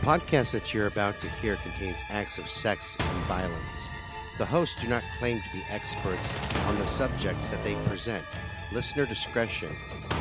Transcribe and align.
podcast 0.00 0.52
that 0.52 0.72
you're 0.72 0.86
about 0.86 1.20
to 1.20 1.28
hear 1.28 1.56
contains 1.56 1.98
acts 2.08 2.38
of 2.38 2.48
sex 2.48 2.96
and 2.98 3.18
violence. 3.24 3.90
The 4.38 4.46
hosts 4.46 4.80
do 4.80 4.88
not 4.88 5.02
claim 5.18 5.38
to 5.38 5.52
be 5.52 5.62
experts 5.68 6.32
on 6.66 6.78
the 6.78 6.86
subjects 6.86 7.50
that 7.50 7.62
they 7.64 7.74
present. 7.86 8.24
Listener 8.72 9.04
discretion 9.04 9.68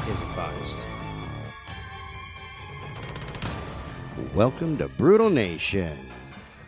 is 0.09 0.21
advised. 0.21 0.77
Welcome 4.35 4.77
to 4.79 4.89
Brutal 4.89 5.29
Nation, 5.29 5.97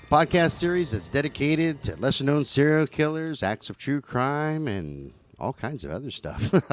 a 0.09 0.13
podcast 0.13 0.51
series 0.51 0.91
that's 0.91 1.09
dedicated 1.09 1.83
to 1.83 1.97
lesser 1.97 2.23
known 2.23 2.45
serial 2.45 2.87
killers, 2.87 3.43
acts 3.43 3.69
of 3.69 3.77
true 3.77 3.99
crime, 3.99 4.69
and 4.69 5.11
all 5.37 5.51
kinds 5.51 5.83
of 5.83 5.91
other 5.91 6.11
stuff. 6.11 6.53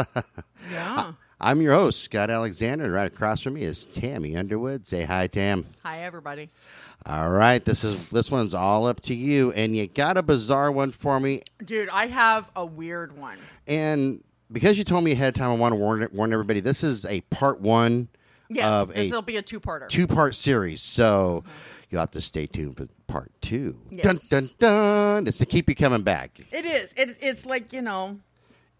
Yeah. 0.72 1.12
I'm 1.40 1.62
your 1.62 1.72
host, 1.72 2.02
Scott 2.02 2.30
Alexander, 2.30 2.84
and 2.84 2.92
right 2.92 3.06
across 3.06 3.42
from 3.42 3.54
me 3.54 3.62
is 3.62 3.84
Tammy 3.84 4.36
Underwood. 4.36 4.88
Say 4.88 5.04
hi, 5.04 5.28
Tam. 5.28 5.66
Hi, 5.84 6.00
everybody. 6.00 6.50
All 7.06 7.30
right, 7.30 7.64
this 7.64 7.84
is 7.84 8.08
this 8.10 8.28
one's 8.28 8.54
all 8.54 8.88
up 8.88 9.00
to 9.02 9.14
you, 9.14 9.52
and 9.52 9.76
you 9.76 9.86
got 9.86 10.16
a 10.16 10.22
bizarre 10.22 10.72
one 10.72 10.90
for 10.90 11.20
me. 11.20 11.42
Dude, 11.64 11.88
I 11.90 12.06
have 12.08 12.50
a 12.56 12.66
weird 12.66 13.16
one. 13.16 13.38
And 13.68 14.24
because 14.50 14.78
you 14.78 14.82
told 14.84 15.04
me 15.04 15.12
ahead 15.12 15.28
of 15.28 15.34
time, 15.36 15.50
I 15.52 15.54
want 15.54 15.74
to 15.74 15.76
warn 15.76 16.08
warn 16.12 16.32
everybody. 16.32 16.58
This 16.58 16.82
is 16.82 17.04
a 17.04 17.20
part 17.22 17.60
one 17.60 18.08
Yes, 18.48 18.64
of 18.66 18.92
this 18.92 19.12
a 19.12 19.14
will 19.14 19.22
be 19.22 19.36
a 19.36 19.42
two-parter. 19.42 19.88
two 19.88 20.08
part 20.08 20.34
series, 20.34 20.82
so 20.82 21.44
mm-hmm. 21.44 21.52
you'll 21.90 22.00
have 22.00 22.10
to 22.10 22.20
stay 22.20 22.46
tuned 22.46 22.76
for 22.76 22.88
part 23.06 23.30
two. 23.40 23.78
Yes. 23.90 24.02
Dun 24.02 24.18
dun 24.28 24.50
dun! 24.58 25.26
It's 25.28 25.38
to 25.38 25.46
keep 25.46 25.68
you 25.68 25.76
coming 25.76 26.02
back. 26.02 26.32
It 26.50 26.66
is. 26.66 26.92
It, 26.96 27.16
it's 27.20 27.46
like 27.46 27.72
you 27.72 27.82
know 27.82 28.18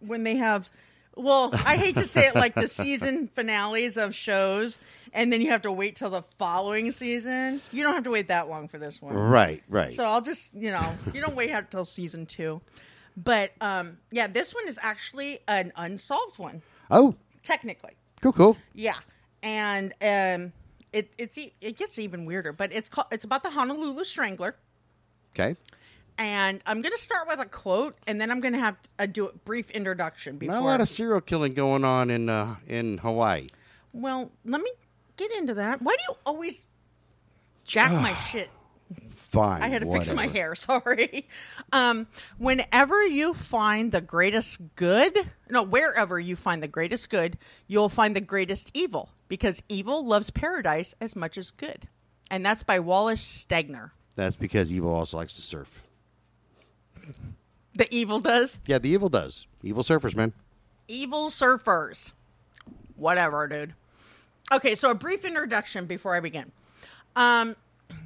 when 0.01 0.25
they 0.25 0.35
have. 0.35 0.69
Well, 1.19 1.51
I 1.53 1.77
hate 1.77 1.97
to 1.97 2.07
say 2.07 2.29
it, 2.29 2.37
like 2.37 2.55
the 2.55 2.69
season 2.69 3.27
finales 3.27 3.97
of 3.97 4.15
shows, 4.15 4.79
and 5.13 5.33
then 5.33 5.41
you 5.41 5.51
have 5.51 5.63
to 5.63 5.73
wait 5.73 5.97
till 5.97 6.11
the 6.11 6.23
following 6.39 6.93
season. 6.93 7.61
You 7.73 7.83
don't 7.83 7.95
have 7.95 8.05
to 8.05 8.11
wait 8.11 8.29
that 8.29 8.49
long 8.49 8.69
for 8.69 8.79
this 8.79 9.03
one. 9.03 9.15
Right, 9.15 9.63
right. 9.69 9.93
So 9.93 10.05
I'll 10.05 10.21
just, 10.21 10.55
you 10.55 10.71
know, 10.71 10.95
you 11.13 11.21
don't 11.21 11.35
wait 11.35 11.51
until 11.51 11.85
season 11.85 12.25
two. 12.25 12.61
But 13.17 13.53
um, 13.61 13.99
yeah, 14.13 14.29
this 14.29 14.55
one 14.55 14.69
is 14.69 14.79
actually 14.81 15.41
an 15.49 15.73
unsolved 15.75 16.39
one, 16.39 16.63
oh, 16.91 17.17
technically. 17.43 17.95
cool, 18.21 18.33
cool. 18.33 18.57
Yeah, 18.75 18.95
and 19.43 19.93
um, 20.01 20.53
it 20.93 21.13
it's 21.19 21.37
it 21.37 21.77
gets 21.77 21.99
even 21.99 22.27
weirder. 22.27 22.53
But 22.53 22.73
it's 22.73 22.89
called 22.89 23.09
it's 23.11 23.25
about 23.25 23.43
the 23.43 23.51
Honolulu 23.51 24.05
Strangler, 24.05 24.55
Okay. 25.35 25.57
And 26.19 26.61
I'm 26.67 26.83
going 26.83 26.93
to 26.93 26.99
start 26.99 27.29
with 27.29 27.41
a 27.41 27.47
quote, 27.47 27.97
and 28.07 28.21
then 28.21 28.31
I'm 28.31 28.41
going 28.41 28.55
to 28.55 28.61
have 28.61 28.81
to 28.83 28.89
uh, 28.99 29.07
do 29.07 29.27
a 29.29 29.33
brief 29.33 29.71
introduction 29.71 30.37
before. 30.37 30.57
Not 30.57 30.63
a 30.63 30.67
lot 30.67 30.81
of 30.81 30.89
serial 30.89 31.21
killing 31.21 31.55
going 31.55 31.85
on 31.85 32.11
in 32.11 32.29
uh, 32.29 32.57
in 32.67 32.99
Hawaii. 32.99 33.49
well, 33.93 34.31
let 34.45 34.61
me 34.61 34.71
get 35.17 35.31
into 35.33 35.55
that. 35.55 35.81
Why 35.81 35.93
do 35.93 36.03
you 36.09 36.17
always 36.27 36.67
jack 37.65 37.93
my 37.93 38.15
shit? 38.31 38.51
Fine. 39.15 39.63
I 39.63 39.69
had 39.69 39.83
to 39.83 39.93
fix 39.93 40.11
my 40.15 40.27
hair. 40.27 40.55
Sorry. 40.57 41.29
Um, 41.73 42.07
whenever 42.39 43.05
you 43.07 43.35
find 43.35 43.93
the 43.93 44.01
greatest 44.01 44.75
good, 44.75 45.19
no, 45.51 45.63
wherever 45.63 46.19
you 46.19 46.35
find 46.35 46.63
the 46.63 46.69
greatest 46.69 47.11
good, 47.11 47.37
you'll 47.67 47.91
find 47.91 48.17
the 48.17 48.23
greatest 48.23 48.71
evil 48.73 49.11
because 49.29 49.63
evil 49.69 50.07
loves 50.07 50.31
paradise 50.31 50.95
as 51.03 51.15
much 51.15 51.37
as 51.37 51.51
good, 51.51 51.87
and 52.31 52.45
that's 52.45 52.63
by 52.63 52.81
Wallace 52.81 53.21
Stegner. 53.23 53.91
That's 54.17 54.37
because 54.37 54.73
evil 54.73 54.95
also 54.95 55.19
likes 55.19 55.37
to 55.37 55.43
surf. 55.43 55.88
The 57.75 57.87
evil 57.95 58.19
does 58.21 58.59
Yeah, 58.67 58.79
the 58.79 58.89
evil 58.89 59.09
does. 59.09 59.47
Evil 59.63 59.83
surfers, 59.83 60.15
man. 60.17 60.33
evil 60.89 61.29
surfers. 61.31 62.13
Whatever, 62.97 63.47
dude. 63.47 63.75
Okay, 64.51 64.75
so 64.75 64.91
a 64.91 64.95
brief 64.95 65.25
introduction 65.25 65.87
before 65.87 66.15
I 66.17 66.21
begin. 66.21 66.51
Um, 67.15 67.55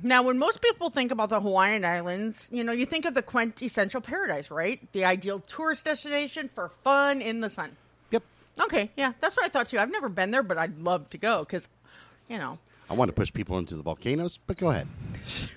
now, 0.02 0.22
when 0.22 0.38
most 0.38 0.60
people 0.60 0.90
think 0.90 1.10
about 1.10 1.28
the 1.30 1.40
Hawaiian 1.40 1.84
Islands, 1.84 2.48
you 2.52 2.62
know, 2.64 2.72
you 2.72 2.84
think 2.86 3.04
of 3.04 3.14
the 3.14 3.22
quintessential 3.22 4.00
paradise, 4.00 4.50
right? 4.50 4.80
The 4.92 5.04
ideal 5.04 5.40
tourist 5.40 5.84
destination 5.84 6.50
for 6.54 6.70
fun 6.84 7.22
in 7.22 7.40
the 7.40 7.48
sun. 7.50 7.76
Yep. 8.10 8.22
Okay, 8.64 8.90
yeah, 8.96 9.12
that's 9.20 9.36
what 9.36 9.46
I 9.46 9.48
thought 9.48 9.68
too. 9.68 9.78
I've 9.78 9.90
never 9.90 10.08
been 10.08 10.30
there, 10.30 10.42
but 10.42 10.58
I'd 10.58 10.78
love 10.80 11.08
to 11.10 11.18
go 11.18 11.40
because, 11.40 11.68
you 12.28 12.38
know, 12.38 12.58
I 12.90 12.94
want 12.94 13.08
to 13.08 13.12
push 13.12 13.32
people 13.32 13.58
into 13.58 13.76
the 13.76 13.82
volcanoes, 13.82 14.38
but 14.46 14.56
go 14.58 14.70
ahead. 14.70 14.88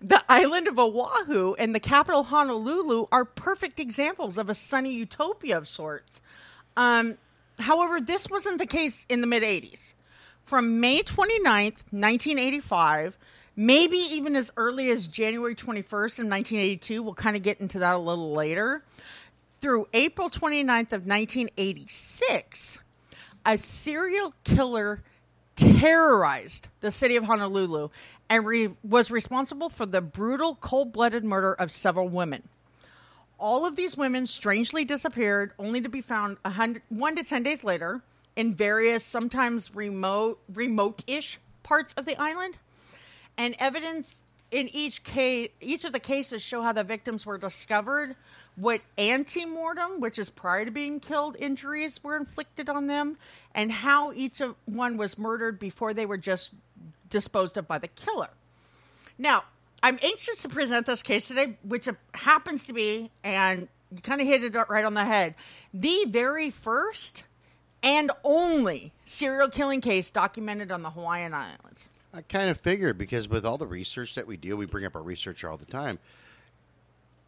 the 0.00 0.22
island 0.28 0.68
of 0.68 0.78
Oahu 0.78 1.54
and 1.58 1.74
the 1.74 1.80
capital 1.80 2.24
Honolulu 2.24 3.06
are 3.10 3.24
perfect 3.24 3.80
examples 3.80 4.38
of 4.38 4.48
a 4.48 4.54
sunny 4.54 4.92
utopia 4.92 5.56
of 5.56 5.68
sorts. 5.68 6.20
Um, 6.76 7.18
however, 7.58 8.00
this 8.00 8.28
wasn't 8.28 8.58
the 8.58 8.66
case 8.66 9.06
in 9.08 9.20
the 9.20 9.26
mid 9.26 9.42
80s. 9.42 9.94
From 10.44 10.80
May 10.80 11.02
29th, 11.02 11.84
1985, 11.90 13.18
maybe 13.56 13.96
even 13.96 14.36
as 14.36 14.50
early 14.56 14.90
as 14.90 15.06
January 15.06 15.54
21st 15.54 15.84
of 16.20 16.26
1982, 16.26 17.02
we'll 17.02 17.14
kind 17.14 17.36
of 17.36 17.42
get 17.42 17.60
into 17.60 17.80
that 17.80 17.96
a 17.96 17.98
little 17.98 18.32
later, 18.32 18.84
through 19.60 19.88
April 19.92 20.30
29th 20.30 20.92
of 20.92 21.06
1986, 21.06 22.78
a 23.44 23.58
serial 23.58 24.32
killer 24.44 25.02
terrorized 25.56 26.68
the 26.80 26.92
city 26.92 27.16
of 27.16 27.24
Honolulu 27.24 27.88
and 28.30 28.44
re- 28.44 28.74
was 28.82 29.10
responsible 29.10 29.68
for 29.68 29.86
the 29.86 30.00
brutal, 30.00 30.54
cold 30.54 30.92
blooded 30.92 31.24
murder 31.24 31.54
of 31.54 31.70
several 31.70 32.08
women. 32.08 32.48
All 33.38 33.64
of 33.64 33.76
these 33.76 33.96
women 33.96 34.26
strangely 34.26 34.84
disappeared, 34.84 35.52
only 35.58 35.80
to 35.80 35.88
be 35.88 36.00
found 36.00 36.38
one 36.88 37.16
to 37.16 37.22
ten 37.22 37.42
days 37.42 37.62
later 37.62 38.02
in 38.36 38.54
various, 38.54 39.04
sometimes 39.04 39.74
remote, 39.74 40.40
remote-ish 40.52 41.38
parts 41.62 41.92
of 41.94 42.04
the 42.04 42.20
island. 42.20 42.58
And 43.36 43.54
evidence 43.58 44.22
in 44.50 44.68
each 44.68 45.04
case, 45.04 45.50
each 45.60 45.84
of 45.84 45.92
the 45.92 46.00
cases 46.00 46.42
show 46.42 46.62
how 46.62 46.72
the 46.72 46.82
victims 46.82 47.26
were 47.26 47.38
discovered, 47.38 48.16
what 48.56 48.80
ante-mortem, 48.96 50.00
which 50.00 50.18
is 50.18 50.30
prior 50.30 50.64
to 50.64 50.70
being 50.70 50.98
killed, 50.98 51.36
injuries 51.38 52.02
were 52.02 52.16
inflicted 52.16 52.68
on 52.68 52.86
them, 52.86 53.18
and 53.54 53.70
how 53.70 54.12
each 54.14 54.40
of 54.40 54.56
one 54.64 54.96
was 54.96 55.18
murdered 55.18 55.58
before 55.60 55.94
they 55.94 56.06
were 56.06 56.16
just 56.16 56.52
disposed 57.10 57.56
of 57.56 57.66
by 57.66 57.78
the 57.78 57.88
killer. 57.88 58.30
Now, 59.18 59.44
I'm 59.82 59.98
anxious 60.02 60.42
to 60.42 60.48
present 60.48 60.86
this 60.86 61.02
case 61.02 61.28
today, 61.28 61.56
which 61.62 61.88
happens 62.14 62.64
to 62.64 62.72
be, 62.72 63.10
and 63.22 63.68
you 63.90 64.00
kind 64.00 64.20
of 64.20 64.26
hit 64.26 64.42
it 64.42 64.54
right 64.68 64.84
on 64.84 64.94
the 64.94 65.04
head, 65.04 65.34
the 65.72 66.06
very 66.08 66.50
first 66.50 67.24
and 67.82 68.10
only 68.24 68.92
serial 69.04 69.48
killing 69.48 69.80
case 69.80 70.10
documented 70.10 70.72
on 70.72 70.82
the 70.82 70.90
Hawaiian 70.90 71.32
Islands. 71.32 71.88
I 72.12 72.22
kind 72.22 72.50
of 72.50 72.58
figured 72.58 72.98
because 72.98 73.28
with 73.28 73.46
all 73.46 73.58
the 73.58 73.66
research 73.66 74.14
that 74.14 74.26
we 74.26 74.36
do, 74.36 74.56
we 74.56 74.66
bring 74.66 74.84
up 74.84 74.96
our 74.96 75.02
researcher 75.02 75.48
all 75.48 75.58
the 75.58 75.64
time. 75.64 75.98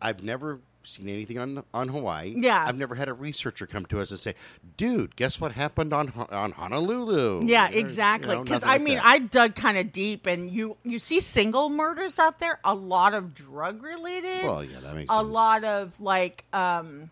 I've 0.02 0.22
never 0.22 0.58
seen 0.82 1.08
anything 1.08 1.38
on 1.38 1.62
on 1.74 1.88
Hawaii. 1.88 2.34
Yeah. 2.36 2.64
I've 2.66 2.76
never 2.78 2.94
had 2.94 3.08
a 3.08 3.12
researcher 3.12 3.66
come 3.66 3.86
to 3.86 4.00
us 4.00 4.10
and 4.10 4.18
say, 4.20 4.34
"Dude, 4.76 5.14
guess 5.16 5.40
what 5.40 5.52
happened 5.52 5.92
on 5.92 6.10
on 6.30 6.52
Honolulu?" 6.52 7.42
Yeah, 7.44 7.68
Or, 7.70 7.72
exactly. 7.74 8.34
know, 8.34 8.42
Because 8.42 8.62
nothing 8.62 8.68
I 8.68 8.72
like 8.74 8.82
mean, 8.82 8.96
that. 8.96 9.04
I 9.06 9.18
dug 9.18 9.54
kind 9.54 9.78
of 9.78 9.92
deep, 9.92 10.26
and 10.26 10.50
you 10.50 10.76
you 10.84 10.98
see 10.98 11.20
single 11.20 11.68
murders 11.70 12.18
out 12.18 12.38
there, 12.38 12.58
a 12.64 12.74
lot 12.74 13.14
of 13.14 13.34
drug 13.34 13.82
related. 13.82 14.44
Well, 14.44 14.64
yeah, 14.64 14.80
that 14.80 14.94
makes 14.94 15.10
a 15.12 15.16
sense. 15.16 15.28
lot 15.28 15.64
of 15.64 16.00
like, 16.00 16.44
um 16.52 17.10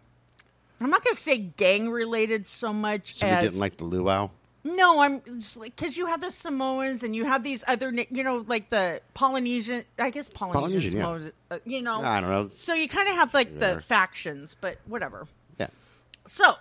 I'm 0.80 0.90
not 0.90 1.02
going 1.02 1.14
to 1.16 1.20
say 1.20 1.38
gang 1.38 1.90
related 1.90 2.46
so 2.46 2.72
much 2.72 3.16
So 3.16 3.26
as 3.26 3.42
didn't 3.42 3.58
like 3.58 3.78
the 3.78 3.84
luau. 3.84 4.30
No, 4.76 5.00
I'm 5.00 5.18
because 5.60 5.96
you 5.96 6.06
have 6.06 6.20
the 6.20 6.30
Samoans 6.30 7.02
and 7.02 7.14
you 7.14 7.24
have 7.24 7.42
these 7.44 7.64
other, 7.66 7.92
you 8.10 8.24
know, 8.24 8.44
like 8.46 8.70
the 8.70 9.00
Polynesian. 9.14 9.84
I 9.98 10.10
guess 10.10 10.28
Polynesian, 10.28 11.00
Polynesian, 11.00 11.32
yeah. 11.50 11.56
Uh, 11.56 11.58
you 11.64 11.82
know. 11.82 12.00
I 12.02 12.20
don't 12.20 12.30
know. 12.30 12.48
So 12.52 12.74
you 12.74 12.88
kind 12.88 13.08
of 13.08 13.14
have 13.14 13.32
like 13.34 13.50
Whatever. 13.52 13.76
the 13.76 13.80
factions, 13.82 14.56
but 14.60 14.78
whatever. 14.86 15.26
Yeah. 15.58 15.68
So 16.26 16.54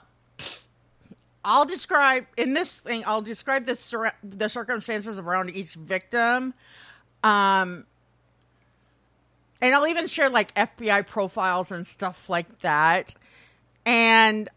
I'll 1.43 1.65
describe 1.65 2.25
in 2.35 2.53
this 2.53 2.79
thing. 2.79 3.03
I'll 3.05 3.21
describe 3.21 3.65
the 3.65 3.75
cir- 3.75 4.13
the 4.23 4.49
circumstances 4.49 5.17
around 5.17 5.49
each 5.49 5.75
victim, 5.75 6.53
um, 7.23 7.85
and 9.61 9.73
I'll 9.75 9.87
even 9.87 10.07
share 10.07 10.29
like 10.29 10.53
FBI 10.55 11.07
profiles 11.07 11.71
and 11.71 11.85
stuff 11.85 12.29
like 12.29 12.59
that. 12.59 13.15
And 13.85 14.49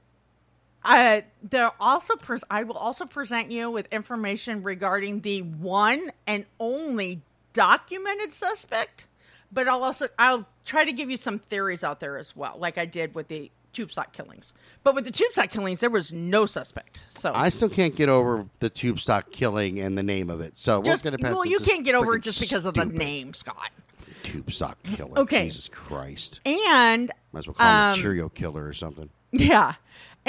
uh, 0.84 1.20
there 1.42 1.70
also 1.80 2.16
pres- 2.16 2.44
I 2.50 2.62
will 2.64 2.76
also 2.76 3.04
present 3.06 3.50
you 3.50 3.70
with 3.70 3.92
information 3.92 4.62
regarding 4.62 5.20
the 5.20 5.42
one 5.42 6.10
and 6.26 6.46
only 6.58 7.20
documented 7.52 8.32
suspect. 8.32 9.06
But 9.52 9.66
I'll 9.68 9.82
also 9.82 10.06
I'll 10.18 10.46
try 10.64 10.84
to 10.84 10.92
give 10.92 11.10
you 11.10 11.16
some 11.16 11.38
theories 11.38 11.82
out 11.82 12.00
there 12.00 12.16
as 12.18 12.36
well, 12.36 12.56
like 12.58 12.78
I 12.78 12.86
did 12.86 13.14
with 13.14 13.28
the 13.28 13.50
tube 13.72 13.90
sock 13.90 14.12
killings. 14.12 14.54
But 14.84 14.94
with 14.94 15.04
the 15.04 15.10
tube 15.10 15.32
sock 15.32 15.50
killings, 15.50 15.80
there 15.80 15.90
was 15.90 16.12
no 16.12 16.46
suspect. 16.46 17.00
So 17.08 17.32
I 17.34 17.48
still 17.48 17.68
can't 17.68 17.94
get 17.94 18.08
over 18.08 18.46
the 18.60 18.70
tube 18.70 19.00
sock 19.00 19.30
killing 19.30 19.80
and 19.80 19.98
the 19.98 20.02
name 20.02 20.30
of 20.30 20.40
it. 20.40 20.56
So 20.56 20.82
just 20.82 21.04
we're 21.04 21.16
gonna 21.16 21.34
well, 21.34 21.44
you 21.44 21.58
can't 21.60 21.84
get 21.84 21.94
over 21.94 22.14
it 22.16 22.22
just 22.22 22.40
because 22.40 22.64
of 22.64 22.74
the 22.74 22.84
name, 22.84 23.34
Scott. 23.34 23.70
Tube 24.22 24.52
sock 24.52 24.80
killer. 24.84 25.18
Okay. 25.18 25.46
Jesus 25.46 25.68
Christ. 25.68 26.40
And 26.44 27.10
Might 27.32 27.40
as 27.40 27.46
well 27.48 27.54
call 27.54 27.66
him 27.66 27.92
Um, 27.92 27.92
a 27.92 27.96
Cheerio 28.02 28.28
killer 28.28 28.64
or 28.64 28.72
something. 28.72 29.10
Yeah. 29.32 29.74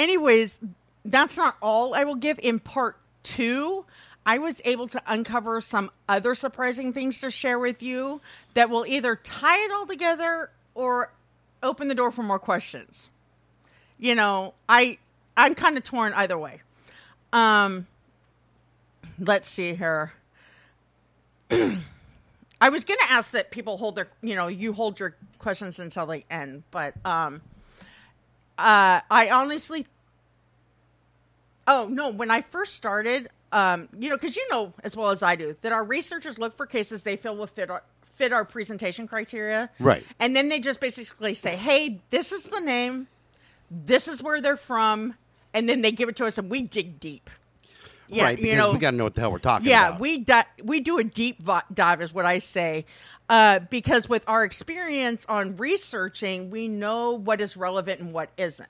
Anyways, 0.02 0.58
that's 1.04 1.36
not 1.36 1.56
all 1.62 1.94
I 1.94 2.02
will 2.02 2.16
give 2.16 2.40
in 2.42 2.58
part 2.58 2.96
two. 3.22 3.84
I 4.26 4.38
was 4.38 4.60
able 4.64 4.88
to 4.88 5.02
uncover 5.06 5.60
some 5.60 5.92
other 6.08 6.34
surprising 6.34 6.92
things 6.92 7.20
to 7.20 7.30
share 7.30 7.56
with 7.56 7.82
you 7.82 8.20
that 8.54 8.68
will 8.68 8.84
either 8.84 9.14
tie 9.14 9.64
it 9.64 9.70
all 9.70 9.86
together 9.86 10.50
or 10.74 11.12
open 11.62 11.86
the 11.86 11.94
door 11.94 12.10
for 12.10 12.24
more 12.24 12.40
questions. 12.40 13.10
You 13.96 14.16
know, 14.16 14.54
I 14.68 14.98
I'm 15.36 15.54
kind 15.54 15.76
of 15.76 15.84
torn 15.84 16.12
either 16.14 16.36
way. 16.36 16.62
Um 17.32 17.86
let's 19.20 19.46
see 19.46 19.74
here. 19.74 20.12
I 21.50 22.68
was 22.70 22.84
going 22.84 22.98
to 23.06 23.12
ask 23.12 23.32
that 23.32 23.52
people 23.52 23.76
hold 23.76 23.94
their, 23.94 24.08
you 24.20 24.34
know, 24.34 24.48
you 24.48 24.72
hold 24.72 24.98
your 24.98 25.14
questions 25.38 25.78
until 25.78 26.06
the 26.06 26.24
end, 26.28 26.64
but 26.72 26.94
um 27.04 27.40
uh 28.58 29.00
I 29.08 29.30
honestly 29.32 29.86
Oh, 31.66 31.86
no, 31.90 32.10
when 32.10 32.30
I 32.30 32.40
first 32.40 32.74
started, 32.74 33.28
um, 33.52 33.88
you 33.98 34.08
know, 34.08 34.16
because 34.16 34.36
you 34.36 34.46
know 34.50 34.72
as 34.82 34.96
well 34.96 35.10
as 35.10 35.22
I 35.22 35.36
do 35.36 35.54
that 35.60 35.72
our 35.72 35.84
researchers 35.84 36.38
look 36.38 36.56
for 36.56 36.66
cases 36.66 37.02
they 37.02 37.16
feel 37.16 37.36
will 37.36 37.46
fit 37.46 37.70
our 37.70 37.82
fit 38.14 38.32
our 38.32 38.44
presentation 38.44 39.06
criteria. 39.06 39.70
Right. 39.78 40.04
And 40.18 40.34
then 40.34 40.48
they 40.48 40.58
just 40.60 40.80
basically 40.80 41.34
say, 41.34 41.56
"Hey, 41.56 42.00
this 42.10 42.32
is 42.32 42.48
the 42.48 42.60
name. 42.60 43.08
This 43.70 44.08
is 44.08 44.22
where 44.22 44.40
they're 44.40 44.56
from." 44.56 45.14
And 45.54 45.68
then 45.68 45.82
they 45.82 45.92
give 45.92 46.08
it 46.08 46.16
to 46.16 46.26
us 46.26 46.38
and 46.38 46.48
we 46.50 46.62
dig 46.62 46.98
deep. 46.98 47.28
Yeah, 48.08 48.24
right, 48.24 48.36
because 48.36 48.50
you 48.50 48.56
know, 48.56 48.72
we 48.72 48.78
got 48.78 48.90
to 48.90 48.96
know 48.96 49.04
what 49.04 49.14
the 49.14 49.22
hell 49.22 49.32
we're 49.32 49.38
talking 49.38 49.68
yeah, 49.68 49.88
about. 49.88 50.00
we 50.00 50.18
di- 50.18 50.44
we 50.62 50.80
do 50.80 50.98
a 50.98 51.04
deep 51.04 51.42
dive, 51.72 52.02
is 52.02 52.12
what 52.12 52.26
I 52.26 52.38
say, 52.38 52.84
uh, 53.30 53.60
because 53.70 54.06
with 54.06 54.22
our 54.28 54.44
experience 54.44 55.24
on 55.30 55.56
researching, 55.56 56.50
we 56.50 56.68
know 56.68 57.12
what 57.12 57.40
is 57.40 57.56
relevant 57.56 58.00
and 58.00 58.12
what 58.12 58.28
isn't. 58.36 58.68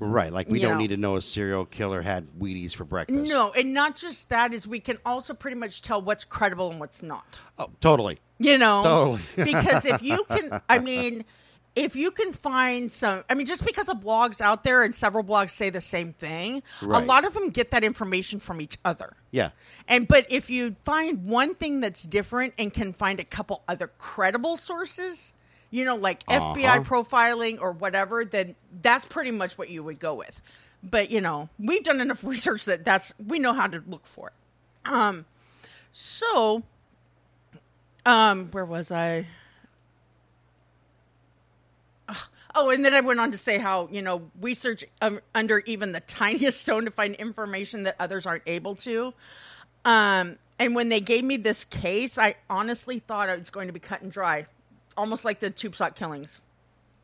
Right, 0.00 0.32
like 0.32 0.48
we 0.48 0.58
you 0.60 0.66
don't 0.66 0.74
know. 0.74 0.80
need 0.80 0.88
to 0.88 0.96
know 0.96 1.16
a 1.16 1.22
serial 1.22 1.64
killer 1.64 2.02
had 2.02 2.26
Wheaties 2.38 2.74
for 2.74 2.84
breakfast. 2.84 3.28
No, 3.28 3.52
and 3.52 3.72
not 3.74 3.96
just 3.96 4.28
that 4.30 4.52
is 4.52 4.66
we 4.66 4.80
can 4.80 4.98
also 5.06 5.34
pretty 5.34 5.56
much 5.56 5.82
tell 5.82 6.00
what's 6.02 6.24
credible 6.24 6.70
and 6.70 6.80
what's 6.80 7.02
not. 7.02 7.38
Oh, 7.58 7.70
totally. 7.80 8.18
You 8.38 8.58
know, 8.58 8.82
Totally. 8.82 9.20
because 9.52 9.84
if 9.84 10.02
you 10.02 10.24
can, 10.28 10.60
I 10.68 10.80
mean, 10.80 11.24
if 11.76 11.94
you 11.96 12.10
can 12.10 12.32
find 12.32 12.92
some, 12.92 13.22
I 13.30 13.34
mean, 13.34 13.46
just 13.46 13.64
because 13.64 13.88
of 13.88 13.98
blogs 14.00 14.40
out 14.40 14.64
there 14.64 14.82
and 14.82 14.92
several 14.94 15.22
blogs 15.24 15.50
say 15.50 15.70
the 15.70 15.80
same 15.80 16.12
thing, 16.12 16.62
Right. 16.82 17.02
a 17.02 17.06
lot 17.06 17.24
of 17.24 17.34
them 17.34 17.50
get 17.50 17.70
that 17.70 17.84
information 17.84 18.40
from 18.40 18.60
each 18.60 18.76
other. 18.84 19.16
Yeah. 19.30 19.50
And 19.88 20.08
but 20.08 20.26
if 20.30 20.50
you 20.50 20.74
find 20.84 21.24
one 21.24 21.54
thing 21.54 21.78
that's 21.80 22.02
different 22.02 22.54
and 22.58 22.72
can 22.74 22.92
find 22.92 23.20
a 23.20 23.24
couple 23.24 23.62
other 23.68 23.88
credible 23.98 24.56
sources, 24.56 25.32
you 25.74 25.84
know, 25.84 25.96
like 25.96 26.22
Uh-huh. 26.28 26.54
FBI 26.54 26.84
profiling 26.84 27.60
or 27.60 27.72
whatever, 27.72 28.24
then 28.24 28.54
that's 28.80 29.04
pretty 29.04 29.32
much 29.32 29.58
what 29.58 29.68
you 29.70 29.82
would 29.82 29.98
go 29.98 30.14
with. 30.14 30.40
But 30.82 31.10
you 31.10 31.20
know, 31.20 31.48
we've 31.58 31.82
done 31.82 32.00
enough 32.00 32.22
research 32.34 32.64
that 32.66 32.84
that's 32.84 33.12
we 33.18 33.38
know 33.38 33.52
how 33.52 33.66
to 33.66 33.82
look 33.86 34.06
for 34.06 34.28
it. 34.28 34.34
Um, 34.90 35.24
so, 35.92 36.62
um, 38.06 38.50
where 38.52 38.64
was 38.64 38.90
I? 38.90 39.26
Oh, 42.56 42.70
and 42.70 42.84
then 42.84 42.94
I 42.94 43.00
went 43.00 43.18
on 43.18 43.32
to 43.32 43.38
say 43.38 43.58
how, 43.58 43.88
you 43.90 44.00
know, 44.00 44.30
we 44.40 44.54
search 44.54 44.84
um, 45.02 45.18
under 45.34 45.58
even 45.66 45.90
the 45.90 45.98
tiniest 46.06 46.60
stone 46.60 46.84
to 46.84 46.90
find 46.92 47.16
information 47.16 47.82
that 47.82 47.96
others 47.98 48.26
aren't 48.26 48.44
able 48.46 48.76
to. 48.76 49.12
Um, 49.84 50.36
and 50.60 50.74
when 50.76 50.88
they 50.88 51.00
gave 51.00 51.24
me 51.24 51.36
this 51.36 51.64
case, 51.64 52.16
I 52.16 52.36
honestly 52.48 53.00
thought 53.00 53.28
it 53.28 53.36
was 53.38 53.50
going 53.50 53.66
to 53.66 53.72
be 53.72 53.80
cut 53.80 54.02
and 54.02 54.12
dry, 54.12 54.46
almost 54.96 55.24
like 55.24 55.40
the 55.40 55.50
tube 55.50 55.74
sock 55.76 55.94
killings. 55.96 56.40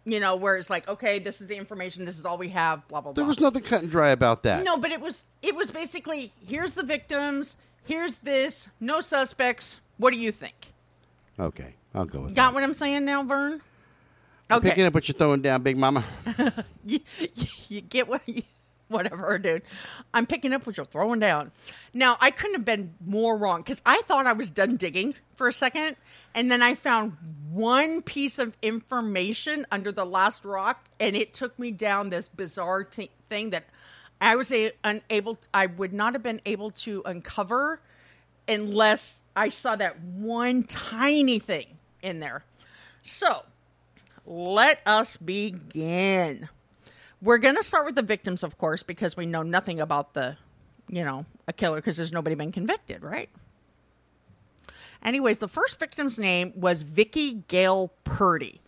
You 0.07 0.19
know, 0.19 0.35
where 0.37 0.57
it's 0.57 0.71
like, 0.71 0.89
okay, 0.89 1.19
this 1.19 1.43
is 1.43 1.47
the 1.49 1.57
information, 1.57 2.07
this 2.07 2.19
is 2.19 2.25
all 2.25 2.39
we 2.39 2.49
have, 2.49 2.87
blah 2.89 3.01
blah 3.03 3.13
blah. 3.13 3.23
There 3.23 3.29
was 3.29 3.39
nothing 3.39 3.63
cut 3.63 3.83
and 3.83 3.91
dry 3.91 4.11
about 4.11 4.43
that. 4.45 4.65
no, 4.65 4.77
but 4.79 4.91
it 4.91 5.01
was 5.01 5.25
it 5.43 5.55
was 5.55 5.71
basically 5.71 6.33
here's 6.47 6.73
the 6.75 6.83
victims, 6.83 7.59
here's 7.85 8.17
this, 8.19 8.69
no 8.81 9.01
suspects. 9.03 9.79
What 9.99 10.13
do 10.13 10.17
you 10.19 10.33
think? 10.33 10.55
Okay, 11.39 11.75
I'll 11.95 12.07
go 12.07 12.21
with 12.23 12.35
Got 12.35 12.49
that. 12.49 12.55
what 12.55 12.63
I'm 12.65 12.73
saying 12.75 13.05
now, 13.05 13.23
Vern? 13.23 13.61
I'm 14.49 14.57
Okay. 14.59 14.71
Picking 14.71 14.87
up 14.87 14.95
what 14.95 15.07
you're 15.07 15.15
throwing 15.15 15.43
down, 15.43 15.63
Big 15.63 15.77
Mama. 15.77 16.05
you, 16.85 17.01
you 17.69 17.81
get 17.83 18.09
what 18.09 18.27
you, 18.27 18.43
whatever, 18.89 19.39
dude. 19.39 19.63
I'm 20.13 20.27
picking 20.27 20.53
up 20.53 20.67
what 20.67 20.77
you're 20.77 20.87
throwing 20.87 21.21
down. 21.21 21.53
Now, 21.95 22.17
I 22.21 22.31
couldn't 22.33 22.55
have 22.55 22.65
been 22.65 22.95
more 23.07 23.37
wrong 23.37 23.61
because 23.61 23.81
I 23.87 24.01
thought 24.07 24.27
I 24.27 24.33
was 24.33 24.51
done 24.51 24.77
digging 24.77 25.15
for 25.41 25.49
a 25.49 25.53
second, 25.55 25.97
and 26.35 26.53
then 26.53 26.61
I 26.61 26.75
found 26.75 27.17
one 27.51 28.03
piece 28.03 28.39
of 28.39 28.55
information 28.61 29.67
under 29.73 29.91
the 29.91 30.05
last 30.05 30.45
rock, 30.45 30.85
and 31.01 31.17
it 31.17 31.33
took 31.33 31.59
me 31.59 31.71
down 31.71 32.11
this 32.11 32.29
bizarre 32.29 32.85
t- 32.85 33.09
thing 33.31 33.49
that 33.51 33.65
I 34.21 34.37
was 34.37 34.53
a- 34.53 34.73
unable. 34.85 35.39
I 35.55 35.65
would 35.65 35.95
not 35.95 36.13
have 36.13 36.23
been 36.23 36.43
able 36.45 36.73
to 36.73 37.01
uncover 37.07 37.81
unless 38.47 39.23
I 39.35 39.49
saw 39.49 39.77
that 39.77 39.99
one 40.03 40.65
tiny 40.65 41.39
thing 41.39 41.79
in 42.03 42.21
there. 42.21 42.45
So, 43.03 43.43
let 44.27 44.83
us 44.85 45.17
begin. 45.17 46.51
We're 47.23 47.39
going 47.39 47.57
to 47.57 47.65
start 47.65 47.87
with 47.87 47.95
the 47.95 48.03
victims, 48.03 48.43
of 48.43 48.59
course, 48.59 48.83
because 48.83 49.17
we 49.17 49.25
know 49.25 49.43
nothing 49.43 49.81
about 49.81 50.13
the, 50.13 50.37
you 50.91 51.03
know, 51.03 51.25
a 51.49 51.55
killer 51.55 51.77
because 51.77 51.97
there's 51.97 52.13
nobody 52.13 52.35
been 52.35 52.53
convicted, 52.53 53.03
right? 53.03 53.31
Anyways, 55.03 55.39
the 55.39 55.49
first 55.49 55.81
victim's 55.81 56.19
name 56.19 56.53
was 56.55 56.83
Vicky 56.83 57.43
Gale 57.49 57.93
Purdy. 58.05 58.61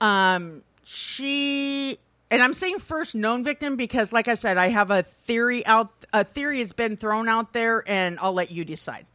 Um, 0.00 0.62
she 0.84 1.98
and 2.30 2.42
I'm 2.42 2.54
saying 2.54 2.78
first 2.78 3.14
known 3.14 3.42
victim 3.42 3.76
because, 3.76 4.12
like 4.12 4.28
I 4.28 4.34
said, 4.34 4.56
I 4.56 4.68
have 4.68 4.90
a 4.90 5.02
theory 5.02 5.66
out. 5.66 5.90
A 6.12 6.24
theory 6.24 6.60
has 6.60 6.72
been 6.72 6.96
thrown 6.96 7.28
out 7.28 7.52
there, 7.52 7.82
and 7.86 8.18
I'll 8.20 8.32
let 8.32 8.50
you 8.50 8.64
decide. 8.64 9.06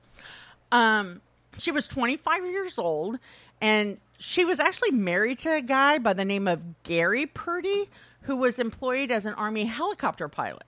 Um, 0.72 1.22
she 1.58 1.72
was 1.72 1.88
25 1.88 2.46
years 2.46 2.78
old, 2.78 3.18
and 3.62 3.98
she 4.18 4.44
was 4.44 4.60
actually 4.60 4.92
married 4.92 5.40
to 5.40 5.56
a 5.56 5.62
guy 5.62 5.98
by 5.98 6.14
the 6.14 6.26
name 6.26 6.48
of 6.48 6.84
Gary 6.84 7.26
Purdy, 7.26 7.90
who 8.22 8.36
was 8.36 8.60
employed 8.60 9.12
as 9.12 9.26
an 9.26 9.34
Army 9.36 9.66
helicopter 9.66 10.28
pilot. 10.28 10.64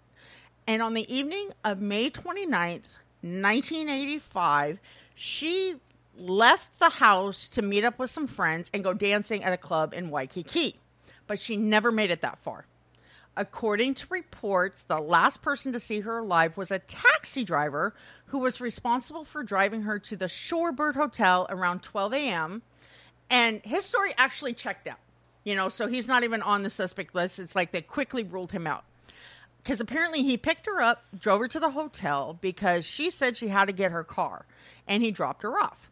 And 0.68 0.82
on 0.82 0.94
the 0.94 1.14
evening 1.14 1.50
of 1.66 1.82
May 1.82 2.10
29th, 2.10 2.96
1985, 3.22 4.80
she 5.16 5.76
left 6.20 6.80
the 6.80 6.90
house 6.90 7.48
to 7.50 7.62
meet 7.62 7.84
up 7.84 8.00
with 8.00 8.10
some 8.10 8.28
friends 8.28 8.70
and 8.74 8.84
go 8.84 8.94
dancing 8.94 9.44
at 9.44 9.54
a 9.54 9.58
club 9.58 9.94
in 9.94 10.10
Waikiki. 10.10 10.80
But 11.28 11.40
she 11.40 11.58
never 11.58 11.92
made 11.92 12.12
it 12.12 12.22
that 12.22 12.40
far. 12.40 12.66
According 13.36 13.94
to 13.96 14.08
reports, 14.10 14.82
the 14.82 15.00
last 15.00 15.44
person 15.44 15.74
to 15.74 15.80
see 15.80 16.00
her 16.00 16.20
alive 16.20 16.58
was 16.58 16.72
a 16.72 16.80
taxi 16.80 17.44
driver 17.44 17.94
who 18.28 18.40
was 18.40 18.60
responsible 18.60 19.24
for 19.24 19.44
driving 19.44 19.84
her 19.84 20.00
to 20.00 20.16
the 20.16 20.26
Shorebird 20.26 20.96
Hotel 20.96 21.46
around 21.50 21.84
12 21.84 22.14
a.m. 22.14 22.62
And 23.30 23.62
his 23.64 23.86
story 23.86 24.12
actually 24.18 24.54
checked 24.54 24.88
out. 24.88 24.98
You 25.44 25.56
know, 25.56 25.70
so 25.70 25.88
he's 25.88 26.08
not 26.08 26.24
even 26.24 26.42
on 26.42 26.64
the 26.64 26.70
suspect 26.70 27.14
list. 27.14 27.38
It's 27.40 27.56
like 27.56 27.72
they 27.72 27.82
quickly 27.82 28.24
ruled 28.24 28.52
him 28.52 28.66
out. 28.66 28.84
Because 29.64 29.80
apparently 29.82 30.24
he 30.24 30.38
picked 30.38 30.66
her 30.66 30.82
up, 30.82 31.04
drove 31.18 31.42
her 31.42 31.48
to 31.50 31.60
the 31.60 31.70
hotel 31.70 32.38
because 32.42 32.86
she 32.86 33.10
said 33.12 33.38
she 33.38 33.50
had 33.50 33.66
to 33.66 33.74
get 33.74 33.92
her 33.92 34.04
car, 34.04 34.46
and 34.88 35.04
he 35.04 35.12
dropped 35.12 35.44
her 35.44 35.60
off. 35.60 35.90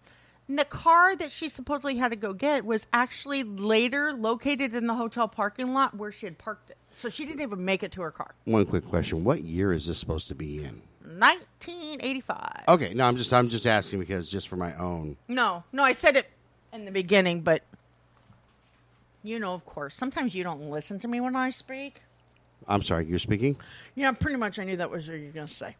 And 0.47 0.59
the 0.59 0.65
car 0.65 1.15
that 1.15 1.31
she 1.31 1.49
supposedly 1.49 1.95
had 1.95 2.09
to 2.09 2.15
go 2.15 2.33
get 2.33 2.65
was 2.65 2.85
actually 2.93 3.43
later 3.43 4.13
located 4.13 4.75
in 4.75 4.85
the 4.85 4.93
hotel 4.93 5.27
parking 5.27 5.73
lot 5.73 5.95
where 5.97 6.11
she 6.11 6.27
had 6.27 6.37
parked 6.37 6.69
it. 6.69 6.77
So 6.93 7.09
she 7.09 7.25
didn't 7.25 7.41
even 7.41 7.65
make 7.65 7.81
it 7.83 7.91
to 7.93 8.01
her 8.03 8.11
car. 8.11 8.35
One 8.45 8.65
quick 8.65 8.85
question: 8.87 9.23
What 9.23 9.43
year 9.43 9.73
is 9.73 9.87
this 9.87 9.97
supposed 9.97 10.27
to 10.29 10.35
be 10.35 10.63
in? 10.63 10.81
1985. 11.01 12.63
Okay, 12.67 12.93
no, 12.93 13.05
I'm 13.05 13.17
just 13.17 13.33
I'm 13.33 13.49
just 13.49 13.65
asking 13.67 13.99
because 13.99 14.29
just 14.29 14.47
for 14.47 14.55
my 14.55 14.75
own. 14.75 15.17
No, 15.27 15.63
no, 15.71 15.83
I 15.83 15.93
said 15.93 16.15
it 16.15 16.27
in 16.73 16.85
the 16.85 16.91
beginning, 16.91 17.41
but 17.41 17.63
you 19.23 19.39
know, 19.39 19.53
of 19.53 19.65
course, 19.65 19.95
sometimes 19.95 20.35
you 20.35 20.43
don't 20.43 20.69
listen 20.69 20.99
to 20.99 21.07
me 21.07 21.19
when 21.19 21.35
I 21.35 21.49
speak. 21.49 22.01
I'm 22.67 22.83
sorry, 22.83 23.05
you're 23.05 23.19
speaking. 23.19 23.57
Yeah, 23.95 24.11
pretty 24.11 24.37
much. 24.37 24.59
I 24.59 24.63
knew 24.63 24.77
that 24.77 24.89
was 24.89 25.07
what 25.07 25.17
you 25.17 25.27
were 25.27 25.31
going 25.31 25.47
to 25.47 25.53
say. 25.53 25.75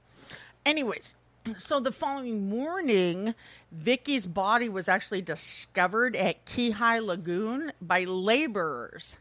Anyways, 0.65 1.15
so 1.57 1.79
the 1.79 1.91
following 1.91 2.49
morning, 2.49 3.35
Vicky's 3.71 4.25
body 4.25 4.69
was 4.69 4.87
actually 4.87 5.21
discovered 5.21 6.15
at 6.15 6.45
Keehi 6.45 7.05
Lagoon 7.05 7.71
by 7.81 8.03
laborers 8.03 9.17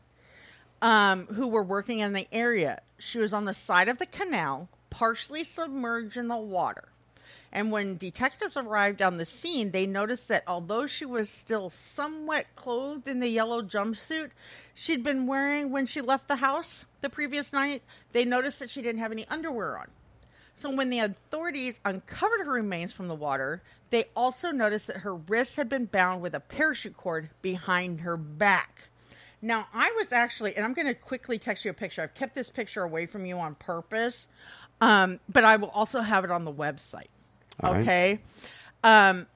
um, 0.81 1.26
who 1.26 1.49
were 1.49 1.62
working 1.62 2.00
in 2.00 2.12
the 2.12 2.26
area. 2.33 2.81
She 2.99 3.19
was 3.19 3.33
on 3.33 3.45
the 3.45 3.54
side 3.54 3.88
of 3.88 3.99
the 3.99 4.07
canal, 4.07 4.69
partially 4.90 5.45
submerged 5.45 6.16
in 6.16 6.28
the 6.28 6.37
water. 6.37 6.88
And 7.52 7.71
when 7.71 7.97
detectives 7.97 8.57
arrived 8.57 9.00
on 9.00 9.16
the 9.16 9.25
scene, 9.25 9.71
they 9.71 9.87
noticed 9.87 10.28
that 10.28 10.43
although 10.47 10.87
she 10.87 11.04
was 11.04 11.31
still 11.31 11.71
somewhat 11.71 12.47
clothed 12.57 13.07
in 13.07 13.21
the 13.21 13.28
yellow 13.28 13.62
jumpsuit 13.62 14.31
she'd 14.75 15.04
been 15.04 15.26
wearing 15.26 15.71
when 15.71 15.87
she 15.87 16.00
left 16.00 16.26
the 16.26 16.37
house 16.37 16.85
the 17.00 17.09
previous 17.09 17.52
night, 17.52 17.83
they 18.12 18.25
noticed 18.25 18.59
that 18.59 18.71
she 18.71 18.83
didn't 18.83 19.00
have 19.00 19.12
any 19.12 19.26
underwear 19.28 19.78
on. 19.78 19.87
So 20.55 20.71
when 20.71 20.89
the 20.89 21.01
authorities 21.01 21.81
uncovered 21.85 22.47
her 22.47 22.53
remains 22.53 22.93
from 22.93 23.09
the 23.09 23.15
water, 23.15 23.63
they 23.91 24.05
also 24.15 24.51
noticed 24.51 24.87
that 24.87 24.99
her 24.99 25.17
wrists 25.17 25.57
had 25.57 25.69
been 25.69 25.87
bound 25.87 26.23
with 26.23 26.35
a 26.35 26.41
parachute 26.41 26.97
cord 26.97 27.29
behind 27.43 28.01
her 28.01 28.17
back. 28.17 28.89
Now, 29.43 29.67
I 29.75 29.93
was 29.99 30.13
actually, 30.13 30.57
and 30.57 30.65
I'm 30.65 30.73
going 30.73 30.87
to 30.87 30.95
quickly 30.95 31.39
text 31.39 31.65
you 31.65 31.71
a 31.71 31.75
picture. 31.75 32.03
I've 32.03 32.15
kept 32.15 32.35
this 32.35 32.49
picture 32.49 32.83
away 32.83 33.07
from 33.07 33.27
you 33.27 33.39
on 33.39 33.57
purpose, 33.57 34.29
um, 34.81 35.21
but 35.29 35.45
I 35.45 35.57
will 35.57 35.69
also 35.71 36.01
have 36.01 36.25
it 36.25 36.31
on 36.31 36.45
the 36.45 36.53
website. 36.53 37.09
All 37.61 37.75
right. 37.75 37.83
okay. 37.83 38.21
Um, 38.83 39.27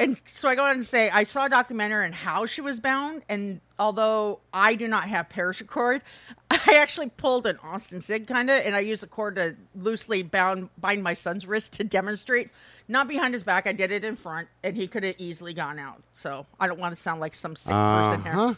and 0.00 0.20
so 0.26 0.48
I 0.48 0.54
go 0.56 0.64
on 0.64 0.72
and 0.72 0.84
say 0.84 1.10
I 1.10 1.22
saw 1.22 1.44
a 1.44 1.48
documentary 1.48 2.04
on 2.06 2.12
how 2.12 2.46
she 2.46 2.60
was 2.60 2.80
bound, 2.80 3.22
and 3.28 3.60
although 3.78 4.40
I 4.52 4.74
do 4.74 4.88
not 4.88 5.04
have 5.04 5.28
parachute 5.28 5.68
cord, 5.68 6.02
I 6.50 6.78
actually 6.80 7.10
pulled 7.10 7.46
an 7.46 7.58
Austin 7.62 8.00
Sig 8.00 8.26
kind 8.26 8.50
of, 8.50 8.64
and 8.64 8.74
I 8.74 8.80
used 8.80 9.04
a 9.04 9.06
cord 9.06 9.36
to 9.36 9.54
loosely 9.76 10.22
bound 10.24 10.70
bind 10.78 11.02
my 11.04 11.14
son's 11.14 11.46
wrist 11.46 11.74
to 11.74 11.84
demonstrate. 11.84 12.50
Not 12.88 13.06
behind 13.06 13.34
his 13.34 13.44
back, 13.44 13.68
I 13.68 13.72
did 13.72 13.92
it 13.92 14.02
in 14.02 14.16
front, 14.16 14.48
and 14.64 14.76
he 14.76 14.88
could 14.88 15.04
have 15.04 15.14
easily 15.18 15.54
gone 15.54 15.78
out. 15.78 16.02
So 16.12 16.44
I 16.58 16.66
don't 16.66 16.80
want 16.80 16.92
to 16.92 17.00
sound 17.00 17.20
like 17.20 17.36
some 17.36 17.54
sick 17.54 17.72
person 17.72 18.22
here. 18.24 18.32
Uh-huh. 18.32 18.54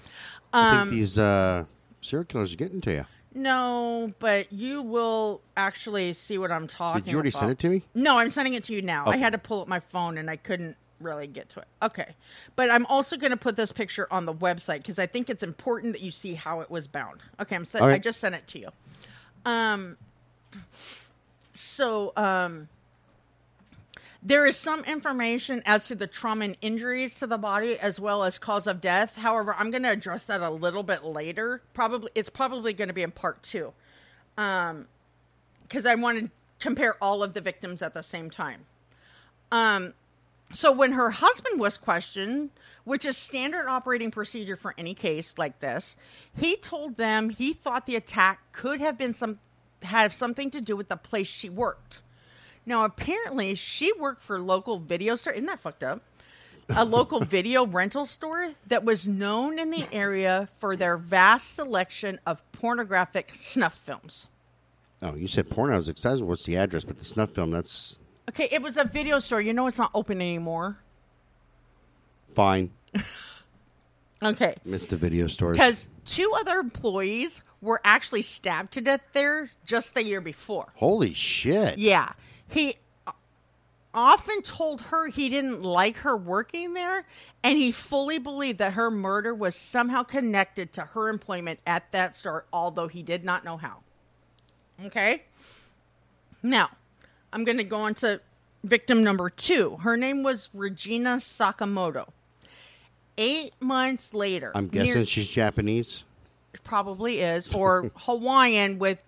I 0.54 0.70
Um, 0.80 0.88
think 0.88 1.00
these 1.00 1.18
uh, 1.18 1.64
serial 2.00 2.24
killers 2.24 2.54
are 2.54 2.56
getting 2.56 2.80
to 2.80 2.92
you. 2.92 3.06
No, 3.34 4.12
but 4.18 4.52
you 4.52 4.82
will 4.82 5.40
actually 5.56 6.12
see 6.12 6.38
what 6.38 6.50
I'm 6.50 6.66
talking. 6.66 7.02
Did 7.02 7.10
you 7.10 7.16
already 7.16 7.30
about. 7.30 7.38
send 7.40 7.50
it 7.52 7.58
to 7.60 7.68
me? 7.70 7.82
No, 7.94 8.18
I'm 8.18 8.30
sending 8.30 8.54
it 8.54 8.62
to 8.64 8.74
you 8.74 8.82
now. 8.82 9.04
I 9.06 9.16
had 9.16 9.32
to 9.32 9.38
pull 9.38 9.62
up 9.62 9.68
my 9.68 9.80
phone 9.80 10.18
and 10.18 10.28
I 10.30 10.36
couldn't 10.36 10.76
really 11.02 11.26
get 11.26 11.48
to 11.50 11.60
it. 11.60 11.68
Okay. 11.82 12.14
But 12.56 12.70
I'm 12.70 12.86
also 12.86 13.16
going 13.16 13.30
to 13.30 13.36
put 13.36 13.56
this 13.56 13.72
picture 13.72 14.06
on 14.10 14.24
the 14.24 14.34
website 14.34 14.78
because 14.78 14.98
I 14.98 15.06
think 15.06 15.28
it's 15.30 15.42
important 15.42 15.92
that 15.94 16.02
you 16.02 16.10
see 16.10 16.34
how 16.34 16.60
it 16.60 16.70
was 16.70 16.86
bound. 16.86 17.20
Okay, 17.40 17.56
I'm 17.56 17.64
sen- 17.64 17.82
Okay. 17.82 17.92
I 17.94 17.98
just 17.98 18.20
sent 18.20 18.34
it 18.34 18.46
to 18.48 18.58
you. 18.58 18.68
Um 19.44 19.96
so 21.52 22.12
um 22.16 22.68
there 24.22 24.46
is 24.46 24.56
some 24.56 24.84
information 24.84 25.62
as 25.66 25.88
to 25.88 25.96
the 25.96 26.06
trauma 26.06 26.44
and 26.44 26.56
injuries 26.60 27.18
to 27.18 27.26
the 27.26 27.38
body 27.38 27.76
as 27.80 27.98
well 27.98 28.22
as 28.22 28.38
cause 28.38 28.68
of 28.68 28.80
death. 28.80 29.16
However, 29.16 29.52
I'm 29.58 29.70
going 29.72 29.82
to 29.82 29.90
address 29.90 30.26
that 30.26 30.40
a 30.40 30.48
little 30.50 30.84
bit 30.84 31.02
later. 31.04 31.60
Probably 31.74 32.08
it's 32.14 32.28
probably 32.28 32.72
going 32.72 32.86
to 32.86 32.94
be 32.94 33.02
in 33.02 33.10
part 33.10 33.42
2 33.42 33.72
Um, 34.38 34.86
because 35.62 35.86
I 35.86 35.96
want 35.96 36.20
to 36.20 36.30
compare 36.60 36.94
all 37.02 37.24
of 37.24 37.34
the 37.34 37.40
victims 37.40 37.82
at 37.82 37.94
the 37.94 38.02
same 38.02 38.30
time. 38.30 38.60
Um, 39.50 39.92
so 40.52 40.70
when 40.70 40.92
her 40.92 41.10
husband 41.10 41.58
was 41.58 41.78
questioned, 41.78 42.50
which 42.84 43.04
is 43.04 43.16
standard 43.16 43.68
operating 43.68 44.10
procedure 44.10 44.56
for 44.56 44.74
any 44.76 44.94
case 44.94 45.34
like 45.38 45.60
this, 45.60 45.96
he 46.36 46.56
told 46.56 46.96
them 46.96 47.30
he 47.30 47.52
thought 47.52 47.86
the 47.86 47.96
attack 47.96 48.40
could 48.52 48.80
have 48.80 48.98
been 48.98 49.14
some 49.14 49.38
have 49.82 50.14
something 50.14 50.50
to 50.50 50.60
do 50.60 50.76
with 50.76 50.88
the 50.88 50.96
place 50.96 51.26
she 51.26 51.48
worked. 51.48 52.02
Now 52.64 52.84
apparently 52.84 53.54
she 53.54 53.92
worked 53.98 54.22
for 54.22 54.38
local 54.40 54.78
video 54.78 55.16
store. 55.16 55.32
Isn't 55.32 55.46
that 55.46 55.60
fucked 55.60 55.82
up? 55.82 56.02
A 56.68 56.84
local 56.84 57.20
video 57.24 57.66
rental 57.66 58.06
store 58.06 58.52
that 58.68 58.84
was 58.84 59.08
known 59.08 59.58
in 59.58 59.70
the 59.70 59.86
area 59.92 60.48
for 60.58 60.76
their 60.76 60.96
vast 60.96 61.54
selection 61.54 62.20
of 62.24 62.40
pornographic 62.52 63.32
snuff 63.34 63.74
films. 63.74 64.28
Oh, 65.02 65.16
you 65.16 65.26
said 65.26 65.50
porn. 65.50 65.72
I 65.72 65.76
was 65.76 65.88
excited. 65.88 66.22
What's 66.22 66.44
the 66.44 66.56
address? 66.56 66.84
But 66.84 67.00
the 67.00 67.04
snuff 67.04 67.30
film, 67.30 67.50
that's 67.50 67.98
Okay, 68.34 68.48
it 68.50 68.62
was 68.62 68.76
a 68.76 68.84
video 68.84 69.18
store. 69.18 69.40
You 69.40 69.52
know 69.52 69.66
it's 69.66 69.78
not 69.78 69.90
open 69.94 70.20
anymore. 70.20 70.78
fine. 72.34 72.70
Okay. 74.22 74.54
Miss 74.64 74.86
the 74.86 74.96
video 74.96 75.26
stores. 75.26 75.56
Because 75.56 75.88
two 76.04 76.32
other 76.38 76.60
employees 76.60 77.42
were 77.60 77.80
actually 77.82 78.22
stabbed 78.22 78.72
to 78.74 78.80
death 78.80 79.00
there 79.12 79.50
just 79.66 79.94
the 79.94 80.04
year 80.04 80.20
before. 80.20 80.72
Holy 80.76 81.12
shit. 81.12 81.76
Yeah. 81.78 82.08
He 82.48 82.76
often 83.92 84.42
told 84.42 84.80
her 84.80 85.08
he 85.08 85.28
didn't 85.28 85.62
like 85.62 85.96
her 85.98 86.16
working 86.16 86.72
there, 86.74 87.04
and 87.42 87.58
he 87.58 87.72
fully 87.72 88.18
believed 88.18 88.58
that 88.58 88.74
her 88.74 88.90
murder 88.90 89.34
was 89.34 89.56
somehow 89.56 90.02
connected 90.04 90.72
to 90.74 90.82
her 90.82 91.08
employment 91.08 91.58
at 91.66 91.90
that 91.90 92.14
store, 92.14 92.44
although 92.52 92.86
he 92.88 93.02
did 93.02 93.24
not 93.24 93.44
know 93.44 93.56
how. 93.56 93.78
Okay? 94.84 95.24
Now, 96.44 96.70
I'm 97.32 97.44
going 97.44 97.58
to 97.58 97.64
go 97.64 97.78
on 97.78 97.94
to 97.96 98.20
victim 98.64 99.02
number 99.02 99.28
two. 99.30 99.78
Her 99.82 99.96
name 99.96 100.22
was 100.22 100.50
Regina 100.54 101.16
Sakamoto. 101.16 102.08
Eight 103.18 103.52
months 103.60 104.14
later, 104.14 104.52
I'm 104.54 104.70
near- 104.72 104.84
guessing 104.84 105.04
she's 105.04 105.28
Japanese. 105.28 106.04
probably 106.64 107.20
is, 107.20 107.52
or 107.54 107.90
Hawaiian 107.96 108.78
with 108.78 108.98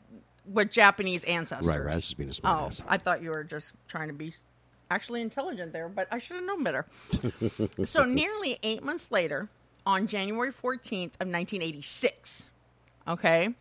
with 0.52 0.70
Japanese 0.70 1.24
ancestors. 1.24 1.66
Right, 1.66 1.82
right. 1.82 1.94
Just 1.96 2.18
being 2.18 2.28
a 2.28 2.34
smart 2.34 2.60
Oh, 2.62 2.66
ass. 2.66 2.82
I 2.86 2.98
thought 2.98 3.22
you 3.22 3.30
were 3.30 3.44
just 3.44 3.72
trying 3.88 4.08
to 4.08 4.14
be 4.14 4.34
actually 4.90 5.22
intelligent 5.22 5.72
there, 5.72 5.88
but 5.88 6.06
I 6.12 6.18
should 6.18 6.36
have 6.36 6.44
known 6.44 6.62
better. 6.62 6.84
so, 7.86 8.04
nearly 8.04 8.58
eight 8.62 8.82
months 8.82 9.10
later, 9.10 9.48
on 9.86 10.06
January 10.06 10.52
14th 10.52 11.14
of 11.18 11.28
1986, 11.28 12.46
okay, 13.08 13.54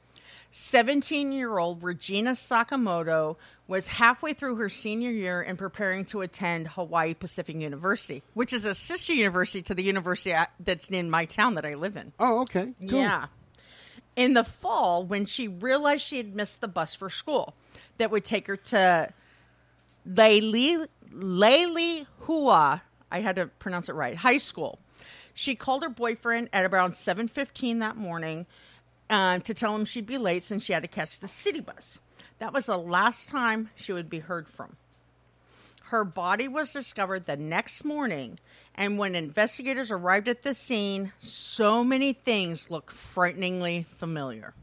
17 0.56 1.32
year 1.32 1.58
old 1.58 1.82
Regina 1.82 2.34
Sakamoto 2.34 3.38
was 3.68 3.88
halfway 3.88 4.34
through 4.34 4.58
her 4.58 4.70
senior 4.70 5.10
year 5.10 5.42
and 5.42 5.58
preparing 5.58 6.06
to 6.06 6.22
attend 6.22 6.68
Hawaii 6.68 7.16
Pacific 7.16 7.56
University, 7.56 8.22
which 8.36 8.54
is 8.54 8.64
a 8.64 8.76
sister 8.76 9.14
university 9.14 9.64
to 9.64 9.74
the 9.74 9.82
university 9.82 10.36
that's 10.60 10.92
in 10.92 11.10
my 11.10 11.26
town 11.26 11.56
that 11.56 11.66
I 11.66 11.74
live 11.74 11.98
in. 11.98 12.14
Oh, 12.20 12.42
okay. 12.42 12.72
Cool. 12.88 13.00
Yeah. 13.00 13.26
In 14.16 14.36
the 14.36 14.44
fall, 14.44 15.04
when 15.04 15.26
she 15.26 15.48
realized 15.48 16.06
she 16.06 16.18
had 16.18 16.36
missed 16.36 16.62
the 16.62 16.68
bus 16.68 16.94
for 16.94 17.10
school 17.10 17.56
that 17.98 18.12
would 18.12 18.24
take 18.24 18.46
her 18.46 18.58
to 18.58 19.12
Leili, 20.08 20.86
Leili 21.12 22.06
Hua, 22.28 22.80
I 23.12 23.22
had 23.22 23.38
to 23.38 23.48
pronounce 23.48 23.90
it 23.90 23.94
right, 23.94 24.16
high 24.16 24.38
school. 24.38 24.78
She 25.34 25.56
called 25.56 25.82
her 25.82 25.90
boyfriend 25.90 26.50
at 26.54 26.72
around 26.72 26.92
7.15 26.92 27.80
that 27.80 27.98
morning 27.98 28.46
um, 29.10 29.42
to 29.42 29.54
tell 29.54 29.76
him 29.76 29.86
she'd 29.86 30.06
be 30.06 30.18
late 30.18 30.44
since 30.44 30.64
she 30.64 30.74
had 30.74 30.84
to 30.84 30.88
catch 30.88 31.20
the 31.20 31.28
city 31.28 31.60
bus. 31.60 32.00
That 32.40 32.54
was 32.54 32.66
the 32.66 32.78
last 32.78 33.30
time 33.30 33.70
she 33.76 33.94
would 33.94 34.10
be 34.10 34.20
heard 34.20 34.48
from. 34.48 34.76
Her 35.86 36.04
body 36.04 36.48
was 36.48 36.74
discovered 36.74 37.26
the 37.26 37.38
next 37.38 37.86
morning, 37.86 38.40
and 38.74 38.98
when 38.98 39.14
investigators 39.16 39.92
arrived 39.92 40.28
at 40.28 40.42
the 40.42 40.54
scene, 40.54 41.14
so 41.20 41.84
many 41.84 42.14
things 42.14 42.72
looked 42.72 42.92
frighteningly 42.92 43.86
familiar. 43.98 44.56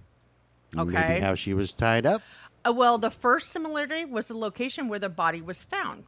Okay. 0.76 0.92
Maybe 0.92 1.20
how 1.20 1.35
she 1.35 1.54
was 1.54 1.73
tied 1.73 2.06
up. 2.06 2.23
Uh, 2.64 2.73
well, 2.73 2.99
the 2.99 3.11
first 3.11 3.50
similarity 3.50 4.04
was 4.04 4.28
the 4.28 4.35
location 4.35 4.88
where 4.88 4.99
the 4.99 5.09
body 5.09 5.40
was 5.40 5.62
found. 5.62 6.04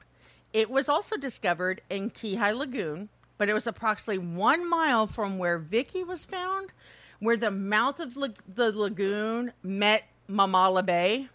It 0.53 0.71
was 0.71 0.89
also 0.89 1.17
discovered 1.17 1.81
in 1.89 2.11
Keehi 2.11 2.57
Lagoon, 2.57 3.09
but 3.39 3.49
it 3.49 3.55
was 3.55 3.67
approximately 3.67 4.19
one 4.19 4.69
mile 4.69 5.07
from 5.07 5.39
where 5.39 5.59
Vicky 5.59 6.05
was 6.05 6.25
found, 6.25 6.73
where 7.23 7.37
the 7.37 7.53
mouth 7.53 8.01
of 8.01 8.17
lag- 8.17 8.43
the 8.53 8.73
lagoon 8.73 9.53
met 9.63 10.03
Mamala 10.29 10.85
Bay. 10.85 11.29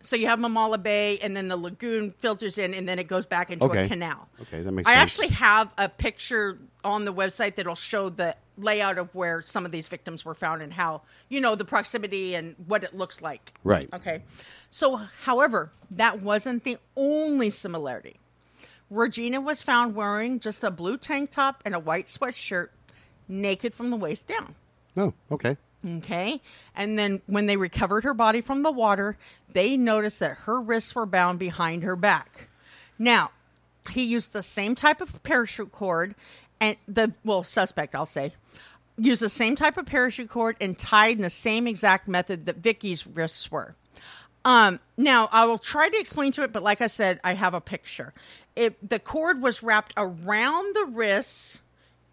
So 0.00 0.16
you 0.16 0.26
have 0.26 0.38
Mamala 0.38 0.82
Bay, 0.82 1.18
and 1.18 1.36
then 1.36 1.48
the 1.48 1.56
lagoon 1.56 2.12
filters 2.18 2.56
in, 2.56 2.72
and 2.74 2.88
then 2.88 2.98
it 2.98 3.08
goes 3.08 3.26
back 3.26 3.50
into 3.50 3.64
Okay. 3.66 3.84
a 3.84 3.88
canal. 3.88 4.26
Okay, 4.42 4.62
that 4.62 4.72
makes 4.72 4.88
sense. 4.88 4.96
I 4.96 5.00
sense. 5.00 5.12
actually 5.12 5.34
have 5.34 5.72
a 5.78 5.88
picture 5.88 6.58
on 6.82 7.04
the 7.04 7.12
website 7.12 7.56
that'll 7.56 7.74
show 7.74 8.08
the 8.08 8.34
layout 8.56 8.96
of 8.96 9.14
where 9.14 9.42
some 9.42 9.66
of 9.66 9.72
these 9.72 9.86
victims 9.88 10.24
were 10.24 10.34
found 10.34 10.62
and 10.62 10.72
how, 10.72 11.02
you 11.28 11.40
know, 11.42 11.54
the 11.54 11.64
proximity 11.64 12.34
and 12.34 12.54
what 12.66 12.82
it 12.84 12.94
looks 12.94 13.20
like. 13.20 13.52
Right. 13.64 13.88
Okay. 13.92 14.22
So, 14.70 14.96
however, 15.24 15.70
that 15.90 16.20
wasn't 16.22 16.64
the 16.64 16.78
only 16.96 17.50
similarity. 17.50 18.16
Regina 18.90 19.40
was 19.40 19.62
found 19.62 19.94
wearing 19.94 20.38
just 20.40 20.62
a 20.64 20.70
blue 20.70 20.96
tank 20.96 21.30
top 21.30 21.62
and 21.64 21.74
a 21.74 21.78
white 21.78 22.06
sweatshirt, 22.06 22.68
naked 23.28 23.74
from 23.74 23.90
the 23.90 23.96
waist 23.96 24.26
down. 24.28 24.54
Oh, 24.96 25.12
okay. 25.30 25.56
Okay. 25.86 26.40
And 26.74 26.98
then 26.98 27.20
when 27.26 27.46
they 27.46 27.56
recovered 27.56 28.04
her 28.04 28.14
body 28.14 28.40
from 28.40 28.62
the 28.62 28.70
water, 28.70 29.16
they 29.52 29.76
noticed 29.76 30.20
that 30.20 30.38
her 30.38 30.60
wrists 30.60 30.94
were 30.94 31.06
bound 31.06 31.38
behind 31.38 31.82
her 31.82 31.96
back. 31.96 32.48
Now, 32.98 33.30
he 33.90 34.02
used 34.04 34.32
the 34.32 34.42
same 34.42 34.74
type 34.74 35.00
of 35.00 35.22
parachute 35.22 35.72
cord 35.72 36.14
and 36.60 36.76
the, 36.88 37.12
well, 37.24 37.42
suspect, 37.42 37.94
I'll 37.94 38.06
say, 38.06 38.32
used 38.96 39.20
the 39.22 39.28
same 39.28 39.56
type 39.56 39.76
of 39.76 39.86
parachute 39.86 40.30
cord 40.30 40.56
and 40.60 40.78
tied 40.78 41.16
in 41.16 41.22
the 41.22 41.30
same 41.30 41.66
exact 41.66 42.08
method 42.08 42.46
that 42.46 42.56
Vicky's 42.56 43.06
wrists 43.06 43.50
were. 43.50 43.74
Um, 44.44 44.78
now 44.96 45.28
I 45.32 45.46
will 45.46 45.58
try 45.58 45.88
to 45.88 45.98
explain 45.98 46.32
to 46.32 46.42
it, 46.42 46.52
but 46.52 46.62
like 46.62 46.80
I 46.80 46.86
said, 46.86 47.18
I 47.24 47.34
have 47.34 47.54
a 47.54 47.60
picture. 47.60 48.12
It 48.54 48.88
the 48.88 48.98
cord 48.98 49.42
was 49.42 49.62
wrapped 49.62 49.94
around 49.96 50.76
the 50.76 50.84
wrists, 50.84 51.62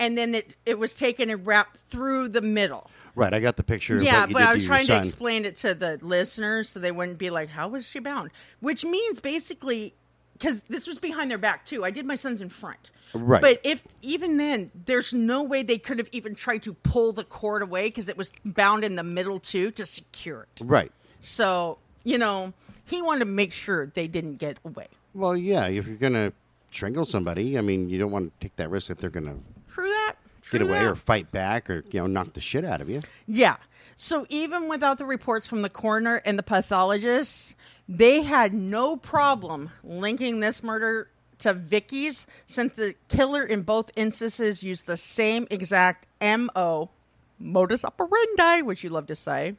and 0.02 0.18
then 0.18 0.36
it 0.36 0.56
it 0.66 0.78
was 0.78 0.94
taken 0.94 1.30
and 1.30 1.46
wrapped 1.46 1.78
through 1.90 2.30
the 2.30 2.42
middle. 2.42 2.90
Right, 3.16 3.34
I 3.34 3.40
got 3.40 3.58
the 3.58 3.64
picture. 3.64 3.98
of 3.98 4.04
Yeah, 4.04 4.22
what 4.22 4.30
you 4.30 4.34
but 4.36 4.44
I 4.44 4.54
was 4.54 4.64
your 4.66 4.74
trying 4.74 4.88
to 4.88 4.98
explain 4.98 5.46
it 5.46 5.56
to 5.58 5.74
the 5.74 6.00
listeners 6.02 6.70
so 6.70 6.80
they 6.80 6.92
wouldn't 6.92 7.18
be 7.18 7.30
like, 7.30 7.50
"How 7.50 7.68
was 7.68 7.90
she 7.90 8.00
bound?" 8.00 8.32
Which 8.60 8.86
means 8.86 9.20
basically, 9.20 9.94
because 10.34 10.62
this 10.70 10.88
was 10.88 10.98
behind 10.98 11.30
their 11.30 11.38
back 11.38 11.66
too. 11.66 11.84
I 11.84 11.92
did 11.92 12.06
my 12.06 12.16
son's 12.16 12.42
in 12.42 12.50
front, 12.50 12.92
Right. 13.14 13.42
But 13.42 13.60
if 13.64 13.84
even 14.02 14.38
then, 14.38 14.72
there's 14.86 15.14
no 15.14 15.44
way 15.44 15.64
they 15.64 15.78
could 15.78 16.00
have 16.00 16.10
even 16.12 16.36
tried 16.36 16.64
to 16.64 16.74
pull 16.74 17.12
the 17.12 17.24
cord 17.24 17.62
away 17.62 17.88
because 17.88 18.10
it 18.10 18.18
was 18.18 18.32
bound 18.46 18.84
in 18.84 18.96
the 18.96 19.04
middle 19.04 19.40
too 19.40 19.72
to 19.72 19.86
secure 19.86 20.44
it. 20.44 20.62
Right. 20.64 20.92
So 21.20 21.78
you 22.04 22.18
know, 22.18 22.54
he 22.86 23.02
wanted 23.02 23.20
to 23.20 23.26
make 23.26 23.54
sure 23.54 23.88
they 23.88 24.08
didn't 24.08 24.38
get 24.38 24.58
away. 24.66 24.88
Well, 25.14 25.36
yeah. 25.36 25.68
If 25.68 25.88
you're 25.88 25.98
gonna 25.98 26.32
strangle 26.72 27.06
somebody, 27.06 27.58
I 27.58 27.62
mean, 27.62 27.90
you 27.90 28.00
don't 28.00 28.12
want 28.12 28.32
to 28.40 28.46
take 28.48 28.56
that 28.56 28.70
risk 28.70 28.88
that 28.88 29.00
they're 29.00 29.10
gonna 29.10 29.38
True 29.72 29.90
that. 29.90 30.16
True 30.42 30.60
get 30.60 30.68
away 30.68 30.80
that. 30.80 30.86
or 30.86 30.96
fight 30.96 31.32
back 31.32 31.70
or 31.70 31.84
you 31.92 32.00
know 32.00 32.08
knock 32.08 32.34
the 32.34 32.42
shit 32.42 32.66
out 32.66 32.82
of 32.82 32.90
you. 32.90 33.02
Yeah. 33.28 33.58
So 33.96 34.26
even 34.30 34.68
without 34.68 34.98
the 34.98 35.06
reports 35.06 35.48
from 35.48 35.62
the 35.62 35.70
coroner 35.70 36.22
and 36.26 36.38
the 36.38 36.44
pathologist, 36.44 37.56
They 37.88 38.22
had 38.22 38.54
no 38.54 38.98
problem 38.98 39.70
linking 39.84 40.40
this 40.40 40.64
murder 40.64 41.10
to 41.40 41.54
Vicky's 41.54 42.26
since 42.46 42.74
the 42.76 42.96
killer 43.10 43.44
in 43.44 43.64
both 43.64 43.92
instances 43.96 44.64
used 44.64 44.88
the 44.88 44.98
same 44.98 45.48
exact 45.50 46.08
MO, 46.22 46.90
modus 47.40 47.84
operandi, 47.84 48.62
which 48.62 48.84
you 48.84 48.90
love 48.90 49.08
to 49.08 49.16
say. 49.16 49.56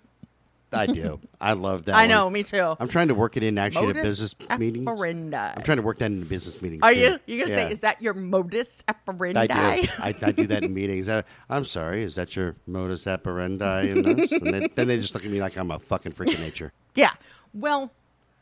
I 0.73 0.87
do. 0.87 1.21
I 1.41 1.53
love 1.53 1.85
that. 1.87 1.95
I 1.95 2.03
one. 2.03 2.09
know, 2.09 2.31
me 2.31 2.43
too. 2.43 2.77
I'm 2.81 2.89
trying 2.89 3.09
to 3.09 3.15
work 3.15 3.37
it 3.37 3.43
in 3.43 3.59
actually 3.59 3.89
modus 3.89 4.03
to 4.03 4.09
business 4.09 4.59
meetings. 4.59 4.87
operandi. 4.87 5.37
I'm 5.57 5.63
trying 5.63 5.79
to 5.79 5.83
work 5.83 5.99
that 5.99 6.07
into 6.07 6.27
business 6.27 6.61
meetings. 6.63 6.83
Are 6.83 6.93
too. 6.93 7.01
you? 7.01 7.19
You're 7.27 7.47
gonna 7.47 7.51
Yeah. 7.61 7.69
say, 7.69 7.73
is 7.73 7.81
that 7.81 8.01
your 8.01 8.15
modus 8.15 8.83
operandi? 8.89 9.41
I 9.41 9.47
do. 9.47 9.89
I, 9.99 10.15
I 10.23 10.33
do 10.33 10.47
that 10.47 10.63
in 10.63 10.73
meetings. 10.75 11.09
I, 11.09 11.25
I'm 11.51 11.65
sorry. 11.65 12.03
Is 12.03 12.15
that 12.15 12.35
your 12.37 12.57
modus 12.67 13.07
operandi 13.07 13.89
in 13.91 14.03
this? 14.03 14.33
And 14.33 14.47
then, 14.55 14.69
then 14.75 14.89
they 14.89 14.99
just 14.99 15.15
look 15.15 15.25
at 15.25 15.31
me 15.31 15.41
like 15.41 15.57
I'm 15.57 15.71
a 15.71 15.79
fucking 15.79 16.13
freak 16.13 16.35
of 16.35 16.41
nature. 16.41 16.73
Yeah. 16.95 17.13
Well, 17.55 17.91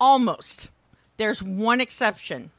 almost. 0.00 0.70
There's 1.16 1.42
one 1.42 1.80
exception. 1.80 2.50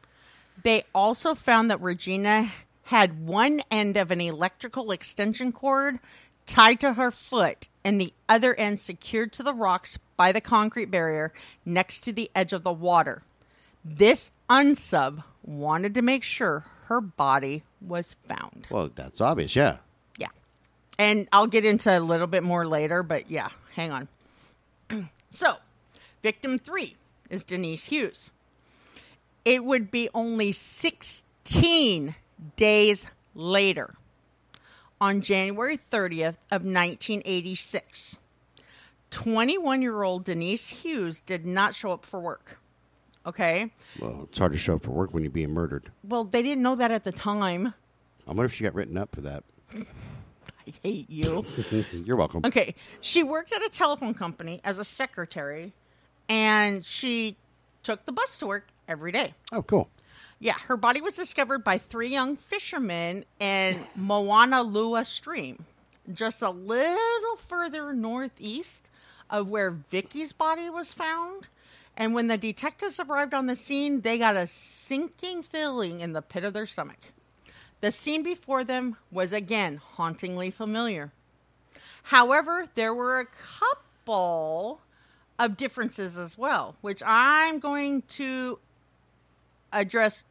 They 0.63 0.83
also 0.93 1.33
found 1.33 1.71
that 1.71 1.81
Regina 1.81 2.51
had 2.83 3.25
one 3.25 3.61
end 3.71 3.97
of 3.97 4.11
an 4.11 4.21
electrical 4.21 4.91
extension 4.91 5.51
cord 5.51 5.97
tied 6.45 6.79
to 6.81 6.93
her 6.93 7.11
foot 7.11 7.67
and 7.83 7.99
the 7.99 8.13
other 8.29 8.53
end 8.55 8.79
secured 8.79 9.33
to 9.33 9.43
the 9.43 9.53
rocks 9.53 9.97
by 10.17 10.31
the 10.31 10.41
concrete 10.41 10.91
barrier 10.91 11.33
next 11.65 12.01
to 12.01 12.13
the 12.13 12.29
edge 12.35 12.53
of 12.53 12.63
the 12.63 12.71
water. 12.71 13.23
This 13.83 14.31
unsub 14.49 15.23
wanted 15.43 15.93
to 15.95 16.01
make 16.01 16.23
sure 16.23 16.65
her 16.85 17.01
body 17.01 17.63
was 17.79 18.15
found. 18.27 18.67
Well, 18.69 18.91
that's 18.93 19.21
obvious. 19.21 19.55
Yeah. 19.55 19.77
Yeah. 20.17 20.27
And 20.99 21.27
I'll 21.33 21.47
get 21.47 21.65
into 21.65 21.97
a 21.97 21.99
little 21.99 22.27
bit 22.27 22.43
more 22.43 22.67
later, 22.67 23.01
but 23.01 23.31
yeah, 23.31 23.49
hang 23.75 23.91
on. 23.91 24.07
so, 25.29 25.55
victim 26.21 26.59
three 26.59 26.95
is 27.29 27.43
Denise 27.43 27.85
Hughes. 27.85 28.29
It 29.45 29.63
would 29.63 29.89
be 29.89 30.09
only 30.13 30.51
16 30.51 32.15
days 32.55 33.07
later, 33.33 33.95
on 35.01 35.19
January 35.21 35.79
30th 35.91 36.37
of 36.51 36.63
1986. 36.63 38.17
21 39.09 39.81
year 39.81 40.03
old 40.03 40.23
Denise 40.23 40.69
Hughes 40.69 41.19
did 41.19 41.45
not 41.45 41.75
show 41.75 41.91
up 41.91 42.05
for 42.05 42.19
work. 42.19 42.59
Okay. 43.25 43.71
Well, 43.99 44.27
it's 44.29 44.39
hard 44.39 44.53
to 44.53 44.57
show 44.57 44.75
up 44.75 44.83
for 44.83 44.91
work 44.91 45.13
when 45.13 45.23
you're 45.23 45.31
being 45.31 45.51
murdered. 45.51 45.89
Well, 46.03 46.23
they 46.23 46.41
didn't 46.41 46.63
know 46.63 46.75
that 46.75 46.91
at 46.91 47.03
the 47.03 47.11
time. 47.11 47.73
I 48.27 48.29
wonder 48.29 48.45
if 48.45 48.53
she 48.53 48.63
got 48.63 48.73
written 48.73 48.97
up 48.97 49.13
for 49.13 49.21
that. 49.21 49.43
I 49.75 50.73
hate 50.83 51.09
you. 51.09 51.43
You're 51.91 52.17
welcome. 52.17 52.41
Okay. 52.45 52.75
She 53.01 53.23
worked 53.23 53.51
at 53.51 53.63
a 53.63 53.69
telephone 53.69 54.13
company 54.13 54.61
as 54.63 54.77
a 54.77 54.85
secretary 54.85 55.73
and 56.29 56.85
she 56.85 57.35
took 57.83 58.05
the 58.05 58.11
bus 58.11 58.37
to 58.39 58.47
work 58.47 58.67
every 58.87 59.11
day. 59.11 59.33
Oh, 59.51 59.63
cool. 59.63 59.89
Yeah, 60.43 60.57
her 60.65 60.75
body 60.75 61.01
was 61.01 61.15
discovered 61.15 61.63
by 61.63 61.77
three 61.77 62.07
young 62.09 62.35
fishermen 62.35 63.25
in 63.39 63.79
Moanalua 63.95 65.05
Stream, 65.05 65.65
just 66.11 66.41
a 66.41 66.49
little 66.49 67.35
further 67.37 67.93
northeast 67.93 68.89
of 69.29 69.49
where 69.49 69.69
Vicky's 69.69 70.33
body 70.33 70.67
was 70.67 70.91
found. 70.91 71.47
And 71.95 72.15
when 72.15 72.25
the 72.25 72.39
detectives 72.39 72.99
arrived 72.99 73.35
on 73.35 73.45
the 73.45 73.55
scene, 73.55 74.01
they 74.01 74.17
got 74.17 74.35
a 74.35 74.47
sinking 74.47 75.43
feeling 75.43 75.99
in 75.99 76.13
the 76.13 76.23
pit 76.23 76.43
of 76.43 76.53
their 76.53 76.65
stomach. 76.65 76.97
The 77.81 77.91
scene 77.91 78.23
before 78.23 78.63
them 78.63 78.97
was 79.11 79.33
again 79.33 79.77
hauntingly 79.77 80.49
familiar. 80.49 81.11
However, 82.01 82.67
there 82.73 82.95
were 82.95 83.19
a 83.19 83.27
couple 83.27 84.81
of 85.37 85.55
differences 85.55 86.17
as 86.17 86.35
well, 86.35 86.77
which 86.81 87.03
I'm 87.05 87.59
going 87.59 88.01
to 88.09 88.57
address. 89.71 90.23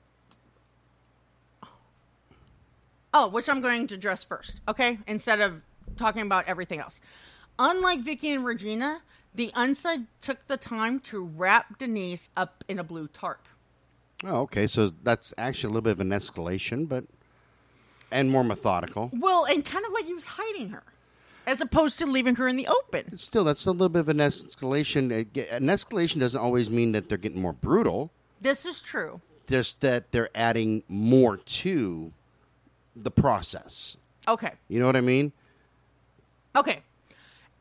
Oh, 3.12 3.28
which 3.28 3.48
I'm 3.48 3.60
going 3.60 3.86
to 3.88 3.94
address 3.94 4.22
first, 4.24 4.60
okay? 4.68 4.98
Instead 5.06 5.40
of 5.40 5.62
talking 5.96 6.22
about 6.22 6.46
everything 6.46 6.80
else. 6.80 7.00
Unlike 7.58 8.00
Vicky 8.00 8.32
and 8.32 8.44
Regina, 8.44 9.02
the 9.34 9.50
unsub 9.56 10.06
took 10.20 10.46
the 10.46 10.56
time 10.56 11.00
to 11.00 11.24
wrap 11.24 11.78
Denise 11.78 12.28
up 12.36 12.64
in 12.68 12.78
a 12.78 12.84
blue 12.84 13.08
tarp. 13.08 13.46
Oh, 14.24 14.42
okay. 14.42 14.66
So 14.66 14.92
that's 15.02 15.32
actually 15.38 15.68
a 15.68 15.70
little 15.70 15.82
bit 15.82 15.92
of 15.92 16.00
an 16.00 16.10
escalation, 16.10 16.88
but 16.88 17.04
and 18.12 18.30
more 18.30 18.44
methodical. 18.44 19.10
Well, 19.12 19.44
and 19.44 19.64
kind 19.64 19.84
of 19.84 19.92
like 19.92 20.04
he 20.04 20.14
was 20.14 20.24
hiding 20.24 20.70
her, 20.70 20.82
as 21.46 21.60
opposed 21.60 21.98
to 22.00 22.06
leaving 22.06 22.34
her 22.36 22.48
in 22.48 22.56
the 22.56 22.66
open. 22.66 23.16
Still, 23.18 23.44
that's 23.44 23.66
a 23.66 23.70
little 23.70 23.88
bit 23.88 24.00
of 24.00 24.08
an 24.08 24.18
escalation. 24.18 25.10
An 25.52 25.66
escalation 25.66 26.20
doesn't 26.20 26.40
always 26.40 26.70
mean 26.70 26.92
that 26.92 27.08
they're 27.08 27.18
getting 27.18 27.40
more 27.40 27.52
brutal. 27.52 28.10
This 28.40 28.64
is 28.64 28.82
true. 28.82 29.20
Just 29.46 29.80
that 29.80 30.12
they're 30.12 30.30
adding 30.34 30.82
more 30.88 31.36
to 31.36 32.12
the 32.96 33.10
process. 33.10 33.96
Okay. 34.28 34.52
You 34.68 34.80
know 34.80 34.86
what 34.86 34.96
I 34.96 35.00
mean? 35.00 35.32
Okay. 36.56 36.80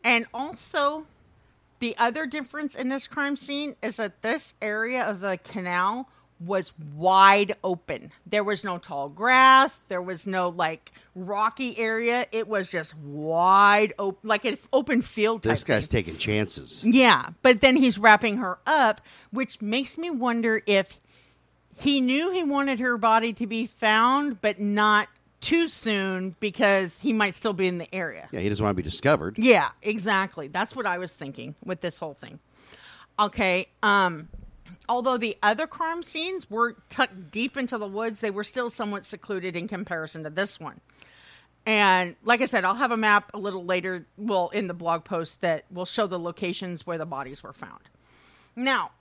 And 0.04 0.26
also, 0.34 1.06
the 1.80 1.96
other 1.98 2.26
difference 2.26 2.76
in 2.76 2.90
this 2.90 3.08
crime 3.08 3.38
scene 3.38 3.76
is 3.82 3.98
that 3.98 4.22
this 4.22 4.54
area 4.62 5.04
of 5.10 5.20
the 5.22 5.38
canal 5.38 6.10
was 6.40 6.72
wide 6.96 7.56
open. 7.66 8.12
There 8.26 8.46
was 8.46 8.64
no 8.64 8.78
tall 8.78 9.10
grass, 9.10 9.78
there 9.90 10.02
was 10.02 10.26
no 10.26 10.50
like 10.50 10.92
rocky 11.14 11.78
area. 11.78 12.28
It 12.32 12.48
was 12.48 12.72
just 12.72 12.96
wide 12.98 13.94
open, 14.00 14.28
like 14.30 14.46
an 14.46 14.58
open 14.72 15.02
field 15.02 15.44
type 15.44 15.52
This 15.52 15.64
guy's 15.66 15.88
thing. 15.88 16.06
taking 16.06 16.18
chances. 16.18 16.82
Yeah, 16.86 17.32
but 17.42 17.60
then 17.60 17.76
he's 17.76 17.98
wrapping 17.98 18.38
her 18.38 18.58
up, 18.66 19.02
which 19.32 19.62
makes 19.62 19.98
me 19.98 20.10
wonder 20.10 20.62
if 20.66 20.98
he 21.76 22.00
knew 22.00 22.32
he 22.32 22.44
wanted 22.44 22.80
her 22.80 22.98
body 22.98 23.34
to 23.34 23.46
be 23.46 23.66
found, 23.66 24.42
but 24.42 24.62
not 24.62 25.10
too 25.42 25.68
soon 25.68 26.36
because 26.40 27.00
he 27.00 27.14
might 27.14 27.36
still 27.36 27.54
be 27.54 27.68
in 27.68 27.78
the 27.78 27.94
area. 27.94 28.28
Yeah, 28.32 28.42
he 28.42 28.50
doesn't 28.50 28.64
want 28.64 28.76
to 28.76 28.82
be 28.82 28.84
discovered. 28.84 29.38
Yeah, 29.38 29.70
exactly. 29.82 30.48
That's 30.48 30.76
what 30.76 30.86
I 30.86 30.98
was 30.98 31.16
thinking 31.16 31.56
with 31.64 31.82
this 31.82 31.98
whole 31.98 32.14
thing. 32.16 32.40
Okay, 33.18 33.68
um 33.84 34.30
although 34.88 35.18
the 35.18 35.38
other 35.44 35.68
crime 35.68 36.04
scenes 36.04 36.50
were 36.50 36.76
tucked 36.90 37.32
deep 37.32 37.56
into 37.56 37.78
the 37.78 37.88
woods, 37.88 38.20
they 38.20 38.32
were 38.32 38.44
still 38.44 38.70
somewhat 38.70 39.06
secluded 39.06 39.56
in 39.56 39.68
comparison 39.68 40.24
to 40.24 40.30
this 40.30 40.60
one. 40.60 40.82
And 41.66 42.16
like 42.24 42.42
I 42.42 42.46
said, 42.46 42.66
I'll 42.66 42.76
have 42.76 42.92
a 42.92 42.98
map 42.98 43.32
a 43.34 43.38
little 43.38 43.64
later, 43.64 44.06
well, 44.18 44.50
in 44.50 44.68
the 44.68 44.74
blog 44.74 45.04
post 45.04 45.42
that 45.42 45.66
will 45.72 45.86
show 45.86 46.08
the 46.08 46.20
locations 46.20 46.88
where 46.88 46.98
the 46.98 47.06
bodies 47.06 47.44
were 47.44 47.54
found. 47.54 47.82
Now, 48.56 48.92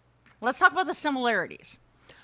let's 0.42 0.58
talk 0.58 0.72
about 0.72 0.86
the 0.86 0.94
similarities. 0.94 1.78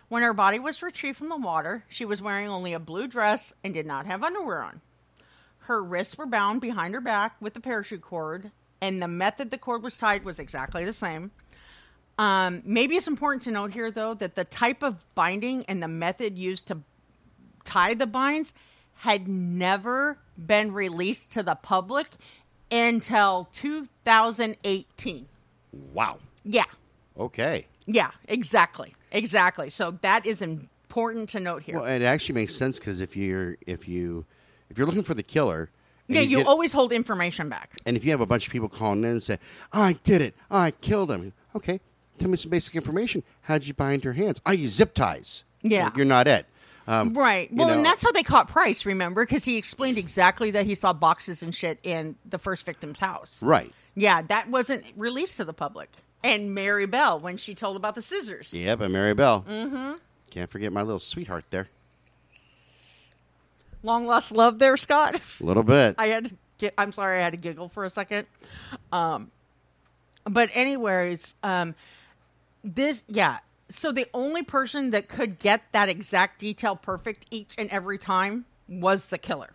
When 0.08 0.22
her 0.22 0.34
body 0.34 0.58
was 0.58 0.82
retrieved 0.82 1.18
from 1.18 1.28
the 1.28 1.36
water, 1.36 1.84
she 1.88 2.04
was 2.04 2.22
wearing 2.22 2.48
only 2.48 2.72
a 2.72 2.78
blue 2.78 3.06
dress 3.06 3.52
and 3.62 3.72
did 3.72 3.86
not 3.86 4.06
have 4.06 4.22
underwear 4.22 4.62
on. 4.62 4.80
Her 5.60 5.82
wrists 5.82 6.18
were 6.18 6.26
bound 6.26 6.60
behind 6.60 6.94
her 6.94 7.00
back 7.00 7.36
with 7.40 7.54
the 7.54 7.60
parachute 7.60 8.02
cord, 8.02 8.50
and 8.80 9.00
the 9.00 9.08
method 9.08 9.50
the 9.50 9.58
cord 9.58 9.82
was 9.82 9.96
tied 9.96 10.24
was 10.24 10.38
exactly 10.38 10.84
the 10.84 10.92
same. 10.92 11.30
Um, 12.18 12.62
maybe 12.64 12.96
it's 12.96 13.08
important 13.08 13.42
to 13.44 13.50
note 13.50 13.72
here, 13.72 13.90
though, 13.90 14.14
that 14.14 14.34
the 14.34 14.44
type 14.44 14.82
of 14.82 15.04
binding 15.14 15.64
and 15.66 15.82
the 15.82 15.88
method 15.88 16.38
used 16.38 16.68
to 16.68 16.78
tie 17.64 17.94
the 17.94 18.06
binds 18.06 18.52
had 18.96 19.26
never 19.26 20.18
been 20.36 20.72
released 20.72 21.32
to 21.32 21.42
the 21.42 21.54
public 21.54 22.06
until 22.70 23.48
2018. 23.52 25.26
Wow. 25.92 26.18
Yeah, 26.44 26.64
Okay. 27.18 27.66
Yeah, 27.86 28.10
exactly, 28.28 28.94
exactly. 29.12 29.70
So 29.70 29.92
that 30.02 30.26
is 30.26 30.42
important 30.42 31.28
to 31.30 31.40
note 31.40 31.62
here. 31.62 31.76
Well, 31.76 31.84
it 31.86 32.02
actually 32.02 32.34
makes 32.36 32.54
sense 32.54 32.78
because 32.78 33.00
if 33.00 33.16
you're 33.16 33.56
if 33.66 33.88
you 33.88 34.24
if 34.70 34.78
you're 34.78 34.86
looking 34.86 35.02
for 35.02 35.14
the 35.14 35.22
killer, 35.22 35.70
yeah, 36.08 36.20
you 36.20 36.38
get- 36.38 36.46
always 36.46 36.72
hold 36.72 36.92
information 36.92 37.48
back. 37.48 37.78
and 37.86 37.96
if 37.96 38.04
you 38.04 38.10
have 38.10 38.20
a 38.20 38.26
bunch 38.26 38.46
of 38.46 38.52
people 38.52 38.68
calling 38.68 39.00
in 39.04 39.10
and 39.10 39.22
say, 39.22 39.38
"I 39.72 39.94
did 40.04 40.20
it, 40.20 40.34
I 40.50 40.70
killed 40.70 41.10
him," 41.10 41.32
okay, 41.56 41.80
tell 42.18 42.28
me 42.30 42.36
some 42.36 42.50
basic 42.50 42.74
information. 42.76 43.22
How'd 43.42 43.64
you 43.64 43.74
bind 43.74 44.04
her 44.04 44.12
hands? 44.14 44.40
I 44.46 44.52
use 44.52 44.72
zip 44.74 44.94
ties. 44.94 45.44
Yeah. 45.62 45.90
you're 45.96 46.04
not 46.04 46.28
Ed. 46.28 46.44
Um, 46.86 47.14
Right. 47.14 47.50
you 47.50 47.56
Well, 47.56 47.68
know- 47.68 47.74
and 47.76 47.84
that's 47.86 48.02
how 48.02 48.12
they 48.12 48.22
caught 48.22 48.48
Price, 48.48 48.84
remember? 48.84 49.24
Because 49.24 49.44
he 49.46 49.56
explained 49.56 49.96
exactly 49.96 50.50
that 50.50 50.66
he 50.66 50.74
saw 50.74 50.92
boxes 50.92 51.42
and 51.42 51.54
shit 51.54 51.78
in 51.82 52.16
the 52.28 52.38
first 52.38 52.66
victim's 52.66 52.98
house. 53.00 53.42
right. 53.42 53.72
Yeah, 53.94 54.20
that 54.22 54.50
wasn't 54.50 54.84
released 54.96 55.38
to 55.38 55.44
the 55.46 55.54
public. 55.54 55.88
And 56.24 56.54
Mary 56.54 56.87
Bell, 56.87 57.20
when 57.20 57.37
she 57.37 57.54
told 57.54 57.76
about 57.76 57.94
the 57.94 58.02
scissors. 58.02 58.48
Yeah, 58.52 58.74
but 58.76 58.90
Mary 58.90 59.12
Bell. 59.14 59.44
Mm-hmm. 59.48 59.92
Can't 60.30 60.50
forget 60.50 60.72
my 60.72 60.82
little 60.82 60.98
sweetheart 60.98 61.44
there. 61.50 61.68
Long 63.82 64.06
lost 64.06 64.32
love 64.32 64.58
there, 64.58 64.76
Scott. 64.78 65.20
A 65.40 65.44
little 65.44 65.62
bit. 65.62 65.96
I 65.98 66.06
had 66.08 66.24
to 66.24 66.34
get, 66.58 66.72
I'm 66.78 66.92
sorry, 66.92 67.18
I 67.20 67.22
had 67.22 67.34
to 67.34 67.37
giggle 67.37 67.68
for 67.68 67.84
a 67.84 67.90
second. 67.90 68.26
Um, 68.90 69.30
but 70.24 70.48
anyways, 70.54 71.34
um, 71.42 71.74
this, 72.64 73.02
yeah. 73.06 73.38
So 73.68 73.92
the 73.92 74.06
only 74.14 74.42
person 74.42 74.90
that 74.92 75.08
could 75.08 75.38
get 75.38 75.62
that 75.72 75.90
exact 75.90 76.38
detail 76.40 76.76
perfect 76.76 77.26
each 77.30 77.54
and 77.58 77.68
every 77.68 77.98
time 77.98 78.46
was 78.66 79.06
the 79.06 79.18
killer. 79.18 79.52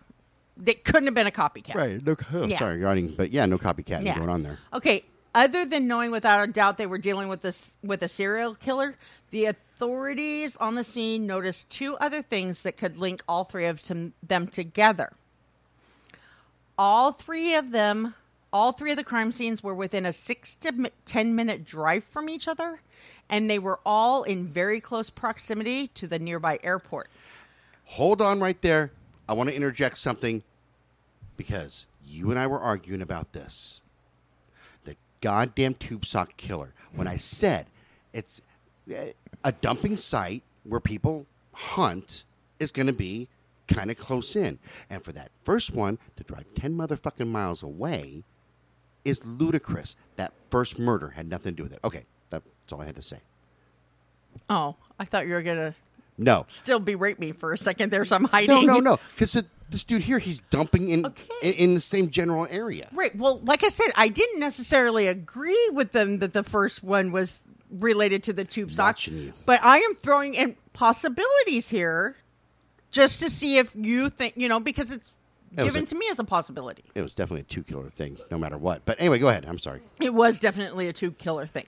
They 0.56 0.74
couldn't 0.74 1.06
have 1.06 1.14
been 1.14 1.26
a 1.26 1.30
copycat. 1.32 1.74
right. 1.74 2.04
No. 2.06 2.14
Oh, 2.32 2.46
Yeah. 2.46 2.58
Sorry, 2.58 3.08
but 3.16 3.32
yeah, 3.32 3.46
no 3.46 3.58
copycat 3.58 4.04
Yeah. 4.04 4.16
going 4.16 4.28
on 4.28 4.44
there. 4.44 4.58
Okay. 4.72 5.04
Other 5.34 5.64
than 5.64 5.86
knowing 5.86 6.10
without 6.10 6.48
a 6.48 6.52
doubt 6.52 6.78
they 6.78 6.86
were 6.86 6.98
dealing 6.98 7.28
with 7.28 7.42
this 7.42 7.76
with 7.82 8.02
a 8.02 8.08
serial 8.08 8.54
killer, 8.54 8.96
the 9.30 9.46
authorities 9.46 10.56
on 10.56 10.74
the 10.74 10.84
scene 10.84 11.26
noticed 11.26 11.70
two 11.70 11.96
other 11.96 12.22
things 12.22 12.62
that 12.64 12.76
could 12.76 12.96
link 12.96 13.22
all 13.28 13.44
three 13.44 13.66
of 13.66 13.82
them, 13.86 14.46
together. 14.48 15.12
All 16.76 17.12
three 17.12 17.54
of 17.54 17.70
them, 17.70 18.14
all 18.52 18.72
three 18.72 18.90
of 18.90 18.96
the 18.96 19.04
crime 19.04 19.32
scenes 19.32 19.62
were 19.62 19.74
within 19.74 20.06
a 20.06 20.12
six 20.12 20.54
to 20.56 20.90
ten 21.04 21.34
minute 21.34 21.64
drive 21.64 22.04
from 22.04 22.28
each 22.28 22.48
other, 22.48 22.80
and 23.28 23.48
they 23.48 23.58
were 23.58 23.80
all 23.86 24.22
in 24.24 24.46
very 24.46 24.80
close 24.80 25.10
proximity 25.10 25.88
to 25.88 26.06
the 26.06 26.18
nearby 26.18 26.58
airport. 26.62 27.08
Hold 27.84 28.22
on 28.22 28.40
right 28.40 28.60
there. 28.62 28.90
I 29.28 29.34
want 29.34 29.48
to 29.48 29.54
interject 29.54 29.98
something 29.98 30.42
because 31.36 31.86
you 32.04 32.30
and 32.30 32.38
I 32.38 32.46
were 32.46 32.58
arguing 32.58 33.02
about 33.02 33.32
this. 33.32 33.80
Goddamn 35.20 35.74
tube 35.74 36.04
sock 36.06 36.36
killer. 36.36 36.72
When 36.94 37.06
I 37.06 37.16
said 37.16 37.66
it's 38.12 38.40
a 39.44 39.52
dumping 39.52 39.96
site 39.96 40.42
where 40.64 40.80
people 40.80 41.26
hunt 41.52 42.24
is 42.58 42.72
going 42.72 42.86
to 42.88 42.92
be 42.92 43.28
kind 43.68 43.90
of 43.90 43.96
close 43.98 44.34
in. 44.34 44.58
And 44.88 45.02
for 45.04 45.12
that 45.12 45.30
first 45.44 45.72
one 45.74 45.98
to 46.16 46.24
drive 46.24 46.44
10 46.54 46.74
motherfucking 46.74 47.28
miles 47.28 47.62
away 47.62 48.24
is 49.04 49.24
ludicrous. 49.24 49.94
That 50.16 50.32
first 50.50 50.78
murder 50.78 51.10
had 51.10 51.28
nothing 51.28 51.52
to 51.52 51.56
do 51.56 51.62
with 51.62 51.72
it. 51.74 51.80
Okay, 51.84 52.04
that's 52.30 52.44
all 52.72 52.80
I 52.80 52.86
had 52.86 52.96
to 52.96 53.02
say. 53.02 53.18
Oh, 54.48 54.76
I 54.98 55.04
thought 55.04 55.26
you 55.26 55.34
were 55.34 55.42
gonna 55.42 55.74
No. 56.18 56.44
still 56.48 56.80
berate 56.80 57.18
me 57.18 57.32
for 57.32 57.52
a 57.52 57.58
second 57.58 57.90
there, 57.90 58.04
so 58.04 58.16
I'm 58.16 58.24
hiding. 58.24 58.66
No, 58.66 58.74
no, 58.74 58.78
no. 58.80 58.98
Because 59.14 59.40
this 59.70 59.84
dude 59.84 60.02
here, 60.02 60.18
he's 60.18 60.40
dumping 60.50 60.90
in, 60.90 61.06
Okay. 61.06 61.22
in 61.42 61.52
in 61.54 61.74
the 61.74 61.80
same 61.80 62.10
general 62.10 62.46
area. 62.50 62.88
Right. 62.92 63.14
Well, 63.16 63.38
like 63.44 63.64
I 63.64 63.68
said, 63.68 63.86
I 63.94 64.08
didn't 64.08 64.40
necessarily 64.40 65.06
agree 65.06 65.70
with 65.72 65.92
them 65.92 66.18
that 66.18 66.32
the 66.32 66.42
first 66.42 66.82
one 66.82 67.12
was 67.12 67.40
related 67.70 68.22
to 68.24 68.32
the 68.32 68.44
tube 68.44 68.72
sock. 68.72 68.98
But 69.46 69.62
I 69.62 69.78
am 69.78 69.94
throwing 69.96 70.34
in 70.34 70.56
possibilities 70.72 71.68
here 71.68 72.16
just 72.90 73.20
to 73.20 73.30
see 73.30 73.58
if 73.58 73.72
you 73.76 74.08
think, 74.08 74.34
you 74.36 74.48
know, 74.48 74.58
because 74.58 74.90
it's 74.90 75.12
It 75.56 75.62
given 75.62 75.84
a- 75.84 75.86
to 75.86 75.94
me 75.94 76.08
as 76.10 76.18
a 76.18 76.24
possibility. 76.24 76.82
It 76.96 77.02
was 77.02 77.14
definitely 77.14 77.42
a 77.42 77.44
two 77.44 77.62
killer 77.62 77.90
thing, 77.90 78.18
no 78.30 78.38
matter 78.38 78.58
what. 78.58 78.84
But 78.84 78.98
anyway, 78.98 79.20
go 79.20 79.28
ahead. 79.28 79.44
I'm 79.46 79.60
sorry. 79.60 79.82
It 80.00 80.12
was 80.14 80.40
definitely 80.40 80.88
a 80.88 80.92
tube 80.92 81.16
killer 81.18 81.46
thing. 81.46 81.66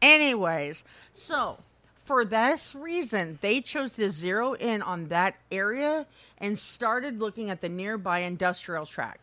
Anyways, 0.00 0.84
so 1.12 1.58
for 2.04 2.24
this 2.24 2.74
reason, 2.74 3.38
they 3.40 3.60
chose 3.60 3.94
to 3.94 4.10
zero 4.10 4.54
in 4.54 4.82
on 4.82 5.08
that 5.08 5.36
area 5.50 6.06
and 6.38 6.58
started 6.58 7.20
looking 7.20 7.50
at 7.50 7.60
the 7.60 7.68
nearby 7.68 8.20
industrial 8.20 8.86
track, 8.86 9.20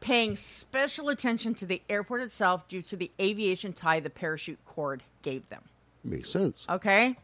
paying 0.00 0.36
special 0.36 1.08
attention 1.08 1.54
to 1.56 1.66
the 1.66 1.82
airport 1.88 2.22
itself 2.22 2.66
due 2.68 2.82
to 2.82 2.96
the 2.96 3.10
aviation 3.20 3.72
tie 3.72 4.00
the 4.00 4.10
parachute 4.10 4.58
cord 4.64 5.02
gave 5.22 5.48
them. 5.48 5.62
Makes 6.02 6.30
sense. 6.30 6.66
Okay? 6.68 7.16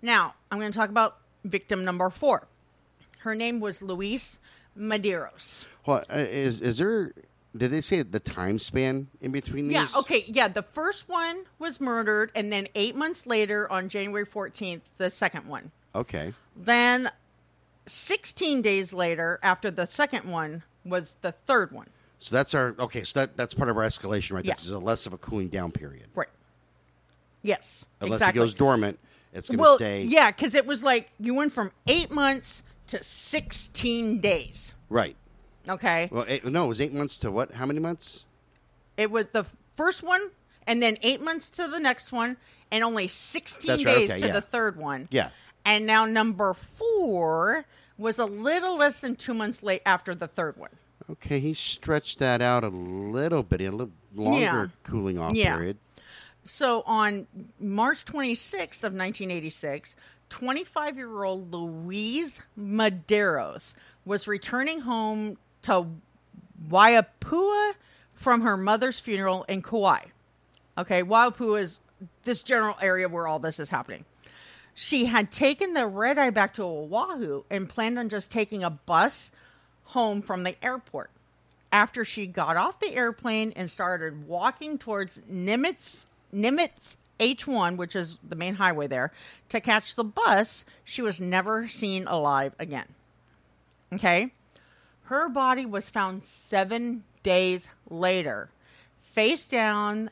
Now, 0.00 0.34
I'm 0.50 0.58
going 0.58 0.70
to 0.70 0.78
talk 0.78 0.90
about 0.90 1.18
victim 1.44 1.84
number 1.84 2.08
four. 2.10 2.46
Her 3.18 3.34
name 3.34 3.60
was 3.60 3.82
Louise 3.82 4.38
Medeiros. 4.78 5.64
Well, 5.86 6.04
uh, 6.10 6.18
is 6.28 6.60
is 6.60 6.78
there? 6.78 7.12
Did 7.56 7.70
they 7.70 7.82
say 7.82 8.02
the 8.02 8.20
time 8.20 8.58
span 8.58 9.08
in 9.20 9.30
between 9.30 9.68
these? 9.68 9.74
Yeah, 9.74 9.86
okay, 9.98 10.24
yeah. 10.26 10.48
The 10.48 10.62
first 10.62 11.08
one 11.08 11.44
was 11.58 11.80
murdered, 11.80 12.32
and 12.34 12.50
then 12.50 12.66
eight 12.74 12.96
months 12.96 13.26
later, 13.26 13.70
on 13.70 13.88
January 13.90 14.24
14th, 14.24 14.80
the 14.96 15.10
second 15.10 15.46
one. 15.46 15.70
Okay. 15.94 16.32
Then 16.56 17.10
16 17.86 18.62
days 18.62 18.94
later, 18.94 19.38
after 19.42 19.70
the 19.70 19.84
second 19.86 20.24
one, 20.24 20.62
was 20.84 21.16
the 21.20 21.32
third 21.46 21.72
one. 21.72 21.88
So 22.20 22.34
that's 22.34 22.54
our 22.54 22.74
okay. 22.78 23.02
So 23.02 23.20
that 23.20 23.36
that's 23.36 23.52
part 23.52 23.68
of 23.68 23.76
our 23.76 23.82
escalation 23.82 24.32
right 24.32 24.44
there. 24.44 24.50
Yeah. 24.50 24.54
'cause 24.54 24.66
There's 24.66 24.80
a 24.80 24.84
less 24.84 25.06
of 25.06 25.12
a 25.12 25.18
cooling 25.18 25.48
down 25.48 25.72
period. 25.72 26.06
Right. 26.14 26.28
Yes. 27.42 27.84
Unless 28.00 28.18
exactly. 28.20 28.38
it 28.38 28.42
goes 28.42 28.54
dormant, 28.54 28.98
it's 29.32 29.48
going 29.48 29.58
to 29.58 29.62
well, 29.62 29.76
stay. 29.76 30.04
yeah, 30.04 30.30
because 30.30 30.54
it 30.54 30.64
was 30.64 30.82
like 30.82 31.10
you 31.18 31.34
went 31.34 31.52
from 31.52 31.72
eight 31.88 32.12
months 32.12 32.62
to 32.88 33.02
16 33.02 34.20
days. 34.20 34.74
Right. 34.88 35.16
Okay. 35.68 36.08
Well, 36.10 36.24
eight, 36.28 36.44
no, 36.44 36.64
it 36.64 36.68
was 36.68 36.80
eight 36.80 36.92
months 36.92 37.18
to 37.18 37.30
what? 37.30 37.52
How 37.52 37.66
many 37.66 37.80
months? 37.80 38.24
It 38.96 39.10
was 39.10 39.26
the 39.32 39.44
first 39.76 40.02
one, 40.02 40.20
and 40.66 40.82
then 40.82 40.98
eight 41.02 41.22
months 41.22 41.48
to 41.50 41.68
the 41.68 41.78
next 41.78 42.12
one, 42.12 42.36
and 42.70 42.82
only 42.84 43.08
16 43.08 43.68
That's 43.68 43.84
right, 43.84 43.96
days 43.96 44.10
okay, 44.10 44.20
to 44.20 44.26
yeah. 44.28 44.32
the 44.32 44.40
third 44.40 44.76
one. 44.76 45.08
Yeah. 45.10 45.30
And 45.64 45.86
now 45.86 46.04
number 46.06 46.52
four 46.54 47.64
was 47.96 48.18
a 48.18 48.24
little 48.26 48.76
less 48.76 49.00
than 49.00 49.14
two 49.16 49.34
months 49.34 49.62
late 49.62 49.82
after 49.86 50.14
the 50.14 50.26
third 50.26 50.56
one. 50.56 50.70
Okay, 51.10 51.40
he 51.40 51.54
stretched 51.54 52.18
that 52.18 52.40
out 52.40 52.64
a 52.64 52.68
little 52.68 53.42
bit, 53.42 53.60
a 53.60 53.70
little 53.70 53.92
longer 54.14 54.40
Yeah. 54.40 54.66
cooling 54.82 55.18
off 55.18 55.34
Yeah. 55.34 55.54
period. 55.56 55.76
So 56.44 56.82
on 56.86 57.26
March 57.60 58.04
26th 58.04 58.82
of 58.82 58.92
1986, 58.94 59.94
25-year-old 60.30 61.52
Louise 61.52 62.42
Medeiros 62.58 63.74
was 64.04 64.26
returning 64.26 64.80
home 64.80 65.36
to 65.62 65.86
Waipahu 66.68 67.72
from 68.12 68.42
her 68.42 68.56
mother's 68.56 69.00
funeral 69.00 69.44
in 69.44 69.62
Kauai. 69.62 70.04
Okay, 70.78 71.02
Waipahu 71.02 71.60
is 71.60 71.80
this 72.24 72.42
general 72.42 72.76
area 72.80 73.08
where 73.08 73.26
all 73.26 73.38
this 73.38 73.58
is 73.60 73.68
happening. 73.68 74.04
She 74.74 75.04
had 75.04 75.30
taken 75.30 75.74
the 75.74 75.86
red 75.86 76.18
eye 76.18 76.30
back 76.30 76.54
to 76.54 76.62
Oahu 76.62 77.44
and 77.50 77.68
planned 77.68 77.98
on 77.98 78.08
just 78.08 78.30
taking 78.30 78.64
a 78.64 78.70
bus 78.70 79.30
home 79.84 80.22
from 80.22 80.44
the 80.44 80.56
airport. 80.64 81.10
After 81.70 82.04
she 82.04 82.26
got 82.26 82.56
off 82.56 82.80
the 82.80 82.94
airplane 82.94 83.52
and 83.56 83.70
started 83.70 84.26
walking 84.26 84.78
towards 84.78 85.20
Nimitz, 85.30 86.06
Nimitz 86.34 86.96
H1, 87.20 87.76
which 87.76 87.94
is 87.96 88.18
the 88.26 88.36
main 88.36 88.54
highway 88.54 88.86
there, 88.86 89.12
to 89.50 89.60
catch 89.60 89.94
the 89.94 90.04
bus, 90.04 90.64
she 90.84 91.02
was 91.02 91.20
never 91.20 91.68
seen 91.68 92.06
alive 92.06 92.54
again. 92.58 92.86
Okay? 93.92 94.32
Her 95.04 95.28
body 95.28 95.66
was 95.66 95.90
found 95.90 96.24
seven 96.24 97.04
days 97.22 97.68
later, 97.90 98.50
face 99.00 99.46
down 99.46 100.10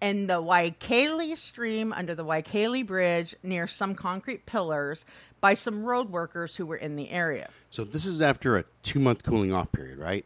in 0.00 0.26
the 0.26 0.42
Waikele 0.42 1.36
stream 1.36 1.92
under 1.92 2.14
the 2.14 2.24
Waikele 2.24 2.84
Bridge 2.86 3.34
near 3.42 3.66
some 3.66 3.94
concrete 3.94 4.46
pillars 4.46 5.04
by 5.40 5.54
some 5.54 5.84
road 5.84 6.10
workers 6.10 6.56
who 6.56 6.66
were 6.66 6.76
in 6.76 6.96
the 6.96 7.10
area. 7.10 7.50
So 7.70 7.84
this 7.84 8.04
is 8.04 8.20
after 8.22 8.56
a 8.56 8.64
two 8.82 8.98
month 9.00 9.22
cooling 9.22 9.52
off 9.52 9.70
period, 9.72 9.98
right? 9.98 10.24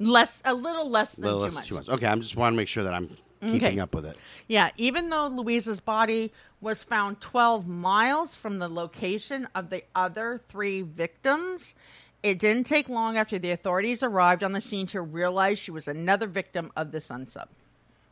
Less, 0.00 0.40
a 0.44 0.54
little 0.54 0.88
less 0.88 1.14
than 1.16 1.24
Little 1.24 1.40
two 1.40 1.44
less 1.46 1.54
months. 1.54 1.68
two 1.68 1.74
months. 1.74 1.88
Okay, 1.90 2.06
I'm 2.06 2.20
just 2.22 2.36
want 2.36 2.52
to 2.52 2.56
make 2.56 2.68
sure 2.68 2.84
that 2.84 2.94
I'm 2.94 3.08
keeping 3.40 3.64
Okay. 3.64 3.80
up 3.80 3.94
with 3.94 4.06
it. 4.06 4.16
Yeah, 4.46 4.70
even 4.76 5.10
though 5.10 5.26
Louisa's 5.26 5.80
body 5.80 6.32
was 6.60 6.82
found 6.82 7.20
12 7.20 7.66
miles 7.68 8.34
from 8.36 8.58
the 8.58 8.68
location 8.68 9.48
of 9.56 9.70
the 9.70 9.82
other 9.96 10.40
three 10.48 10.82
victims, 10.82 11.74
it 12.22 12.38
didn't 12.38 12.64
take 12.64 12.88
long 12.88 13.16
after 13.16 13.38
the 13.38 13.50
authorities 13.52 14.02
arrived 14.02 14.42
on 14.42 14.52
the 14.52 14.60
scene 14.60 14.86
to 14.86 15.00
realize 15.00 15.58
she 15.58 15.70
was 15.70 15.88
another 15.88 16.26
victim 16.26 16.72
of 16.76 16.92
the 16.92 16.98
unsub. 16.98 17.46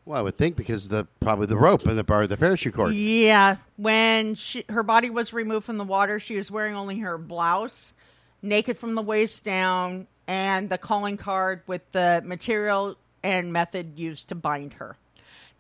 Well, 0.05 0.19
I 0.19 0.23
would 0.23 0.37
think 0.37 0.55
because 0.55 0.87
the 0.87 1.07
probably 1.19 1.47
the 1.47 1.57
rope 1.57 1.85
and 1.85 1.99
the 1.99 2.05
bar, 2.05 2.27
the 2.29 2.37
parachute 2.37 2.75
cord. 2.75 2.95
Yeah, 2.95 3.57
when 3.77 4.37
she, 4.37 4.65
her 4.69 4.85
body 4.85 5.11
was 5.11 5.33
removed 5.33 5.67
from 5.67 5.79
the 5.79 5.85
water, 5.85 6.21
she 6.21 6.37
was 6.37 6.49
wearing 6.49 6.77
only 6.77 7.01
her 7.01 7.19
blouse, 7.19 7.93
naked 8.41 8.79
from 8.79 8.95
the 8.95 9.03
waist 9.03 9.45
down, 9.45 10.07
and 10.29 10.71
the 10.71 10.79
calling 10.79 11.17
card 11.17 11.63
with 11.67 11.83
the 11.91 12.23
material 12.25 12.97
and 13.25 13.53
method 13.53 13.99
used 13.99 14.29
to 14.29 14.37
bind 14.37 14.75
her. 14.75 14.97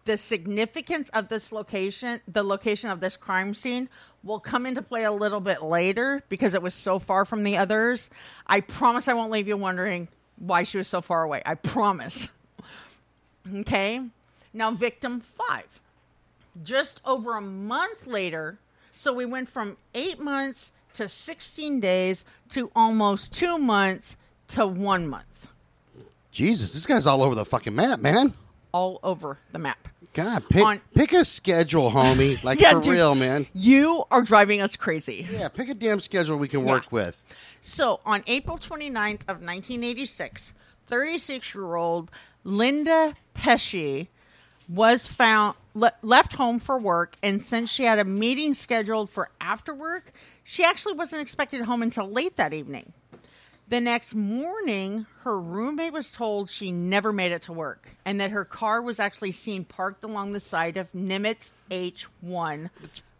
The 0.06 0.16
significance 0.16 1.10
of 1.10 1.28
this 1.28 1.52
location, 1.52 2.20
the 2.26 2.42
location 2.42 2.88
of 2.88 3.00
this 3.00 3.16
crime 3.16 3.54
scene, 3.54 3.88
will 4.24 4.40
come 4.40 4.64
into 4.64 4.80
play 4.80 5.04
a 5.04 5.12
little 5.12 5.40
bit 5.40 5.62
later 5.62 6.22
because 6.28 6.54
it 6.54 6.62
was 6.62 6.74
so 6.74 6.98
far 6.98 7.24
from 7.24 7.42
the 7.42 7.58
others. 7.58 8.08
I 8.46 8.60
promise 8.60 9.06
I 9.06 9.12
won't 9.12 9.30
leave 9.30 9.46
you 9.46 9.56
wondering 9.56 10.08
why 10.38 10.62
she 10.62 10.78
was 10.78 10.88
so 10.88 11.02
far 11.02 11.22
away. 11.22 11.42
I 11.44 11.54
promise. 11.54 12.28
Okay. 13.60 14.00
Now, 14.52 14.72
victim 14.72 15.20
five 15.20 15.78
just 16.64 17.00
over 17.04 17.36
a 17.36 17.40
month 17.40 18.04
later. 18.08 18.58
So 18.92 19.12
we 19.12 19.24
went 19.24 19.48
from 19.48 19.76
eight 19.94 20.18
months 20.18 20.72
to 20.94 21.08
16 21.08 21.78
days 21.78 22.24
to 22.48 22.72
almost 22.74 23.32
two 23.32 23.56
months 23.56 24.16
to 24.48 24.66
one 24.66 25.06
month, 25.08 25.48
Jesus, 26.30 26.72
this 26.74 26.86
guy's 26.86 27.06
all 27.06 27.22
over 27.22 27.34
the 27.34 27.44
fucking 27.44 27.74
map, 27.74 28.00
man. 28.00 28.34
All 28.76 29.00
over 29.02 29.38
the 29.52 29.58
map. 29.58 29.88
God, 30.12 30.46
pick 30.50 30.62
On- 30.62 30.82
pick 30.94 31.14
a 31.14 31.24
schedule, 31.24 31.90
homie. 31.90 32.42
Like 32.44 32.60
Yeah, 32.60 32.72
for 32.74 32.80
dude. 32.82 32.92
real, 32.92 33.14
man. 33.14 33.46
You 33.54 34.04
are 34.10 34.20
driving 34.20 34.60
us 34.60 34.76
crazy. 34.76 35.26
Yeah, 35.32 35.48
pick 35.48 35.70
a 35.70 35.74
damn 35.74 35.98
schedule 36.00 36.36
we 36.36 36.46
can 36.46 36.62
work 36.62 36.92
with. 36.92 37.22
So 37.62 38.00
on 38.04 38.22
April 38.26 38.58
29th 38.58 39.22
of 39.28 39.40
1986, 39.40 40.52
36-year-old 40.90 42.10
Linda 42.44 43.14
Pesce 43.32 44.08
was 44.68 45.06
found 45.06 45.56
le- 45.74 45.92
left 46.02 46.34
home 46.34 46.58
for 46.58 46.78
work 46.78 47.16
and 47.22 47.40
since 47.40 47.70
she 47.70 47.84
had 47.84 47.98
a 47.98 48.04
meeting 48.04 48.52
scheduled 48.52 49.08
for 49.08 49.30
after 49.40 49.72
work, 49.74 50.12
she 50.44 50.62
actually 50.64 50.94
wasn't 50.94 51.22
expected 51.22 51.62
home 51.62 51.82
until 51.82 52.08
late 52.10 52.36
that 52.36 52.52
evening. 52.52 52.92
The 53.68 53.80
next 53.80 54.14
morning, 54.14 55.06
her 55.22 55.40
roommate 55.40 55.92
was 55.92 56.12
told 56.12 56.48
she 56.48 56.70
never 56.70 57.12
made 57.12 57.32
it 57.32 57.42
to 57.42 57.52
work 57.52 57.88
and 58.04 58.20
that 58.20 58.30
her 58.30 58.44
car 58.44 58.80
was 58.80 59.00
actually 59.00 59.32
seen 59.32 59.64
parked 59.64 60.04
along 60.04 60.32
the 60.32 60.40
side 60.40 60.76
of 60.76 60.92
Nimitz 60.92 61.50
H1 61.70 62.70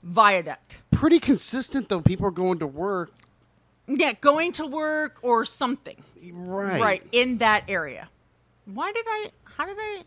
viaduct. 0.05 0.83
Pretty 0.93 1.19
consistent 1.19 1.89
though. 1.89 2.01
People 2.01 2.27
are 2.27 2.31
going 2.33 2.61
to 2.61 2.67
work. 2.67 3.13
Yeah, 3.89 4.13
going 4.21 4.53
to 4.53 4.67
work 4.67 5.19
or 5.23 5.45
something. 5.45 5.97
Right. 6.33 6.81
Right, 6.81 7.03
in 7.11 7.39
that 7.39 7.65
area. 7.67 8.09
Why 8.67 8.93
did 8.93 9.05
I 9.09 9.31
how 9.57 9.67
did 9.67 9.77
I 9.79 10.03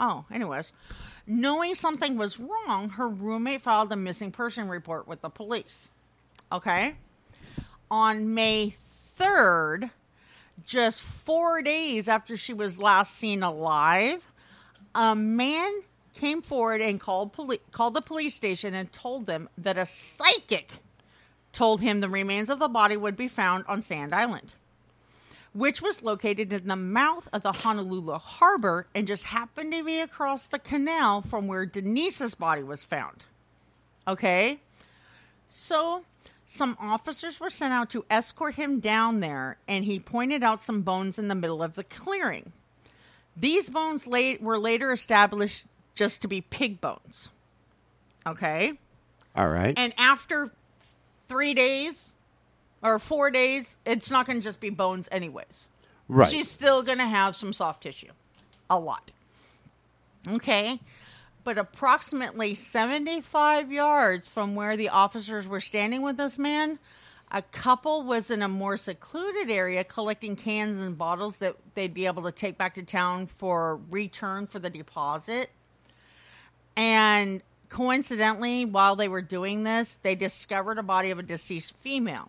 Oh, 0.00 0.24
anyways. 0.32 0.72
Knowing 1.26 1.74
something 1.74 2.16
was 2.16 2.40
wrong, 2.40 2.88
her 2.90 3.08
roommate 3.08 3.62
filed 3.62 3.92
a 3.92 3.96
missing 3.96 4.30
person 4.30 4.68
report 4.68 5.06
with 5.06 5.20
the 5.20 5.28
police. 5.28 5.90
Okay? 6.52 6.94
On 7.90 8.34
May 8.34 8.74
3rd, 9.18 9.90
just 10.64 11.00
4 11.02 11.62
days 11.62 12.08
after 12.08 12.36
she 12.36 12.52
was 12.52 12.78
last 12.78 13.16
seen 13.16 13.42
alive, 13.42 14.22
a 14.94 15.14
man 15.14 15.82
came 16.14 16.42
forward 16.42 16.80
and 16.80 17.00
called 17.00 17.32
poli- 17.32 17.60
called 17.70 17.94
the 17.94 18.02
police 18.02 18.34
station 18.34 18.74
and 18.74 18.92
told 18.92 19.26
them 19.26 19.48
that 19.56 19.78
a 19.78 19.86
psychic 19.86 20.72
told 21.52 21.80
him 21.80 22.00
the 22.00 22.08
remains 22.08 22.50
of 22.50 22.58
the 22.58 22.68
body 22.68 22.96
would 22.96 23.16
be 23.16 23.28
found 23.28 23.64
on 23.66 23.80
Sand 23.80 24.14
Island, 24.14 24.52
which 25.52 25.80
was 25.80 26.02
located 26.02 26.52
in 26.52 26.66
the 26.66 26.76
mouth 26.76 27.28
of 27.32 27.42
the 27.42 27.52
Honolulu 27.52 28.18
harbor 28.18 28.86
and 28.94 29.06
just 29.06 29.24
happened 29.24 29.72
to 29.72 29.84
be 29.84 30.00
across 30.00 30.46
the 30.46 30.58
canal 30.58 31.22
from 31.22 31.46
where 31.46 31.64
Denise's 31.64 32.34
body 32.34 32.62
was 32.62 32.84
found. 32.84 33.24
Okay? 34.06 34.60
So, 35.46 36.04
some 36.50 36.78
officers 36.80 37.38
were 37.38 37.50
sent 37.50 37.74
out 37.74 37.90
to 37.90 38.06
escort 38.08 38.54
him 38.54 38.80
down 38.80 39.20
there, 39.20 39.58
and 39.68 39.84
he 39.84 40.00
pointed 40.00 40.42
out 40.42 40.62
some 40.62 40.80
bones 40.80 41.18
in 41.18 41.28
the 41.28 41.34
middle 41.34 41.62
of 41.62 41.74
the 41.74 41.84
clearing. 41.84 42.52
These 43.36 43.68
bones 43.68 44.06
late, 44.06 44.42
were 44.42 44.58
later 44.58 44.90
established 44.90 45.66
just 45.94 46.22
to 46.22 46.28
be 46.28 46.40
pig 46.40 46.80
bones. 46.80 47.28
Okay? 48.26 48.72
All 49.36 49.48
right. 49.50 49.78
And 49.78 49.92
after 49.98 50.50
three 51.28 51.52
days 51.52 52.14
or 52.82 52.98
four 52.98 53.30
days, 53.30 53.76
it's 53.84 54.10
not 54.10 54.24
going 54.24 54.40
to 54.40 54.42
just 54.44 54.58
be 54.58 54.70
bones, 54.70 55.06
anyways. 55.12 55.68
right. 56.08 56.30
She's 56.30 56.50
still 56.50 56.82
going 56.82 56.98
to 56.98 57.06
have 57.06 57.36
some 57.36 57.52
soft 57.52 57.82
tissue. 57.82 58.12
A 58.70 58.78
lot. 58.78 59.10
Okay. 60.26 60.80
But 61.44 61.58
approximately 61.58 62.54
75 62.54 63.72
yards 63.72 64.28
from 64.28 64.54
where 64.54 64.76
the 64.76 64.90
officers 64.90 65.48
were 65.48 65.60
standing 65.60 66.02
with 66.02 66.16
this 66.16 66.38
man, 66.38 66.78
a 67.30 67.42
couple 67.42 68.02
was 68.02 68.30
in 68.30 68.42
a 68.42 68.48
more 68.48 68.76
secluded 68.76 69.50
area 69.50 69.84
collecting 69.84 70.34
cans 70.36 70.80
and 70.80 70.96
bottles 70.96 71.38
that 71.38 71.56
they'd 71.74 71.94
be 71.94 72.06
able 72.06 72.22
to 72.22 72.32
take 72.32 72.56
back 72.56 72.74
to 72.74 72.82
town 72.82 73.26
for 73.26 73.80
return 73.90 74.46
for 74.46 74.58
the 74.58 74.70
deposit. 74.70 75.50
And 76.76 77.42
coincidentally, 77.68 78.64
while 78.64 78.96
they 78.96 79.08
were 79.08 79.22
doing 79.22 79.64
this, 79.64 79.98
they 80.02 80.14
discovered 80.14 80.78
a 80.78 80.82
body 80.82 81.10
of 81.10 81.18
a 81.18 81.22
deceased 81.22 81.74
female. 81.80 82.28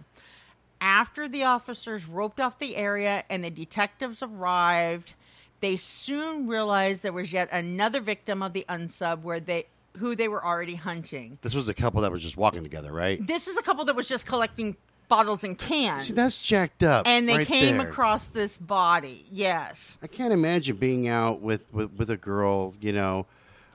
After 0.82 1.28
the 1.28 1.44
officers 1.44 2.06
roped 2.06 2.40
off 2.40 2.60
the 2.60 2.76
area 2.76 3.24
and 3.30 3.44
the 3.44 3.50
detectives 3.50 4.24
arrived, 4.24 5.14
they 5.62 5.76
soon 5.76 6.48
realized 6.48 7.04
there 7.04 7.14
was 7.14 7.32
yet 7.32 7.50
another 7.52 8.02
victim 8.02 8.42
of 8.42 8.54
the 8.54 8.66
unsub 8.70 9.22
where 9.22 9.40
they 9.40 9.66
who 9.98 10.16
they 10.16 10.28
were 10.28 10.44
already 10.46 10.76
hunting. 10.76 11.38
this 11.42 11.54
was 11.54 11.68
a 11.68 11.74
couple 11.74 12.02
that 12.02 12.12
was 12.12 12.22
just 12.22 12.38
walking 12.38 12.64
together, 12.64 12.94
right? 12.94 13.26
This 13.26 13.48
is 13.48 13.58
a 13.58 13.62
couple 13.62 13.84
that 13.86 13.96
was 13.96 14.08
just 14.08 14.26
collecting 14.26 14.78
bottles 15.10 15.44
and 15.44 15.58
cans. 15.58 16.04
See, 16.06 16.14
that's 16.14 16.42
jacked 16.42 16.84
up. 16.84 17.08
and 17.08 17.28
they 17.28 17.38
right 17.40 17.48
came 17.48 17.78
there. 17.78 17.90
across 17.90 18.30
this 18.30 18.56
body. 18.58 19.26
Yes. 19.32 19.98
I 20.02 20.08
can't 20.08 20.32
imagine 20.32 20.78
being 20.78 21.08
out 21.08 21.42
with, 21.42 21.62
with, 21.74 21.92
with 21.94 22.10
a 22.12 22.18
girl, 22.18 22.76
you 22.80 22.94
know. 22.94 23.26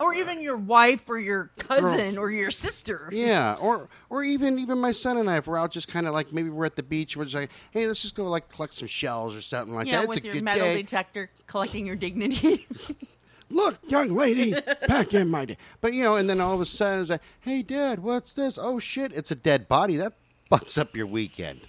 Or 0.05 0.15
even 0.15 0.43
your 0.43 0.57
wife 0.57 1.09
or 1.09 1.19
your 1.19 1.51
cousin 1.59 2.19
or 2.19 2.31
your 2.31 2.51
sister. 2.51 3.09
Yeah, 3.13 3.55
or 3.61 3.89
or 4.11 4.23
even 4.23 4.59
even 4.59 4.79
my 4.79 4.93
son 4.93 5.17
and 5.17 5.31
I, 5.31 5.39
if 5.39 5.47
we're 5.47 5.59
out 5.59 5.71
just 5.71 5.89
kind 5.89 6.07
of 6.07 6.13
like 6.13 6.33
maybe 6.33 6.51
we're 6.51 6.67
at 6.67 6.77
the 6.77 6.83
beach 6.83 7.17
we're 7.17 7.25
just 7.25 7.35
like, 7.35 7.51
hey, 7.71 7.87
let's 7.87 8.03
just 8.03 8.15
go 8.15 8.25
like 8.25 8.49
collect 8.49 8.75
some 8.75 8.87
shells 8.89 9.35
or 9.35 9.41
something 9.41 9.75
like 9.75 9.87
Yeah, 9.87 10.01
that. 10.01 10.09
with 10.09 10.19
it's 10.19 10.25
a 10.25 10.27
your 10.29 10.35
good 10.35 10.45
metal 10.45 10.63
day. 10.67 10.83
detector 10.83 11.31
collecting 11.47 11.87
your 11.87 11.97
dignity. 11.97 12.67
Look, 13.51 13.79
young 13.89 14.09
lady, 14.15 14.53
back 14.89 15.15
in 15.15 15.29
my 15.31 15.45
day. 15.45 15.57
But 15.81 15.93
you 15.95 16.03
know, 16.03 16.17
and 16.17 16.29
then 16.29 16.41
all 16.41 16.55
of 16.55 16.61
a 16.61 16.67
sudden 16.67 17.01
it's 17.01 17.11
like, 17.11 17.21
hey, 17.41 17.63
dad, 17.63 18.01
what's 18.01 18.33
this? 18.33 18.59
Oh 18.61 18.79
shit, 18.79 19.13
it's 19.13 19.31
a 19.31 19.35
dead 19.37 19.69
body. 19.69 19.97
That 19.97 20.15
fucks 20.51 20.77
up 20.79 20.95
your 20.97 21.07
weekend. 21.07 21.61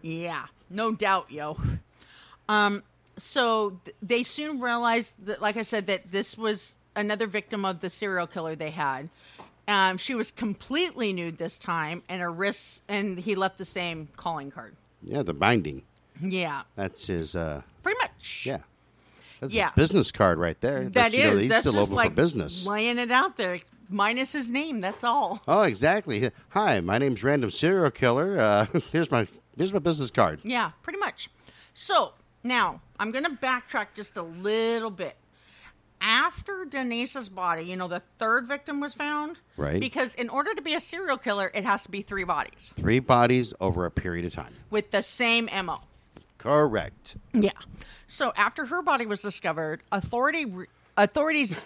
Yeah, 0.00 0.46
no 0.68 0.92
doubt, 0.92 1.30
yo. 1.30 1.56
Um, 2.48 2.82
so 3.16 3.78
th- 3.84 3.96
they 4.02 4.22
soon 4.22 4.58
realized 4.60 5.14
that, 5.26 5.40
like 5.40 5.56
I 5.56 5.62
said, 5.62 5.86
that 5.86 6.04
this 6.04 6.36
was 6.36 6.76
another 6.96 7.26
victim 7.26 7.64
of 7.64 7.80
the 7.80 7.90
serial 7.90 8.26
killer 8.26 8.54
they 8.56 8.70
had. 8.70 9.08
Um, 9.68 9.96
she 9.96 10.14
was 10.14 10.30
completely 10.30 11.12
nude 11.12 11.38
this 11.38 11.56
time, 11.58 12.02
and 12.08 12.20
her 12.20 12.30
wrists, 12.32 12.82
and 12.88 13.18
he 13.18 13.34
left 13.36 13.58
the 13.58 13.64
same 13.64 14.08
calling 14.16 14.50
card. 14.50 14.74
Yeah, 15.02 15.22
the 15.22 15.34
binding. 15.34 15.82
Yeah, 16.20 16.62
That's 16.76 17.06
his. 17.06 17.34
uh 17.36 17.62
pretty 17.82 17.98
much. 18.00 18.44
Yeah, 18.46 18.58
that's 19.40 19.54
Yeah. 19.54 19.66
his 19.70 19.74
business 19.74 20.12
card 20.12 20.38
right 20.38 20.60
there. 20.60 20.84
that 20.90 21.14
is. 21.14 21.24
know, 21.24 21.36
he's 21.36 21.48
that's 21.48 21.60
still 21.62 21.72
just 21.74 21.86
open 21.90 21.96
like 21.96 22.10
for 22.10 22.14
business. 22.16 22.66
laying 22.66 22.98
it 22.98 23.10
out 23.10 23.36
there, 23.36 23.58
minus 23.88 24.32
his 24.32 24.50
name. 24.50 24.80
That's 24.80 25.02
all. 25.04 25.40
Oh, 25.48 25.62
exactly. 25.62 26.30
Hi, 26.50 26.80
my 26.80 26.98
name's 26.98 27.24
Random 27.24 27.50
Serial 27.50 27.90
Killer. 27.90 28.38
Uh, 28.38 28.66
here's 28.92 29.10
my 29.10 29.26
here's 29.56 29.72
my 29.72 29.78
business 29.80 30.10
card. 30.10 30.40
Yeah, 30.44 30.72
pretty 30.82 30.98
much. 30.98 31.30
So 31.74 32.12
now 32.44 32.80
I'm 32.98 33.10
going 33.10 33.24
to 33.24 33.30
backtrack 33.30 33.88
just 33.94 34.16
a 34.16 34.22
little 34.22 34.90
bit. 34.90 35.16
After 36.04 36.64
Denise's 36.64 37.28
body, 37.28 37.62
you 37.64 37.76
know, 37.76 37.86
the 37.86 38.02
third 38.18 38.46
victim 38.48 38.80
was 38.80 38.92
found. 38.92 39.38
Right. 39.56 39.78
Because 39.78 40.14
in 40.16 40.28
order 40.28 40.52
to 40.52 40.60
be 40.60 40.74
a 40.74 40.80
serial 40.80 41.16
killer, 41.16 41.50
it 41.54 41.64
has 41.64 41.84
to 41.84 41.90
be 41.92 42.02
three 42.02 42.24
bodies 42.24 42.74
Three 42.76 42.98
bodies 42.98 43.54
over 43.60 43.86
a 43.86 43.90
period 43.90 44.24
of 44.26 44.32
time. 44.32 44.52
with 44.70 44.90
the 44.90 45.02
same 45.02 45.48
MO. 45.64 45.80
Correct. 46.38 47.14
Yeah. 47.32 47.52
So 48.08 48.32
after 48.36 48.66
her 48.66 48.82
body 48.82 49.06
was 49.06 49.22
discovered, 49.22 49.80
authority 49.92 50.44
re- 50.44 50.66
authorities 50.96 51.60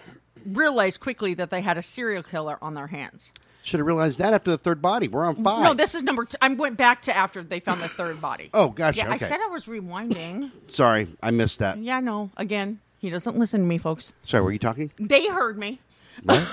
realized 0.45 0.99
quickly 0.99 1.33
that 1.33 1.49
they 1.49 1.61
had 1.61 1.77
a 1.77 1.81
serial 1.81 2.21
killer 2.21 2.57
on 2.61 2.75
their 2.75 2.87
hands. 2.87 3.31
Should 3.63 3.79
have 3.79 3.87
realized 3.87 4.19
that 4.19 4.33
after 4.33 4.51
the 4.51 4.57
third 4.57 4.81
body. 4.81 5.07
We're 5.09 5.25
on 5.25 5.43
five. 5.43 5.63
No, 5.63 5.73
this 5.73 5.93
is 5.93 6.03
number. 6.03 6.23
Two. 6.23 6.37
I 6.41 6.53
went 6.53 6.77
back 6.77 7.01
to 7.01 7.15
after 7.17 7.43
they 7.43 7.59
found 7.59 7.81
the 7.81 7.89
third 7.89 8.21
body. 8.21 8.49
Oh, 8.53 8.69
gotcha. 8.69 8.99
yeah. 8.99 9.09
I 9.11 9.15
okay. 9.15 9.25
said 9.25 9.39
I 9.41 9.47
was 9.47 9.65
rewinding. 9.65 10.51
Sorry, 10.67 11.07
I 11.21 11.31
missed 11.31 11.59
that. 11.59 11.77
yeah, 11.79 11.99
no. 11.99 12.29
Again, 12.37 12.79
he 12.99 13.09
doesn't 13.09 13.37
listen 13.37 13.61
to 13.61 13.67
me, 13.67 13.77
folks. 13.77 14.13
Sorry, 14.25 14.43
were 14.43 14.51
you 14.51 14.59
talking? 14.59 14.91
They 14.99 15.27
heard 15.27 15.57
me. 15.57 15.79
What? 16.23 16.47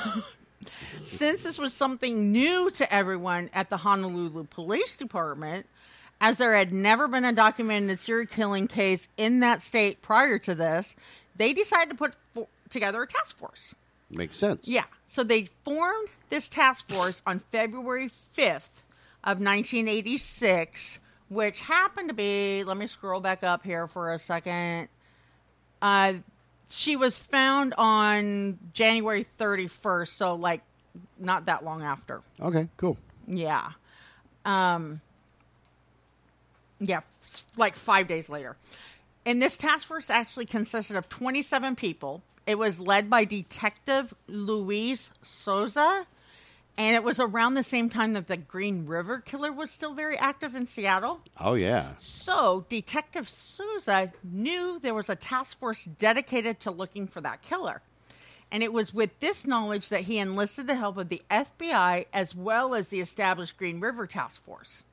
Since 1.03 1.43
this 1.43 1.59
was 1.59 1.73
something 1.73 2.33
new 2.33 2.71
to 2.73 2.93
everyone 2.93 3.51
at 3.53 3.71
the 3.71 3.77
Honolulu 3.77 4.45
Police 4.45 4.97
Department, 4.97 5.67
as 6.21 6.39
there 6.39 6.55
had 6.55 6.73
never 6.73 7.09
been 7.09 7.25
a 7.25 7.33
documented 7.33 7.99
serial 7.99 8.27
killing 8.27 8.67
case 8.67 9.09
in 9.17 9.41
that 9.41 9.63
state 9.63 10.01
prior 10.01 10.39
to 10.41 10.55
this, 10.55 10.97
they 11.37 11.53
decided 11.53 11.91
to 11.91 11.95
put 11.95 12.15
fo- 12.35 12.49
together 12.71 13.03
a 13.03 13.07
task 13.07 13.37
force. 13.37 13.75
Makes 14.11 14.39
sense. 14.39 14.69
Yeah. 14.69 14.85
So 15.07 15.25
they 15.25 15.49
formed 15.65 16.09
this 16.31 16.49
task 16.49 16.89
force 16.91 17.21
on 17.27 17.41
February 17.53 18.11
5th 18.37 18.85
of 19.25 19.41
1986, 19.41 21.01
which 21.29 21.59
happened 21.59 22.09
to 22.09 22.15
be, 22.15 22.65
let 22.65 22.77
me 22.77 22.87
scroll 22.87 23.21
back 23.21 23.43
up 23.43 23.63
here 23.65 23.87
for 23.87 24.13
a 24.13 24.19
second. 24.19 24.89
Uh, 25.83 26.15
she 26.69 26.97
was 26.97 27.17
found 27.17 27.75
on 27.79 28.59
January 28.73 29.27
31st, 29.39 30.09
so 30.09 30.35
like 30.35 30.63
not 31.19 31.47
that 31.47 31.65
long 31.65 31.83
after. 31.83 32.23
Okay, 32.41 32.69
cool. 32.77 32.97
Yeah. 33.27 33.71
Um 34.45 35.01
Yeah, 36.81 36.99
f- 37.29 37.45
like 37.57 37.75
5 37.77 38.07
days 38.09 38.29
later. 38.29 38.57
And 39.27 39.41
this 39.41 39.57
task 39.57 39.87
force 39.89 40.11
actually 40.11 40.47
consisted 40.47 40.97
of 40.97 41.09
27 41.09 41.77
people. 41.77 42.23
It 42.47 42.59
was 42.59 42.79
led 42.79 43.09
by 43.09 43.25
Detective 43.25 44.13
Luis 44.29 45.11
Souza, 45.23 46.07
and 46.77 46.97
it 46.97 47.05
was 47.05 47.21
around 47.21 47.55
the 47.55 47.63
same 47.63 47.89
time 47.89 48.15
that 48.15 48.27
the 48.27 48.37
Green 48.37 48.87
River 48.87 49.21
killer 49.21 49.53
was 49.53 49.71
still 49.71 49.95
very 49.95 50.17
active 50.17 50.55
in 50.55 50.67
Seattle. 50.67 51.21
Oh 51.39 51.55
yeah. 51.55 51.91
So, 51.99 52.67
Detective 52.69 53.29
Souza 53.29 54.13
knew 54.25 54.79
there 54.81 54.95
was 54.95 55.09
a 55.09 55.17
task 55.17 55.59
force 55.59 55.85
dedicated 55.85 56.61
to 56.61 56.71
looking 56.71 57.07
for 57.07 57.21
that 57.21 57.43
killer. 57.43 57.81
And 58.51 58.63
it 58.63 58.73
was 58.73 58.95
with 58.95 59.19
this 59.21 59.47
knowledge 59.47 59.89
that 59.89 60.03
he 60.03 60.19
enlisted 60.19 60.67
the 60.67 60.77
help 60.77 60.97
of 60.97 61.09
the 61.09 61.23
FBI 61.31 62.07
as 62.13 62.35
well 62.35 62.75
as 62.75 62.89
the 62.89 63.01
established 63.01 63.57
Green 63.57 63.81
River 63.81 64.07
Task 64.07 64.45
Force. 64.45 64.85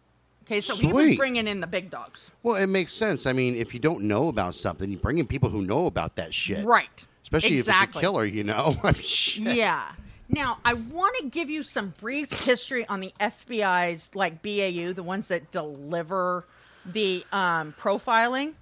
Okay, 0.44 0.62
so 0.62 0.76
he 0.76 0.92
was 0.92 1.16
bringing 1.16 1.48
in 1.48 1.62
the 1.62 1.68
big 1.68 1.92
dogs. 1.92 2.32
Well, 2.42 2.56
it 2.56 2.68
makes 2.68 2.92
sense. 2.92 3.28
I 3.28 3.34
mean, 3.34 3.56
if 3.56 3.74
you 3.74 3.80
don't 3.80 4.04
know 4.04 4.28
about 4.28 4.56
something, 4.56 4.90
you 4.90 4.98
bring 4.98 5.20
in 5.20 5.28
people 5.28 5.50
who 5.50 5.62
know 5.62 5.86
about 5.86 6.16
that 6.16 6.34
shit. 6.34 6.66
Right. 6.66 7.06
Especially 7.24 7.58
if 7.58 7.68
it's 7.68 7.82
a 7.82 7.88
killer, 7.88 8.26
you 8.26 8.44
know. 8.44 8.76
Yeah. 9.38 9.92
Now, 10.32 10.60
I 10.64 10.74
want 10.74 11.18
to 11.20 11.26
give 11.26 11.50
you 11.50 11.62
some 11.62 11.94
brief 12.00 12.32
history 12.32 12.88
on 12.88 13.02
the 13.02 13.12
FBI's 13.20 14.16
like 14.16 14.42
BAU, 14.42 14.94
the 14.94 15.04
ones 15.04 15.28
that 15.28 15.52
deliver 15.52 16.46
the 16.86 17.26
um, 17.34 17.74
profiling. 17.78 18.54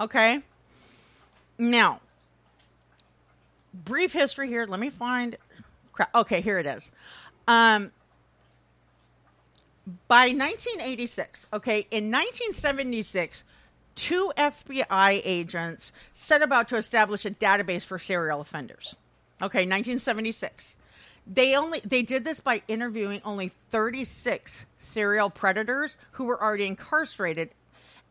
Okay. 0.00 0.40
Now, 1.58 2.00
brief 3.72 4.12
history 4.12 4.48
here. 4.48 4.66
Let 4.66 4.80
me 4.80 4.90
find. 4.90 5.36
Okay, 6.14 6.40
here 6.40 6.58
it 6.58 6.66
is. 6.66 6.90
Um, 7.46 7.92
by 10.08 10.32
1986, 10.32 11.46
okay, 11.52 11.86
in 11.92 12.10
1976, 12.10 13.44
two 13.94 14.32
FBI 14.36 15.22
agents 15.24 15.92
set 16.12 16.42
about 16.42 16.68
to 16.68 16.76
establish 16.76 17.24
a 17.24 17.30
database 17.30 17.84
for 17.84 17.98
serial 18.00 18.40
offenders. 18.40 18.96
Okay, 19.40 19.60
1976. 19.60 20.74
They 21.26 21.56
only 21.56 21.80
they 21.80 22.02
did 22.02 22.24
this 22.24 22.38
by 22.40 22.62
interviewing 22.68 23.20
only 23.24 23.50
36 23.70 24.66
serial 24.78 25.28
predators 25.30 25.96
who 26.12 26.24
were 26.24 26.40
already 26.40 26.66
incarcerated, 26.66 27.50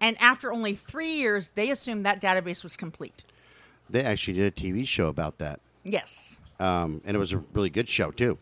and 0.01 0.17
after 0.21 0.51
only 0.51 0.75
three 0.75 1.13
years, 1.13 1.51
they 1.55 1.71
assumed 1.71 2.05
that 2.05 2.21
database 2.21 2.63
was 2.63 2.75
complete. 2.75 3.23
They 3.89 4.03
actually 4.03 4.33
did 4.33 4.45
a 4.47 4.51
TV 4.51 4.85
show 4.85 5.07
about 5.07 5.37
that, 5.37 5.59
Yes. 5.83 6.39
um, 6.59 7.01
and 7.05 7.15
it 7.15 7.19
was 7.19 7.31
a 7.33 7.37
really 7.53 7.69
good 7.69 7.87
show 7.87 8.11
too. 8.11 8.37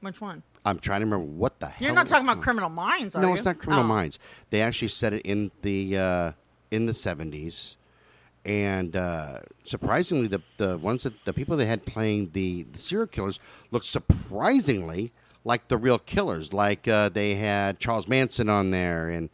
Which 0.00 0.20
one? 0.20 0.42
I'm 0.64 0.78
trying 0.78 1.00
to 1.00 1.06
remember 1.06 1.24
what 1.26 1.60
the 1.60 1.66
hell. 1.68 1.86
You're 1.86 1.94
not 1.94 2.06
talking 2.06 2.26
about. 2.28 2.42
Criminal 2.42 2.68
Minds, 2.70 3.14
are 3.14 3.20
you? 3.20 3.26
No, 3.26 3.28
you? 3.28 3.36
it's 3.36 3.44
not 3.44 3.58
Criminal 3.58 3.84
Oh. 3.84 3.88
Minds. 3.88 4.18
They 4.50 4.60
actually 4.62 4.88
said 4.88 5.12
it 5.12 5.22
in 5.24 5.50
the 5.62 5.96
uh, 5.96 6.32
in 6.70 6.86
the 6.86 6.92
70s, 6.92 7.76
and 8.44 8.96
uh, 8.96 9.40
surprisingly, 9.64 10.26
the 10.28 10.40
the 10.56 10.78
ones 10.78 11.02
that 11.02 11.24
the 11.24 11.32
people 11.32 11.56
they 11.56 11.66
had 11.66 11.84
playing 11.86 12.30
the, 12.32 12.62
the 12.72 12.78
serial 12.78 13.06
killers 13.06 13.38
looked 13.70 13.86
surprisingly 13.86 15.12
like 15.44 15.68
the 15.68 15.76
real 15.76 15.98
killers. 15.98 16.52
Like 16.52 16.86
uh, 16.88 17.08
they 17.08 17.34
had 17.34 17.78
Charles 17.78 18.08
Manson 18.08 18.48
on 18.48 18.70
there 18.70 19.08
and 19.10 19.28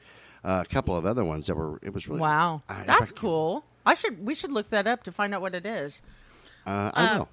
uh, 0.45 0.65
a 0.65 0.69
couple 0.73 0.97
of 0.97 1.05
other 1.07 1.25
ones 1.25 1.47
that 1.47 1.57
were. 1.57 1.79
It 1.83 1.93
was 1.95 2.09
really 2.09 2.21
Wow, 2.21 2.63
I- 2.69 2.85
that's 2.85 3.13
I- 3.13 3.15
cool. 3.17 3.65
I 3.85 3.95
should 3.95 4.25
we 4.27 4.35
should 4.35 4.51
look 4.51 4.71
that 4.71 4.87
up 4.89 5.05
to 5.05 5.13
find 5.13 5.33
out 5.35 5.41
what 5.41 5.55
it 5.55 5.65
is. 5.65 6.03
Uh, 6.67 6.91
I 6.93 7.19
will. 7.19 7.29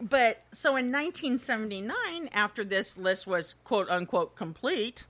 But 0.00 0.42
so 0.52 0.70
in 0.70 0.90
1979, 0.90 2.28
after 2.32 2.64
this 2.64 2.98
list 2.98 3.26
was 3.28 3.54
quote 3.62 3.88
unquote 3.88 4.34
complete, 4.34 5.04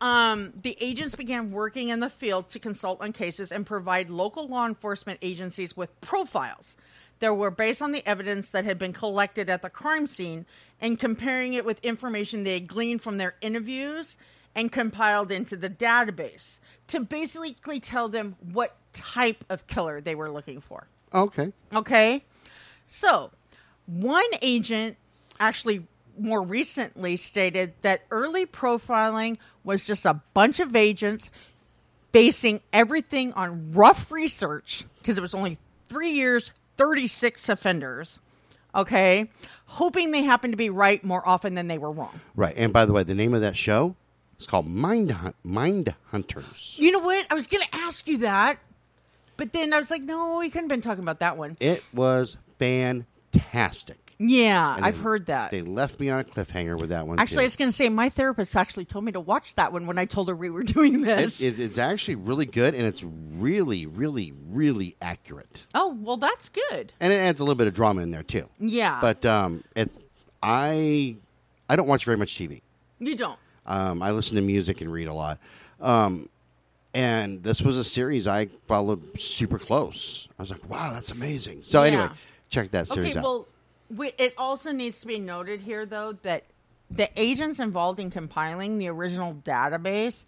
um, 0.00 0.52
the 0.62 0.76
agents 0.80 1.14
began 1.14 1.50
working 1.50 1.90
in 1.90 2.00
the 2.00 2.10
field 2.10 2.48
to 2.50 2.58
consult 2.58 3.00
on 3.00 3.12
cases 3.12 3.52
and 3.52 3.66
provide 3.66 4.08
local 4.08 4.46
law 4.48 4.66
enforcement 4.66 5.18
agencies 5.22 5.76
with 5.76 6.00
profiles 6.00 6.76
that 7.18 7.34
were 7.34 7.50
based 7.50 7.82
on 7.82 7.92
the 7.92 8.06
evidence 8.06 8.50
that 8.50 8.64
had 8.64 8.78
been 8.78 8.92
collected 8.92 9.50
at 9.50 9.60
the 9.62 9.68
crime 9.68 10.06
scene 10.06 10.46
and 10.80 10.98
comparing 10.98 11.52
it 11.52 11.64
with 11.64 11.84
information 11.84 12.42
they 12.44 12.54
had 12.54 12.66
gleaned 12.66 13.02
from 13.02 13.18
their 13.18 13.34
interviews 13.42 14.16
and 14.54 14.72
compiled 14.72 15.30
into 15.30 15.54
the 15.54 15.70
database 15.70 16.58
to 16.86 17.00
basically 17.00 17.78
tell 17.78 18.08
them 18.08 18.36
what 18.52 18.76
type 18.92 19.44
of 19.48 19.66
killer 19.66 20.00
they 20.00 20.14
were 20.14 20.30
looking 20.30 20.60
for. 20.60 20.86
Okay. 21.12 21.52
Okay. 21.74 22.24
So, 22.86 23.30
one 23.86 24.24
agent 24.42 24.96
actually 25.38 25.86
more 26.18 26.42
recently 26.42 27.16
stated 27.16 27.72
that 27.82 28.02
early 28.10 28.46
profiling 28.46 29.38
was 29.64 29.86
just 29.86 30.06
a 30.06 30.14
bunch 30.34 30.60
of 30.60 30.74
agents 30.74 31.30
basing 32.12 32.60
everything 32.72 33.32
on 33.34 33.72
rough 33.72 34.10
research 34.10 34.84
because 34.98 35.18
it 35.18 35.20
was 35.20 35.34
only 35.34 35.58
three 35.88 36.10
years, 36.10 36.52
36 36.76 37.48
offenders. 37.48 38.20
Okay. 38.74 39.30
Hoping 39.66 40.10
they 40.10 40.22
happened 40.22 40.52
to 40.52 40.56
be 40.56 40.70
right 40.70 41.02
more 41.04 41.26
often 41.26 41.54
than 41.54 41.68
they 41.68 41.78
were 41.78 41.90
wrong. 41.90 42.20
Right. 42.34 42.54
And 42.56 42.72
by 42.72 42.84
the 42.84 42.92
way, 42.92 43.02
the 43.02 43.14
name 43.14 43.34
of 43.34 43.40
that 43.40 43.56
show 43.56 43.96
is 44.38 44.46
called 44.46 44.66
Mind 44.66 45.10
Hunt, 45.10 45.36
Mind 45.44 45.94
Hunters. 46.10 46.76
You 46.78 46.92
know 46.92 47.00
what? 47.00 47.26
I 47.30 47.34
was 47.34 47.46
going 47.46 47.62
to 47.64 47.76
ask 47.76 48.06
you 48.08 48.18
that, 48.18 48.58
but 49.36 49.52
then 49.52 49.72
I 49.72 49.80
was 49.80 49.90
like, 49.90 50.02
no, 50.02 50.38
we 50.38 50.48
couldn't 50.48 50.64
have 50.64 50.68
been 50.68 50.80
talking 50.80 51.02
about 51.02 51.20
that 51.20 51.36
one. 51.36 51.56
It 51.60 51.84
was 51.92 52.36
fantastic. 52.58 54.09
Yeah, 54.22 54.76
I've 54.78 54.98
heard 54.98 55.26
that. 55.26 55.50
They 55.50 55.62
left 55.62 55.98
me 55.98 56.10
on 56.10 56.20
a 56.20 56.24
cliffhanger 56.24 56.78
with 56.78 56.90
that 56.90 57.06
one. 57.06 57.18
Actually, 57.18 57.36
too. 57.36 57.40
I 57.40 57.44
was 57.44 57.56
going 57.56 57.70
to 57.70 57.76
say 57.76 57.88
my 57.88 58.10
therapist 58.10 58.54
actually 58.54 58.84
told 58.84 59.02
me 59.06 59.12
to 59.12 59.20
watch 59.20 59.54
that 59.54 59.72
one 59.72 59.86
when 59.86 59.96
I 59.98 60.04
told 60.04 60.28
her 60.28 60.36
we 60.36 60.50
were 60.50 60.62
doing 60.76 61.00
this. 61.00 61.40
It, 61.40 61.58
it, 61.58 61.60
it's 61.60 61.78
actually 61.78 62.16
really 62.16 62.44
good, 62.44 62.74
and 62.74 62.84
it's 62.86 63.02
really, 63.02 63.86
really, 63.86 64.34
really 64.50 64.94
accurate. 65.00 65.66
oh, 65.74 65.96
well, 66.00 66.18
that's 66.18 66.50
good. 66.50 66.92
And 67.00 67.12
it 67.14 67.16
adds 67.16 67.40
a 67.40 67.44
little 67.44 67.54
bit 67.56 67.66
of 67.66 67.72
drama 67.72 68.02
in 68.02 68.10
there 68.10 68.22
too. 68.22 68.46
Yeah, 68.58 68.98
But 69.00 69.24
um, 69.24 69.64
it, 69.74 69.90
I, 70.42 71.16
I 71.68 71.76
don't 71.76 71.88
watch 71.88 72.04
very 72.04 72.18
much 72.18 72.34
TV. 72.34 72.60
you 72.98 73.16
don't. 73.16 73.38
Um, 73.64 74.02
I 74.02 74.10
listen 74.10 74.36
to 74.36 74.42
music 74.42 74.80
and 74.82 74.92
read 74.92 75.08
a 75.08 75.14
lot. 75.14 75.38
Um, 75.80 76.28
and 76.92 77.42
this 77.42 77.62
was 77.62 77.76
a 77.76 77.84
series 77.84 78.26
I 78.26 78.46
followed 78.66 79.18
super 79.18 79.58
close. 79.58 80.28
I 80.38 80.42
was 80.42 80.50
like, 80.50 80.68
wow, 80.68 80.92
that's 80.92 81.12
amazing. 81.12 81.62
So 81.64 81.82
Yeah. 81.82 81.88
anyway, 81.88 82.08
check 82.48 82.70
that 82.72 82.88
series 82.88 83.10
Okay, 83.10 83.18
out. 83.20 83.24
well, 83.24 83.46
we, 83.94 84.12
it 84.18 84.34
also 84.38 84.72
needs 84.72 85.00
to 85.00 85.06
be 85.06 85.18
noted 85.18 85.60
here, 85.60 85.84
though, 85.84 86.12
that 86.22 86.44
the 86.90 87.08
agents 87.16 87.58
involved 87.58 88.00
in 88.00 88.10
compiling 88.10 88.78
the 88.78 88.88
original 88.88 89.34
database 89.34 90.24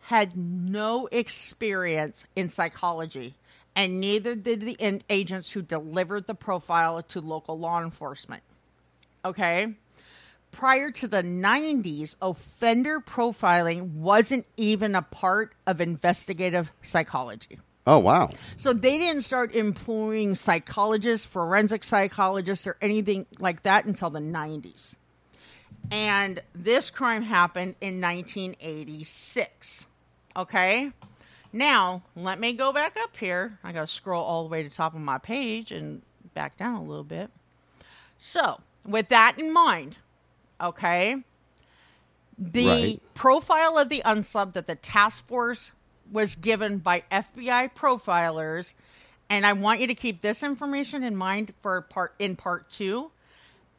had 0.00 0.36
no 0.36 1.06
experience 1.12 2.24
in 2.34 2.48
psychology, 2.48 3.34
and 3.76 4.00
neither 4.00 4.34
did 4.34 4.60
the 4.60 5.02
agents 5.10 5.52
who 5.52 5.62
delivered 5.62 6.26
the 6.26 6.34
profile 6.34 7.02
to 7.02 7.20
local 7.20 7.58
law 7.58 7.82
enforcement. 7.82 8.42
Okay? 9.24 9.74
Prior 10.50 10.90
to 10.92 11.08
the 11.08 11.22
90s, 11.22 12.14
offender 12.22 13.00
profiling 13.00 13.92
wasn't 13.92 14.46
even 14.56 14.94
a 14.94 15.02
part 15.02 15.54
of 15.66 15.80
investigative 15.80 16.72
psychology. 16.82 17.58
Oh 17.88 17.98
wow, 17.98 18.30
So 18.56 18.72
they 18.72 18.98
didn't 18.98 19.22
start 19.22 19.54
employing 19.54 20.34
psychologists, 20.34 21.26
forensic 21.26 21.82
psychologists, 21.82 22.66
or 22.66 22.76
anything 22.80 23.26
like 23.38 23.62
that 23.62 23.86
until 23.86 24.10
the 24.10 24.20
90s. 24.20 24.94
And 25.90 26.40
this 26.54 26.90
crime 26.90 27.22
happened 27.22 27.74
in 27.80 28.00
1986. 28.00 29.86
Okay? 30.36 30.92
Now, 31.52 32.02
let 32.14 32.38
me 32.38 32.52
go 32.52 32.72
back 32.72 32.96
up 33.00 33.16
here. 33.16 33.58
I 33.64 33.72
got 33.72 33.80
to 33.80 33.86
scroll 33.86 34.22
all 34.22 34.42
the 34.44 34.50
way 34.50 34.62
to 34.62 34.68
the 34.68 34.74
top 34.74 34.94
of 34.94 35.00
my 35.00 35.18
page 35.18 35.72
and 35.72 36.02
back 36.34 36.58
down 36.58 36.74
a 36.76 36.82
little 36.84 37.04
bit. 37.04 37.30
So, 38.18 38.60
with 38.86 39.08
that 39.08 39.38
in 39.38 39.52
mind, 39.52 39.96
okay, 40.60 41.22
the 42.38 42.66
Right. 42.66 43.14
profile 43.14 43.78
of 43.78 43.88
the 43.88 44.02
unsub 44.04 44.52
that 44.52 44.66
the 44.66 44.74
task 44.76 45.26
force 45.26 45.72
was 46.10 46.34
given 46.34 46.78
by 46.78 47.04
FBI 47.10 47.70
profilers, 47.74 48.74
and 49.30 49.46
I 49.46 49.52
want 49.52 49.80
you 49.80 49.86
to 49.86 49.94
keep 49.94 50.20
this 50.20 50.42
information 50.42 51.02
in 51.02 51.16
mind 51.16 51.52
for 51.62 51.82
part 51.82 52.14
in 52.18 52.36
part 52.36 52.70
two, 52.70 53.10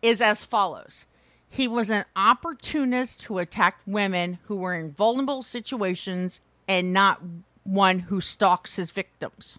is 0.02 0.22
as 0.22 0.44
follows. 0.44 1.06
He 1.50 1.68
was 1.68 1.90
an 1.90 2.06
opportunist 2.16 3.24
who 3.24 3.40
attacked 3.40 3.88
women 3.88 4.38
who 4.44 4.58
were 4.58 4.76
in 4.76 4.92
vulnerable 4.92 5.42
situations 5.42 6.42
and 6.68 6.94
not 6.94 7.22
one 7.64 8.00
who 8.00 8.22
stalks 8.22 8.76
his 8.76 8.92
victims. 8.92 9.58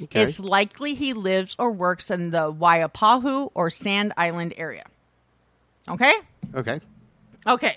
Okay. 0.00 0.22
It's 0.22 0.40
likely 0.40 0.94
he 0.94 1.12
lives 1.12 1.54
or 1.58 1.70
works 1.70 2.10
in 2.10 2.30
the 2.30 2.52
Waipahu 2.52 3.50
or 3.54 3.70
Sand 3.70 4.12
Island 4.16 4.54
area. 4.56 4.84
Okay? 5.88 6.12
okay, 6.54 6.80
Okay. 7.46 7.76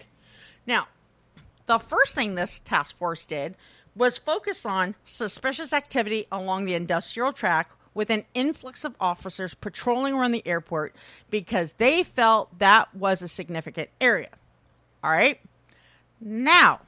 Now, 0.67 0.87
the 1.65 1.79
first 1.79 2.15
thing 2.15 2.35
this 2.35 2.61
task 2.63 2.97
force 2.97 3.25
did 3.25 3.55
was 3.95 4.17
focused 4.17 4.65
on 4.65 4.95
suspicious 5.05 5.71
activity 5.73 6.27
along 6.31 6.65
the 6.65 6.73
industrial 6.73 7.31
track 7.31 7.71
with 7.93 8.09
an 8.09 8.25
influx 8.33 8.83
of 8.83 8.93
officers 8.99 9.53
patrolling 9.53 10.13
around 10.13 10.31
the 10.31 10.45
airport 10.45 10.93
because 11.29 11.73
they 11.73 12.03
felt 12.03 12.59
that 12.59 12.93
was 12.93 13.21
a 13.21 13.27
significant 13.27 13.89
area. 14.01 14.29
All 15.03 15.11
right. 15.11 15.39
Now, 16.19 16.81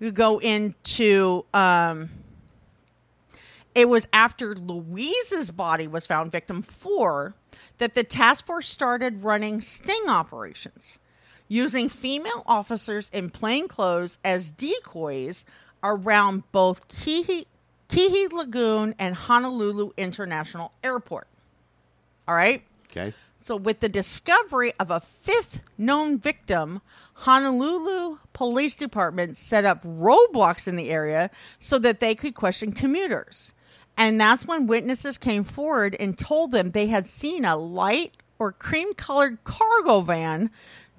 you 0.00 0.10
go 0.10 0.38
into 0.38 1.44
um, 1.54 2.10
it 3.74 3.88
was 3.88 4.08
after 4.12 4.56
Louise's 4.56 5.52
body 5.52 5.86
was 5.86 6.04
found, 6.04 6.32
victim 6.32 6.62
four, 6.62 7.34
that 7.78 7.94
the 7.94 8.02
task 8.02 8.44
force 8.44 8.68
started 8.68 9.22
running 9.22 9.62
sting 9.62 10.08
operations 10.08 10.98
using 11.46 11.88
female 11.88 12.42
officers 12.46 13.08
in 13.12 13.30
plain 13.30 13.68
clothes 13.68 14.18
as 14.24 14.50
decoys 14.50 15.44
around 15.82 16.42
both 16.52 16.86
Keehi, 16.88 17.46
Keehi 17.88 18.32
Lagoon 18.32 18.94
and 18.98 19.14
Honolulu 19.14 19.90
International 19.96 20.72
Airport. 20.82 21.26
All 22.26 22.34
right? 22.34 22.62
okay, 22.90 23.14
So, 23.40 23.56
with 23.56 23.80
the 23.80 23.88
discovery 23.88 24.72
of 24.78 24.90
a 24.90 25.00
fifth 25.00 25.60
known 25.78 26.18
victim, 26.18 26.80
Honolulu 27.14 28.18
Police 28.32 28.76
Department 28.76 29.36
set 29.36 29.64
up 29.64 29.82
roadblocks 29.82 30.68
in 30.68 30.76
the 30.76 30.90
area 30.90 31.30
so 31.58 31.78
that 31.78 32.00
they 32.00 32.14
could 32.14 32.34
question 32.34 32.72
commuters. 32.72 33.52
And 33.96 34.20
that's 34.20 34.46
when 34.46 34.66
witnesses 34.68 35.18
came 35.18 35.42
forward 35.42 35.96
and 35.98 36.16
told 36.16 36.52
them 36.52 36.70
they 36.70 36.86
had 36.86 37.06
seen 37.06 37.44
a 37.44 37.56
light 37.56 38.16
or 38.38 38.52
cream 38.52 38.94
colored 38.94 39.42
cargo 39.42 40.00
van 40.00 40.50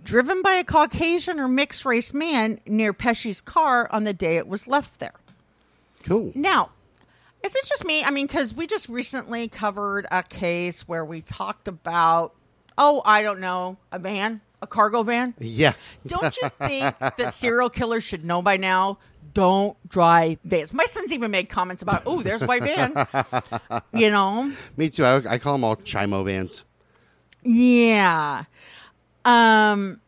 driven 0.04 0.42
by 0.42 0.54
a 0.54 0.64
Caucasian 0.64 1.40
or 1.40 1.48
mixed 1.48 1.86
race 1.86 2.14
man 2.14 2.60
near 2.66 2.94
Pesce's 2.94 3.42
car 3.42 3.88
on 3.92 4.04
the 4.04 4.14
day 4.14 4.38
it 4.38 4.48
was 4.48 4.68
left 4.68 5.00
there. 5.00 5.14
Cool. 6.04 6.32
Now, 6.36 6.70
is 7.44 7.56
it 7.56 7.66
just 7.68 7.86
me? 7.86 8.04
I 8.04 8.10
mean, 8.10 8.28
because 8.28 8.54
we 8.54 8.68
just 8.68 8.90
recently 8.90 9.48
covered 9.48 10.06
a 10.12 10.24
case 10.24 10.88
where 10.88 11.06
we 11.06 11.22
talked 11.22 11.68
about, 11.68 12.36
oh, 12.78 13.02
I 13.06 13.22
don't 13.22 13.40
know, 13.40 13.78
a 13.92 14.00
van, 14.00 14.42
a 14.62 14.68
cargo 14.68 15.04
van. 15.04 15.34
Yeah. 15.40 15.74
Don't 16.06 16.36
you 16.38 16.50
think 16.60 16.98
that 17.00 17.34
serial 17.34 17.70
killers 17.70 18.04
should 18.04 18.26
know 18.26 18.42
by 18.42 18.58
now? 18.58 18.98
Don't 19.34 19.78
drive 19.88 20.40
vans. 20.44 20.74
My 20.74 20.86
sons 20.86 21.14
even 21.14 21.32
made 21.32 21.50
comments 21.50 21.82
about, 21.82 22.04
oh, 22.06 22.22
there's 22.22 22.42
my 22.42 22.60
van. 22.60 23.08
You 23.94 24.10
know? 24.10 24.52
Me 24.76 24.90
too. 24.90 25.04
I, 25.04 25.34
I 25.34 25.38
call 25.38 25.54
them 25.54 25.64
all 25.64 25.76
Chimo 25.76 26.26
vans. 26.26 26.64
Yeah. 27.44 28.46
Um. 29.30 30.02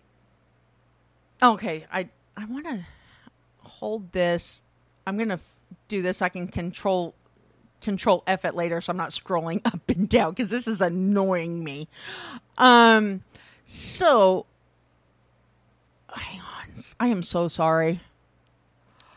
Okay, 1.43 1.85
I 1.91 2.09
I 2.35 2.45
want 2.45 2.65
to 2.65 2.85
hold 3.59 4.11
this. 4.11 4.63
I'm 5.05 5.17
gonna 5.17 5.35
f- 5.35 5.55
do 5.87 6.01
this. 6.01 6.21
I 6.21 6.29
can 6.29 6.47
control 6.47 7.13
control 7.81 8.23
F 8.25 8.45
it 8.45 8.55
later, 8.55 8.81
so 8.81 8.91
I'm 8.91 8.97
not 8.97 9.11
scrolling 9.11 9.61
up 9.65 9.89
and 9.89 10.09
down 10.09 10.31
because 10.31 10.49
this 10.49 10.67
is 10.67 10.81
annoying 10.81 11.63
me. 11.63 11.87
Um. 12.57 13.23
So, 13.63 14.47
hang 16.13 16.39
on. 16.39 16.47
I 16.99 17.07
am 17.07 17.21
so 17.21 17.47
sorry. 17.47 18.01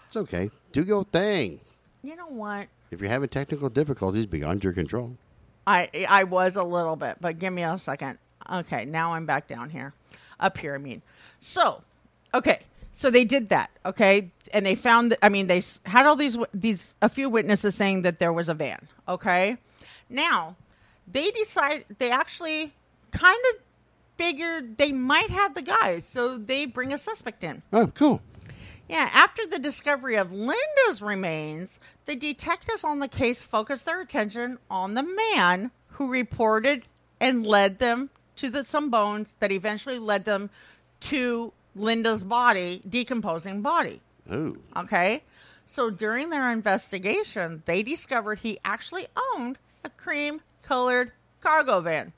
It's 0.07 0.17
okay. 0.17 0.51
Do 0.73 0.83
your 0.83 1.05
thing. 1.05 1.61
You 2.03 2.15
know 2.15 2.29
what? 2.29 2.69
If 2.91 3.01
you're 3.01 3.11
having 3.11 3.31
technical 3.31 3.71
difficulties 3.71 4.27
beyond 4.27 4.63
your 4.63 4.75
control. 4.75 5.17
I 5.67 6.07
I 6.09 6.25
was 6.25 6.57
a 6.57 6.63
little 6.63 6.97
bit, 6.97 7.17
but 7.23 7.39
give 7.39 7.55
me 7.55 7.63
a 7.63 7.79
second. 7.79 8.19
Okay, 8.53 8.85
now 8.85 9.15
I'm 9.15 9.27
back 9.27 9.47
down 9.47 9.71
here, 9.71 9.95
up 10.41 10.59
here. 10.59 10.75
I 10.75 10.79
mean, 10.79 11.03
so 11.41 11.81
okay, 12.33 12.61
so 12.93 13.11
they 13.11 13.25
did 13.25 13.49
that. 13.49 13.71
Okay, 13.87 14.31
and 14.53 14.65
they 14.65 14.75
found. 14.75 15.13
That, 15.13 15.19
I 15.23 15.29
mean, 15.29 15.47
they 15.47 15.63
had 15.85 16.07
all 16.07 16.17
these 16.17 16.37
these 16.53 16.95
a 17.03 17.09
few 17.09 17.29
witnesses 17.29 17.75
saying 17.75 18.03
that 18.03 18.19
there 18.19 18.33
was 18.33 18.49
a 18.49 18.55
van. 18.55 18.89
Okay, 19.09 19.57
now 20.09 20.57
they 21.11 21.31
decide 21.31 21.85
they 21.99 22.11
actually 22.11 22.73
kind 23.11 23.39
of 23.55 23.61
figured 24.17 24.77
they 24.77 24.93
might 24.93 25.31
have 25.31 25.55
the 25.55 25.63
guy, 25.63 25.99
so 26.01 26.39
they 26.39 26.67
bring 26.67 26.93
a 26.93 26.99
suspect 26.99 27.45
in. 27.45 27.63
Oh, 27.73 27.87
cool. 27.89 28.21
Yeah, 28.89 29.09
after 29.13 29.47
the 29.47 29.59
discovery 29.59 30.17
of 30.17 30.31
Linda's 30.31 31.01
remains, 31.01 31.81
the 32.05 32.15
detectives 32.15 32.85
on 32.85 32.99
the 32.99 33.09
case 33.09 33.43
focused 33.43 33.87
their 33.87 34.03
attention 34.03 34.59
on 34.71 34.95
the 34.95 35.03
man 35.03 35.71
who 35.89 36.09
reported 36.09 36.85
and 37.19 37.47
led 37.47 37.79
them 37.79 38.11
to 38.37 38.51
the, 38.51 38.65
some 38.65 38.91
bones 38.91 39.37
that 39.41 39.53
eventually 39.53 39.99
led 39.99 40.25
them 40.25 40.51
to 41.01 41.53
Linda's 41.77 42.23
body, 42.23 42.83
decomposing 42.89 43.63
body. 43.63 44.01
Ooh. 44.33 44.59
Okay? 44.77 45.23
So 45.67 45.91
during 45.91 46.31
their 46.31 46.53
investigation, 46.53 47.63
they 47.65 47.83
discovered 47.83 48.39
he 48.39 48.59
actually 48.65 49.07
owned 49.35 49.59
a 49.85 49.91
cream 49.91 50.41
colored 50.63 51.13
cargo 51.41 51.81
van 51.81 52.13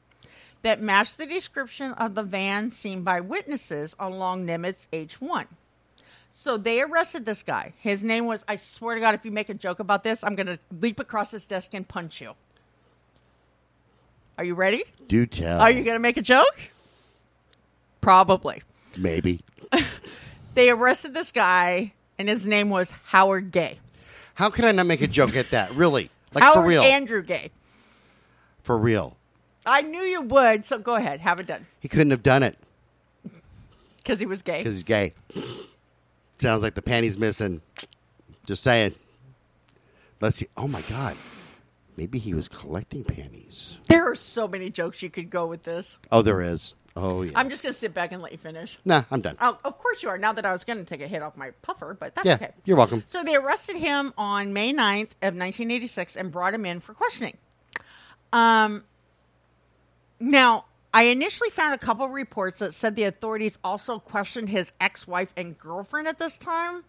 that 0.63 0.81
matched 0.81 1.19
the 1.19 1.27
description 1.27 1.93
of 1.93 2.15
the 2.15 2.23
van 2.23 2.71
seen 2.71 3.03
by 3.03 3.21
witnesses 3.21 3.95
along 3.99 4.47
Nimitz 4.47 4.89
H1. 4.93 5.47
So 6.31 6.57
they 6.57 6.83
arrested 6.83 7.25
this 7.25 7.43
guy. 7.43 7.73
His 7.79 8.05
name 8.05 8.27
was, 8.27 8.45
I 8.47 8.57
swear 8.57 8.95
to 8.95 9.01
God, 9.01 9.15
if 9.15 9.25
you 9.25 9.31
make 9.31 9.49
a 9.49 9.55
joke 9.55 9.81
about 9.81 10.05
this, 10.05 10.23
I'm 10.23 10.35
going 10.35 10.47
to 10.49 10.59
leap 10.81 11.01
across 11.01 11.31
this 11.31 11.47
desk 11.47 11.73
and 11.73 11.87
punch 11.87 12.21
you. 12.21 12.33
Are 14.39 14.45
you 14.45 14.55
ready? 14.55 14.85
Do 15.09 15.25
tell. 15.27 15.61
Are 15.61 15.71
you 15.71 15.83
going 15.83 15.95
to 15.95 16.01
make 16.01 16.17
a 16.17 16.23
joke? 16.23 16.59
Probably. 18.01 18.63
Maybe. 18.97 19.41
They 20.55 20.71
arrested 20.71 21.13
this 21.13 21.33
guy, 21.33 21.93
and 22.19 22.31
his 22.31 22.47
name 22.47 22.71
was 22.71 22.91
Howard 23.05 23.51
Gay. 23.53 23.79
How 24.37 24.49
can 24.49 24.65
I 24.65 24.73
not 24.73 24.87
make 24.87 25.03
a 25.03 25.07
joke 25.07 25.37
at 25.37 25.51
that? 25.51 25.75
Really? 25.77 26.09
Like 26.33 26.43
Howard 26.45 26.55
for 26.55 26.65
real? 26.67 26.83
Andrew 26.83 27.23
Gay. 27.23 27.51
for 28.63 28.79
real. 28.79 29.19
I 29.67 29.83
knew 29.83 30.01
you 30.01 30.23
would, 30.23 30.65
so 30.65 30.79
go 30.79 30.95
ahead, 30.95 31.21
have 31.21 31.41
it 31.41 31.47
done. 31.47 31.67
He 31.81 31.89
couldn't 31.89 32.11
have 32.11 32.23
done 32.23 32.43
it 32.43 32.57
Because 33.99 34.19
he 34.19 34.25
was 34.25 34.41
gay. 34.41 34.57
because 34.61 34.77
he's 34.77 34.83
gay. 34.85 35.13
Sounds 36.39 36.63
like 36.63 36.73
the 36.73 36.81
panties 36.81 37.19
missing. 37.19 37.61
Just 38.47 38.63
saying. 38.63 38.95
Let's 40.23 40.37
see. 40.39 40.47
Oh 40.57 40.69
my 40.69 40.81
God. 40.89 41.17
Maybe 41.97 42.19
he 42.19 42.35
was 42.35 42.49
collecting 42.49 43.05
panties. 43.05 43.79
There 43.89 44.11
are 44.11 44.15
so 44.15 44.47
many 44.47 44.71
jokes 44.71 45.03
you 45.03 45.11
could 45.11 45.31
go 45.31 45.47
with 45.47 45.63
this. 45.63 45.99
Oh, 46.13 46.23
there 46.23 46.43
is. 46.43 46.75
Oh, 46.95 47.23
yeah. 47.23 47.33
I'm 47.35 47.51
just 47.51 47.63
going 47.63 47.73
to 47.73 47.79
sit 47.79 47.93
back 47.93 48.13
and 48.13 48.23
let 48.23 48.33
you 48.33 48.39
finish. 48.39 48.79
Nah, 48.85 49.05
I'm 49.11 49.21
done. 49.21 49.37
Oh, 49.41 49.59
of 49.65 49.77
course 49.77 50.03
you 50.03 50.09
are. 50.09 50.17
Now 50.17 50.33
that 50.33 50.47
I 50.47 50.53
was 50.53 50.65
going 50.65 50.79
to 50.79 50.85
take 50.85 51.03
a 51.03 51.07
hit 51.07 51.23
off 51.23 51.37
my 51.37 51.51
puffer, 51.63 51.97
but 51.99 52.15
that's 52.15 52.27
yeah, 52.27 52.35
okay. 52.35 52.51
you're 52.65 52.77
welcome. 52.77 53.03
So 53.07 53.23
they 53.23 53.35
arrested 53.35 53.77
him 53.77 54.15
on 54.17 54.53
May 54.53 54.73
9th 54.73 55.13
of 55.23 55.35
1986 55.35 56.17
and 56.17 56.33
brought 56.33 56.55
him 56.55 56.65
in 56.65 56.81
for 56.81 56.95
questioning. 56.95 57.37
Um, 58.33 58.85
now, 60.21 60.65
I 60.95 61.05
initially 61.05 61.51
found 61.51 61.75
a 61.75 61.79
couple 61.79 62.09
reports 62.09 62.61
that 62.61 62.73
said 62.73 62.97
the 62.97 63.05
authorities 63.05 63.59
also 63.63 63.99
questioned 63.99 64.49
his 64.49 64.73
ex-wife 64.81 65.35
and 65.37 65.59
girlfriend 65.59 66.09
at 66.09 66.19
this 66.19 66.39
time. 66.39 66.83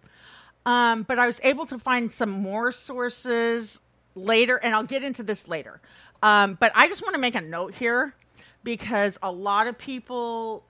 Um, 0.65 1.03
but 1.03 1.19
I 1.19 1.27
was 1.27 1.41
able 1.43 1.65
to 1.65 1.79
find 1.79 2.09
some 2.09 2.29
more 2.29 2.71
sources 2.71 3.79
later, 4.17 4.57
and 4.57 4.73
I'll 4.73 4.83
get 4.83 5.03
into 5.03 5.23
this 5.23 5.47
later. 5.47 5.79
Um, 6.23 6.55
but 6.59 6.71
I 6.75 6.87
just 6.87 7.01
want 7.01 7.13
to 7.15 7.21
make 7.21 7.35
a 7.35 7.41
note 7.41 7.73
here 7.75 8.13
because 8.63 9.17
a 9.21 9.31
lot 9.31 9.67
of 9.67 9.77
people 9.77 10.63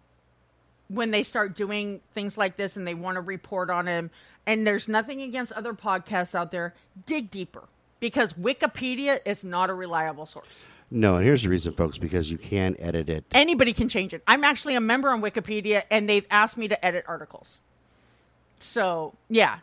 when 0.90 1.12
they 1.12 1.24
start 1.24 1.54
doing 1.56 2.00
things 2.14 2.38
like 2.38 2.56
this 2.56 2.78
and 2.78 2.88
they 2.88 2.94
want 2.94 3.16
to 3.16 3.22
report 3.22 3.70
on 3.70 3.86
him 3.88 4.10
and 4.46 4.66
there's 4.66 4.88
nothing 4.88 5.22
against 5.22 5.52
other 5.54 5.74
podcasts 5.74 6.34
out 6.34 6.50
there 6.52 6.74
dig 7.06 7.30
deeper 7.30 7.64
because 8.00 8.32
wikipedia 8.34 9.20
is 9.26 9.44
not 9.44 9.70
a 9.70 9.74
reliable 9.74 10.26
source 10.26 10.66
No, 10.90 11.18
and 11.18 11.26
here's 11.26 11.44
the 11.44 11.50
reason, 11.50 11.74
folks, 11.74 11.98
because 11.98 12.32
you 12.32 12.38
can 12.38 12.78
edit 12.80 13.10
it. 13.10 13.26
anybody 13.34 13.74
can 13.74 13.90
change 13.90 14.14
it 14.14 14.22
i'm 14.28 14.44
actually 14.46 14.76
a 14.76 14.80
member 14.82 15.10
on 15.10 15.22
wikipedia 15.22 15.84
and 15.92 16.08
they've 16.10 16.28
asked 16.32 16.56
me 16.56 16.68
to 16.70 16.86
edit 16.86 17.04
articles 17.08 17.60
so 18.60 19.14
yeah 19.30 19.58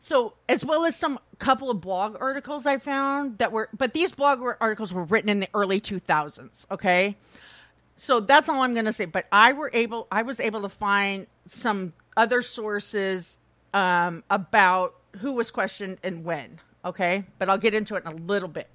so 0.00 0.32
as 0.48 0.64
well 0.64 0.84
as 0.84 0.96
some 0.96 1.18
couple 1.38 1.70
of 1.70 1.80
blog 1.80 2.16
articles 2.20 2.66
i 2.66 2.76
found 2.78 3.38
that 3.38 3.52
were 3.52 3.68
but 3.76 3.94
these 3.94 4.10
blog 4.10 4.40
articles 4.60 4.92
were 4.92 5.04
written 5.04 5.28
in 5.28 5.38
the 5.40 5.48
early 5.54 5.80
2000s 5.80 6.66
okay? 6.70 7.16
So 7.96 8.18
that's 8.20 8.48
all 8.48 8.62
i'm 8.62 8.72
going 8.72 8.86
to 8.86 8.92
say 8.92 9.04
but 9.04 9.26
i 9.30 9.52
were 9.52 9.70
able 9.72 10.08
i 10.10 10.22
was 10.22 10.40
able 10.40 10.62
to 10.62 10.68
find 10.68 11.26
some 11.46 11.92
other 12.16 12.42
sources 12.42 13.36
um, 13.72 14.24
about 14.30 14.96
who 15.18 15.32
was 15.32 15.50
questioned 15.50 15.98
and 16.02 16.24
when 16.24 16.58
okay? 16.84 17.24
But 17.38 17.48
i'll 17.48 17.58
get 17.58 17.74
into 17.74 17.94
it 17.94 18.04
in 18.04 18.12
a 18.12 18.16
little 18.16 18.48
bit. 18.48 18.68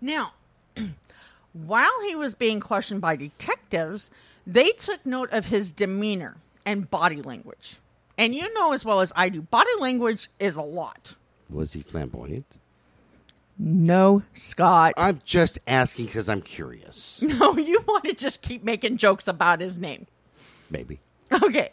Now 0.00 0.32
while 1.52 2.02
he 2.06 2.16
was 2.16 2.34
being 2.34 2.58
questioned 2.58 3.00
by 3.00 3.16
detectives, 3.16 4.10
they 4.46 4.70
took 4.70 5.04
note 5.06 5.30
of 5.32 5.46
his 5.46 5.72
demeanor 5.72 6.36
and 6.66 6.90
body 6.90 7.22
language. 7.22 7.76
And 8.16 8.34
you 8.34 8.52
know 8.54 8.72
as 8.72 8.84
well 8.84 9.00
as 9.00 9.12
I 9.16 9.28
do, 9.28 9.42
body 9.42 9.70
language 9.80 10.28
is 10.38 10.56
a 10.56 10.62
lot. 10.62 11.14
Was 11.50 11.72
he 11.72 11.82
flamboyant? 11.82 12.46
No, 13.58 14.22
Scott. 14.34 14.94
I'm 14.96 15.20
just 15.24 15.58
asking 15.66 16.06
because 16.06 16.28
I'm 16.28 16.42
curious. 16.42 17.22
No, 17.38 17.56
you 17.56 17.82
want 17.86 18.04
to 18.04 18.14
just 18.14 18.42
keep 18.42 18.64
making 18.64 18.96
jokes 18.96 19.28
about 19.28 19.60
his 19.60 19.78
name. 19.78 20.06
Maybe. 20.70 21.00
Okay. 21.32 21.70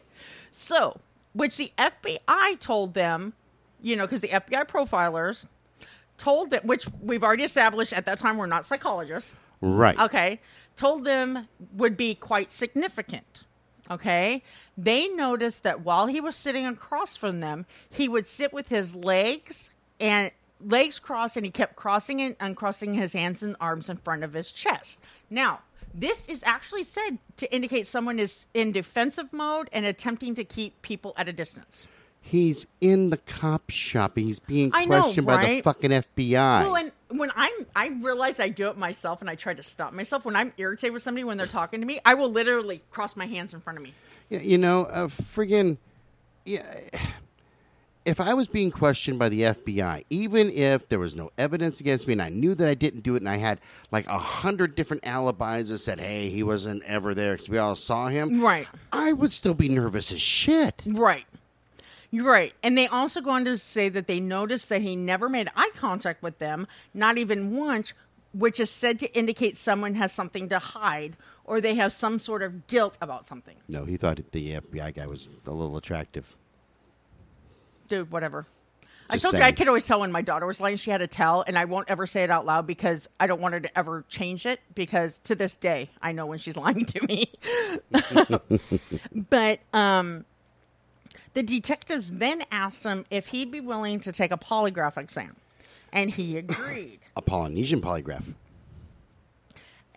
So, 0.51 0.99
which 1.33 1.57
the 1.57 1.71
FBI 1.77 2.59
told 2.59 2.93
them, 2.93 3.33
you 3.81 3.95
know, 3.95 4.05
because 4.05 4.21
the 4.21 4.27
FBI 4.29 4.67
profilers 4.67 5.45
told 6.17 6.51
them, 6.51 6.61
which 6.65 6.87
we've 7.01 7.23
already 7.23 7.43
established 7.43 7.93
at 7.93 8.05
that 8.05 8.17
time 8.17 8.37
we're 8.37 8.45
not 8.45 8.65
psychologists. 8.65 9.35
Right. 9.63 9.99
okay, 9.99 10.39
told 10.75 11.05
them 11.05 11.47
would 11.73 11.95
be 11.95 12.15
quite 12.15 12.49
significant. 12.49 13.43
Okay, 13.91 14.41
they 14.77 15.09
noticed 15.09 15.63
that 15.63 15.81
while 15.81 16.07
he 16.07 16.21
was 16.21 16.37
sitting 16.37 16.65
across 16.65 17.15
from 17.17 17.41
them, 17.41 17.65
he 17.89 18.07
would 18.07 18.25
sit 18.25 18.53
with 18.53 18.69
his 18.69 18.95
legs 18.95 19.69
and 19.99 20.31
legs 20.65 20.97
crossed, 20.97 21.37
and 21.37 21.45
he 21.45 21.51
kept 21.51 21.75
crossing 21.75 22.21
and 22.21 22.35
uncrossing 22.39 22.93
his 22.93 23.13
hands 23.13 23.43
and 23.43 23.55
arms 23.59 23.89
in 23.89 23.97
front 23.97 24.23
of 24.23 24.33
his 24.33 24.51
chest. 24.51 25.01
Now, 25.29 25.59
this 25.93 26.27
is 26.29 26.41
actually 26.45 26.85
said 26.85 27.17
to 27.37 27.53
indicate 27.53 27.85
someone 27.85 28.19
is 28.19 28.45
in 28.53 28.71
defensive 28.71 29.31
mode 29.33 29.69
and 29.73 29.85
attempting 29.85 30.35
to 30.35 30.43
keep 30.43 30.81
people 30.81 31.13
at 31.17 31.27
a 31.27 31.33
distance. 31.33 31.87
He's 32.21 32.67
in 32.81 33.09
the 33.09 33.17
cop 33.17 33.69
shop. 33.69 34.15
He's 34.15 34.39
being 34.39 34.71
I 34.73 34.85
know, 34.85 35.01
questioned 35.01 35.27
by 35.27 35.45
the 35.45 35.61
fucking 35.61 35.89
FBI. 35.89 36.61
Well, 36.61 36.75
and 36.75 36.91
when 37.13 37.31
I'm, 37.35 37.51
I 37.75 37.89
realize 38.01 38.39
I 38.39 38.49
do 38.49 38.67
it 38.69 38.77
myself, 38.77 39.21
and 39.21 39.29
I 39.29 39.35
try 39.35 39.53
to 39.53 39.63
stop 39.63 39.93
myself. 39.93 40.25
When 40.25 40.35
I'm 40.35 40.53
irritated 40.57 40.93
with 40.93 41.03
somebody 41.03 41.23
when 41.23 41.37
they're 41.37 41.47
talking 41.47 41.79
to 41.81 41.85
me, 41.87 41.99
I 42.05 42.13
will 42.13 42.29
literally 42.29 42.81
cross 42.91 43.15
my 43.15 43.25
hands 43.25 43.53
in 43.53 43.59
front 43.61 43.77
of 43.77 43.83
me. 43.83 43.93
Yeah, 44.29 44.39
you 44.39 44.57
know, 44.57 44.85
uh, 44.85 45.07
friggin', 45.07 45.77
yeah, 46.45 46.63
if 48.05 48.19
I 48.19 48.33
was 48.33 48.47
being 48.47 48.71
questioned 48.71 49.19
by 49.19 49.29
the 49.29 49.41
FBI, 49.41 50.05
even 50.09 50.49
if 50.49 50.89
there 50.89 50.99
was 50.99 51.15
no 51.15 51.31
evidence 51.37 51.79
against 51.79 52.07
me 52.07 52.13
and 52.13 52.21
I 52.21 52.29
knew 52.29 52.55
that 52.55 52.67
I 52.67 52.73
didn't 52.73 53.01
do 53.01 53.15
it 53.15 53.21
and 53.21 53.29
I 53.29 53.37
had 53.37 53.59
like 53.91 54.07
a 54.07 54.17
hundred 54.17 54.75
different 54.75 55.05
alibis 55.05 55.69
that 55.69 55.77
said, 55.77 55.99
hey, 55.99 56.29
he 56.29 56.41
wasn't 56.41 56.83
ever 56.83 57.13
there 57.13 57.33
because 57.33 57.49
we 57.49 57.57
all 57.59 57.75
saw 57.75 58.07
him, 58.07 58.41
Right. 58.41 58.67
I 58.91 59.13
would 59.13 59.31
still 59.31 59.53
be 59.53 59.69
nervous 59.69 60.11
as 60.11 60.21
shit. 60.21 60.83
Right. 60.87 61.25
You're 62.11 62.29
right. 62.29 62.53
And 62.61 62.77
they 62.77 62.87
also 62.87 63.21
go 63.21 63.31
on 63.31 63.45
to 63.45 63.57
say 63.57 63.87
that 63.89 64.07
they 64.07 64.19
noticed 64.19 64.69
that 64.69 64.81
he 64.81 64.95
never 64.95 65.29
made 65.29 65.49
eye 65.55 65.71
contact 65.75 66.21
with 66.21 66.37
them, 66.39 66.67
not 66.93 67.17
even 67.17 67.55
once, 67.55 67.93
which 68.33 68.59
is 68.59 68.69
said 68.69 68.99
to 68.99 69.17
indicate 69.17 69.55
someone 69.55 69.95
has 69.95 70.11
something 70.11 70.49
to 70.49 70.59
hide 70.59 71.15
or 71.45 71.61
they 71.61 71.75
have 71.75 71.91
some 71.91 72.19
sort 72.19 72.43
of 72.43 72.67
guilt 72.67 72.97
about 73.01 73.25
something. 73.25 73.55
No, 73.67 73.85
he 73.85 73.97
thought 73.97 74.19
the 74.31 74.55
FBI 74.55 74.93
guy 74.93 75.07
was 75.07 75.29
a 75.47 75.51
little 75.51 75.77
attractive. 75.77 76.35
Dude, 77.87 78.11
whatever. 78.11 78.45
I 79.09 79.15
Just 79.15 79.23
told 79.23 79.33
you 79.33 79.39
I 79.39 79.43
saying. 79.43 79.55
could 79.55 79.67
always 79.67 79.85
tell 79.85 79.99
when 79.99 80.11
my 80.13 80.21
daughter 80.21 80.45
was 80.45 80.61
lying. 80.61 80.77
She 80.77 80.91
had 80.91 80.99
to 80.99 81.07
tell, 81.07 81.43
and 81.45 81.57
I 81.57 81.65
won't 81.65 81.89
ever 81.89 82.07
say 82.07 82.23
it 82.23 82.29
out 82.29 82.45
loud 82.45 82.65
because 82.65 83.09
I 83.19 83.27
don't 83.27 83.41
want 83.41 83.53
her 83.53 83.59
to 83.59 83.77
ever 83.77 84.05
change 84.07 84.45
it. 84.45 84.61
Because 84.73 85.19
to 85.19 85.35
this 85.35 85.57
day, 85.57 85.89
I 86.01 86.13
know 86.13 86.25
when 86.25 86.39
she's 86.39 86.55
lying 86.57 86.85
to 86.85 87.05
me. 87.05 87.33
but 89.29 89.59
um, 89.73 90.23
the 91.33 91.43
detectives 91.43 92.11
then 92.11 92.43
asked 92.51 92.83
him 92.83 93.05
if 93.09 93.27
he'd 93.27 93.51
be 93.51 93.59
willing 93.59 93.99
to 94.01 94.11
take 94.11 94.31
a 94.31 94.37
polygraph 94.37 94.97
exam, 94.97 95.35
and 95.91 96.09
he 96.09 96.37
agreed. 96.37 96.99
A 97.15 97.21
Polynesian 97.21 97.81
polygraph. 97.81 98.33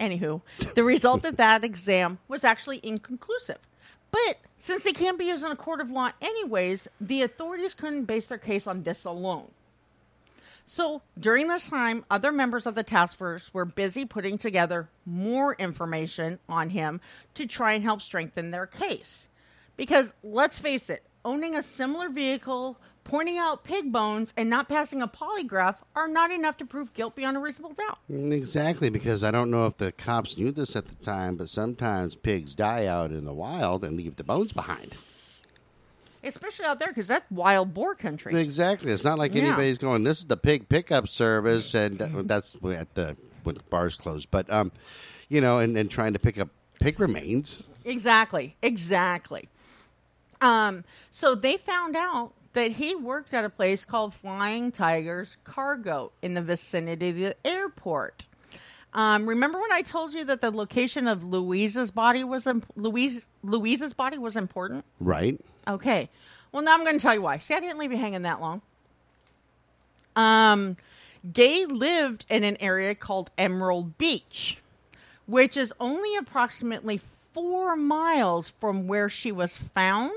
Anywho, 0.00 0.42
the 0.74 0.84
result 0.84 1.24
of 1.24 1.36
that 1.36 1.64
exam 1.64 2.18
was 2.28 2.44
actually 2.44 2.80
inconclusive. 2.82 3.58
But 4.10 4.38
since 4.58 4.84
they 4.84 4.92
can't 4.92 5.18
be 5.18 5.26
used 5.26 5.44
in 5.44 5.50
a 5.50 5.56
court 5.56 5.80
of 5.80 5.90
law 5.90 6.10
anyways, 6.20 6.88
the 7.00 7.22
authorities 7.22 7.74
couldn't 7.74 8.04
base 8.04 8.28
their 8.28 8.38
case 8.38 8.66
on 8.66 8.82
this 8.82 9.04
alone. 9.04 9.50
So 10.66 11.02
during 11.18 11.48
this 11.48 11.68
time, 11.68 12.04
other 12.10 12.32
members 12.32 12.66
of 12.66 12.74
the 12.74 12.82
task 12.82 13.18
force 13.18 13.52
were 13.52 13.64
busy 13.64 14.04
putting 14.04 14.38
together 14.38 14.88
more 15.04 15.54
information 15.54 16.38
on 16.48 16.70
him 16.70 17.00
to 17.34 17.46
try 17.46 17.74
and 17.74 17.84
help 17.84 18.00
strengthen 18.00 18.50
their 18.50 18.66
case. 18.66 19.28
Because 19.76 20.14
let's 20.22 20.58
face 20.58 20.88
it, 20.90 21.02
owning 21.24 21.56
a 21.56 21.62
similar 21.62 22.08
vehicle, 22.08 22.78
pointing 23.02 23.38
out 23.38 23.64
pig 23.64 23.90
bones, 23.92 24.32
and 24.36 24.48
not 24.48 24.68
passing 24.68 25.02
a 25.02 25.08
polygraph 25.08 25.76
are 25.96 26.08
not 26.08 26.30
enough 26.30 26.56
to 26.58 26.64
prove 26.64 26.92
guilt 26.94 27.16
beyond 27.16 27.36
a 27.36 27.40
reasonable 27.40 27.74
doubt. 27.74 27.98
Mm, 28.10 28.32
Exactly, 28.32 28.88
because 28.88 29.24
I 29.24 29.30
don't 29.30 29.50
know 29.50 29.66
if 29.66 29.76
the 29.76 29.92
cops 29.92 30.38
knew 30.38 30.52
this 30.52 30.76
at 30.76 30.86
the 30.86 30.94
time, 31.04 31.36
but 31.36 31.48
sometimes 31.48 32.14
pigs 32.14 32.54
die 32.54 32.86
out 32.86 33.10
in 33.10 33.24
the 33.24 33.32
wild 33.34 33.84
and 33.84 33.96
leave 33.96 34.16
the 34.16 34.24
bones 34.24 34.52
behind. 34.52 34.94
especially 36.22 36.64
out 36.64 36.78
there 36.78 36.88
because 36.88 37.06
that's 37.06 37.30
wild 37.30 37.74
boar 37.74 37.94
country. 37.94 38.34
Exactly. 38.40 38.90
It's 38.90 39.04
not 39.04 39.18
like 39.18 39.34
Yeah. 39.34 39.42
anybody's 39.42 39.76
going. 39.76 40.04
This 40.04 40.20
is 40.20 40.24
the 40.24 40.38
pig 40.38 40.68
pickup 40.70 41.06
service, 41.08 41.74
and 41.74 42.00
uh, 42.00 42.08
that's 42.24 42.56
at 42.64 42.94
the 42.94 43.14
when 43.42 43.56
the 43.56 43.62
bars 43.64 43.96
closed. 43.98 44.30
But 44.30 44.50
um, 44.50 44.72
you 45.28 45.42
know, 45.42 45.58
and, 45.58 45.76
and 45.76 45.90
trying 45.90 46.14
to 46.14 46.18
pick 46.18 46.38
up 46.38 46.48
pig 46.80 46.98
remains. 46.98 47.62
Exactly, 47.84 48.56
exactly. 48.62 49.50
Um, 50.40 50.84
so 51.10 51.34
they 51.34 51.56
found 51.56 51.96
out 51.96 52.32
that 52.54 52.72
he 52.72 52.94
worked 52.94 53.34
at 53.34 53.44
a 53.44 53.50
place 53.50 53.84
called 53.84 54.14
Flying 54.14 54.72
Tigers 54.72 55.36
Cargo 55.44 56.12
in 56.22 56.34
the 56.34 56.42
vicinity 56.42 57.10
of 57.10 57.16
the 57.16 57.36
airport. 57.46 58.24
Um, 58.92 59.28
remember 59.28 59.60
when 59.60 59.72
I 59.72 59.82
told 59.82 60.14
you 60.14 60.24
that 60.26 60.40
the 60.40 60.52
location 60.52 61.08
of 61.08 61.24
Louise's 61.24 61.90
body 61.90 62.22
was 62.22 62.46
imp- 62.46 62.66
Louise 62.76 63.26
Louise's 63.42 63.92
body 63.92 64.18
was 64.18 64.36
important? 64.36 64.84
Right. 65.00 65.40
Okay. 65.66 66.08
Well, 66.52 66.62
now 66.62 66.74
I'm 66.74 66.84
going 66.84 66.96
to 66.96 67.02
tell 67.02 67.14
you 67.14 67.22
why. 67.22 67.38
See, 67.38 67.54
I 67.54 67.60
didn't 67.60 67.78
leave 67.78 67.90
you 67.90 67.98
hanging 67.98 68.22
that 68.22 68.40
long. 68.40 68.62
Um, 70.14 70.76
Gay 71.32 71.66
lived 71.66 72.24
in 72.30 72.44
an 72.44 72.56
area 72.60 72.94
called 72.94 73.30
Emerald 73.36 73.98
Beach, 73.98 74.58
which 75.26 75.56
is 75.56 75.72
only 75.80 76.16
approximately 76.16 77.00
four 77.34 77.76
miles 77.76 78.48
from 78.60 78.86
where 78.86 79.08
she 79.10 79.30
was 79.32 79.56
found. 79.56 80.12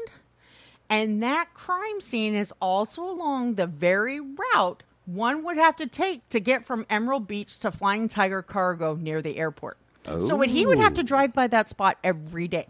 And 0.89 1.21
that 1.23 1.53
crime 1.53 1.99
scene 1.99 2.33
is 2.35 2.53
also 2.61 3.03
along 3.03 3.55
the 3.55 3.67
very 3.67 4.19
route 4.21 4.83
one 5.05 5.43
would 5.45 5.55
have 5.57 5.75
to 5.77 5.87
take 5.87 6.27
to 6.29 6.39
get 6.41 6.65
from 6.65 6.85
Emerald 6.89 7.27
Beach 7.27 7.59
to 7.59 7.71
Flying 7.71 8.09
Tiger 8.09 8.41
Cargo 8.41 8.95
near 8.95 9.21
the 9.21 9.37
airport. 9.37 9.77
So 10.05 10.35
when 10.35 10.49
he 10.49 10.65
would 10.65 10.79
have 10.79 10.93
to 10.95 11.01
Oh. 11.01 11.05
drive 11.05 11.33
by 11.33 11.47
that 11.47 11.67
spot 11.69 11.97
every 12.03 12.47
day. 12.47 12.67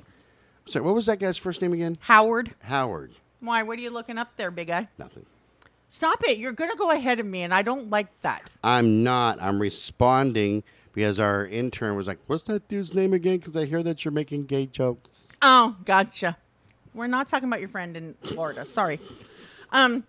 So, 0.67 0.81
what 0.83 0.93
was 0.95 1.05
that 1.07 1.19
guy's 1.19 1.37
first 1.37 1.61
name 1.61 1.73
again? 1.73 1.95
Howard, 2.01 2.53
Howard. 2.61 3.11
why? 3.39 3.63
What 3.63 3.79
are 3.79 3.81
you 3.81 3.89
looking 3.89 4.17
up 4.17 4.35
there, 4.37 4.51
big 4.51 4.67
guy? 4.67 4.87
Nothing. 4.99 5.25
Stop 5.89 6.23
it! 6.25 6.37
You're 6.37 6.51
going 6.51 6.69
to 6.69 6.75
go 6.77 6.91
ahead 6.91 7.19
of 7.19 7.25
me, 7.25 7.41
and 7.43 7.53
I 7.53 7.61
don't 7.61 7.89
like 7.89 8.07
that. 8.21 8.49
I'm 8.63 9.03
not. 9.03 9.41
I'm 9.41 9.59
responding 9.59 10.63
because 10.97 11.19
our 11.19 11.45
intern 11.45 11.95
was 11.95 12.07
like, 12.07 12.17
"What's 12.25 12.45
that 12.45 12.67
dude's 12.67 12.95
name 12.95 13.13
again?" 13.13 13.37
Because 13.37 13.55
I 13.55 13.65
hear 13.65 13.83
that 13.83 14.03
you're 14.03 14.11
making 14.11 14.45
gay 14.45 14.65
jokes. 14.65 15.27
Oh, 15.43 15.75
gotcha. 15.85 16.35
We're 16.95 17.05
not 17.05 17.27
talking 17.27 17.47
about 17.47 17.59
your 17.59 17.69
friend 17.69 17.95
in 17.95 18.15
Florida. 18.23 18.65
Sorry. 18.65 18.99
Um, 19.71 20.03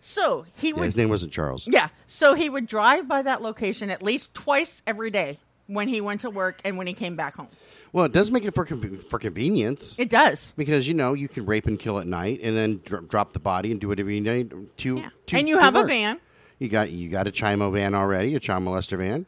so 0.00 0.46
he 0.56 0.68
Yeah, 0.68 0.74
would, 0.76 0.84
his 0.86 0.96
name 0.96 1.10
wasn't 1.10 1.32
Charles. 1.32 1.68
yeah. 1.70 1.88
So 2.06 2.32
he 2.32 2.48
would 2.48 2.66
drive 2.66 3.06
by 3.06 3.20
that 3.20 3.42
location 3.42 3.90
at 3.90 4.02
least 4.02 4.32
twice 4.32 4.80
every 4.86 5.10
day 5.10 5.38
when 5.66 5.88
he 5.88 6.00
went 6.00 6.22
to 6.22 6.30
work 6.30 6.58
and 6.64 6.78
when 6.78 6.86
he 6.86 6.94
came 6.94 7.16
back 7.16 7.34
home. 7.34 7.48
Well, 7.92 8.06
it 8.06 8.12
does 8.12 8.30
make 8.30 8.46
it 8.46 8.54
for 8.54 8.64
con- 8.64 8.96
for 9.10 9.18
convenience. 9.18 9.98
It 9.98 10.08
does. 10.08 10.54
Because 10.56 10.88
you 10.88 10.94
know 10.94 11.12
you 11.12 11.28
can 11.28 11.44
rape 11.44 11.66
and 11.66 11.78
kill 11.78 11.98
at 11.98 12.06
night, 12.06 12.40
and 12.42 12.56
then 12.56 12.80
dr- 12.84 13.08
drop 13.10 13.34
the 13.34 13.40
body 13.40 13.70
and 13.72 13.78
do 13.78 13.88
whatever 13.88 14.10
you 14.10 14.22
need 14.22 14.54
to. 14.78 14.96
Yeah. 14.96 15.08
to 15.26 15.36
And 15.36 15.46
you 15.48 15.56
to 15.56 15.62
have 15.62 15.76
a 15.76 15.84
van. 15.84 16.18
You 16.58 16.68
got 16.70 16.90
you 16.90 17.10
got 17.10 17.28
a 17.28 17.30
chimo 17.30 17.70
van 17.70 17.94
already, 17.94 18.34
a 18.36 18.40
child 18.40 18.64
molester 18.64 18.96
van, 18.96 19.26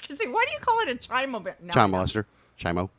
gonna 0.00 0.18
say, 0.18 0.26
why 0.26 0.44
do 0.46 0.52
you 0.52 0.58
call 0.60 0.80
it 0.80 0.88
a 0.88 1.08
chimo 1.08 1.42
van? 1.42 1.54
No, 1.62 1.72
child 1.72 1.90
no. 1.90 1.98
molester, 1.98 2.24
chimo. 2.58 2.90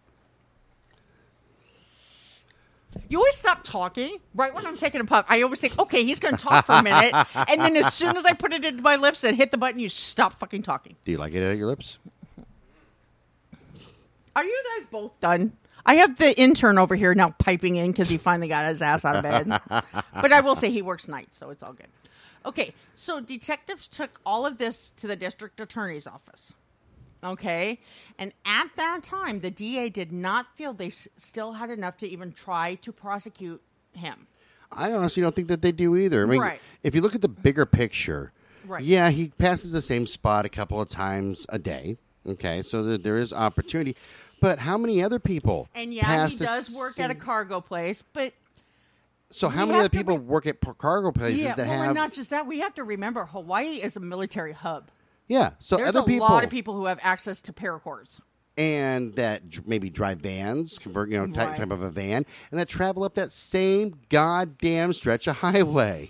You 3.09 3.17
always 3.17 3.35
stop 3.35 3.63
talking 3.63 4.19
right 4.33 4.53
when 4.53 4.65
I'm 4.65 4.77
taking 4.77 5.01
a 5.01 5.05
puff. 5.05 5.25
I 5.27 5.41
always 5.41 5.59
think, 5.59 5.77
okay, 5.77 6.03
he's 6.03 6.19
going 6.19 6.37
to 6.37 6.41
talk 6.41 6.65
for 6.65 6.73
a 6.73 6.81
minute, 6.81 7.13
and 7.49 7.59
then 7.59 7.75
as 7.75 7.93
soon 7.93 8.15
as 8.15 8.25
I 8.25 8.33
put 8.33 8.53
it 8.53 8.63
into 8.63 8.81
my 8.81 8.95
lips 8.95 9.23
and 9.23 9.35
hit 9.35 9.51
the 9.51 9.57
button, 9.57 9.79
you 9.79 9.89
stop 9.89 10.39
fucking 10.39 10.63
talking. 10.63 10.95
Do 11.03 11.11
you 11.11 11.17
like 11.17 11.33
it 11.33 11.43
at 11.43 11.57
your 11.57 11.67
lips? 11.67 11.97
Are 14.35 14.43
you 14.43 14.63
guys 14.77 14.87
both 14.89 15.19
done? 15.19 15.53
I 15.85 15.95
have 15.95 16.17
the 16.17 16.37
intern 16.39 16.77
over 16.77 16.95
here 16.95 17.13
now 17.13 17.29
piping 17.37 17.75
in 17.75 17.91
because 17.91 18.09
he 18.09 18.17
finally 18.17 18.47
got 18.47 18.65
his 18.65 18.81
ass 18.81 19.05
out 19.05 19.17
of 19.17 19.23
bed. 19.23 19.61
but 20.21 20.33
I 20.33 20.41
will 20.41 20.55
say 20.55 20.71
he 20.71 20.81
works 20.81 21.07
nights, 21.07 21.37
so 21.37 21.51
it's 21.51 21.61
all 21.61 21.73
good. 21.73 21.87
Okay, 22.45 22.73
so 22.95 23.19
detectives 23.19 23.87
took 23.87 24.19
all 24.25 24.45
of 24.45 24.57
this 24.57 24.91
to 24.97 25.07
the 25.07 25.15
district 25.15 25.59
attorney's 25.59 26.07
office. 26.07 26.53
Okay, 27.25 27.79
and 28.19 28.31
at 28.45 28.67
that 28.77 29.03
time, 29.03 29.39
the 29.39 29.49
DA 29.51 29.89
did 29.89 30.11
not 30.11 30.45
feel 30.55 30.73
they 30.73 30.87
s- 30.87 31.07
still 31.17 31.53
had 31.53 31.69
enough 31.71 31.97
to 31.97 32.07
even 32.07 32.31
try 32.31 32.75
to 32.75 32.91
prosecute 32.91 33.61
him. 33.93 34.27
I 34.71 34.91
honestly 34.91 35.23
don't 35.23 35.33
think 35.35 35.47
that 35.47 35.61
they 35.61 35.71
do 35.71 35.95
either. 35.97 36.23
I 36.23 36.25
mean, 36.27 36.39
Right. 36.41 36.61
if 36.83 36.93
you 36.93 37.01
look 37.01 37.15
at 37.15 37.21
the 37.21 37.27
bigger 37.27 37.65
picture, 37.65 38.31
Right. 38.67 38.83
yeah, 38.83 39.09
he 39.09 39.29
passes 39.37 39.71
the 39.71 39.81
same 39.81 40.05
spot 40.07 40.45
a 40.45 40.49
couple 40.49 40.79
of 40.79 40.87
times 40.89 41.45
a 41.49 41.57
day. 41.59 41.97
Okay, 42.27 42.61
so 42.63 42.83
that 42.83 43.03
there 43.03 43.17
is 43.17 43.31
opportunity. 43.33 43.95
But 44.41 44.59
how 44.59 44.77
many 44.77 45.01
other 45.03 45.19
people? 45.19 45.69
And 45.75 45.93
yeah, 45.93 46.03
pass 46.03 46.33
he 46.33 46.37
the 46.39 46.45
does 46.45 46.75
work 46.75 46.99
at 46.99 47.09
a 47.11 47.13
same- 47.13 47.21
cargo 47.21 47.61
place, 47.61 48.01
but 48.13 48.33
So 49.31 49.49
how 49.49 49.61
we 49.61 49.67
many 49.67 49.73
have 49.73 49.79
other 49.85 49.89
to 49.89 49.97
people 49.97 50.17
work 50.17 50.45
at 50.45 50.57
cargo 50.77 51.11
places 51.11 51.41
yeah, 51.41 51.55
that 51.55 51.67
well, 51.67 51.77
have? 51.77 51.85
and 51.87 51.95
not 51.95 52.11
just 52.13 52.29
that. 52.31 52.45
We 52.47 52.59
have 52.59 52.73
to 52.75 52.83
remember 52.83 53.25
Hawaii 53.25 53.81
is 53.81 53.95
a 53.95 53.99
military 53.99 54.53
hub. 54.53 54.89
Yeah, 55.27 55.51
so 55.59 55.75
other 55.77 55.83
people. 55.83 55.85
There's 55.85 55.89
other 55.95 55.99
a 55.99 56.03
people 56.05 56.27
lot 56.29 56.43
of 56.43 56.49
people 56.49 56.73
who 56.75 56.85
have 56.85 56.99
access 57.01 57.41
to 57.41 57.53
paracords. 57.53 58.19
and 58.57 59.13
that 59.15 59.49
dr- 59.49 59.67
maybe 59.67 59.89
drive 59.89 60.19
vans, 60.19 60.77
convert 60.77 61.09
you 61.09 61.17
know 61.17 61.27
type, 61.27 61.49
Right. 61.49 61.57
type 61.59 61.71
of 61.71 61.81
a 61.81 61.89
van, 61.89 62.25
and 62.51 62.59
that 62.59 62.69
travel 62.69 63.03
up 63.03 63.15
that 63.15 63.31
same 63.31 63.95
goddamn 64.09 64.93
stretch 64.93 65.27
of 65.27 65.37
highway. 65.37 66.09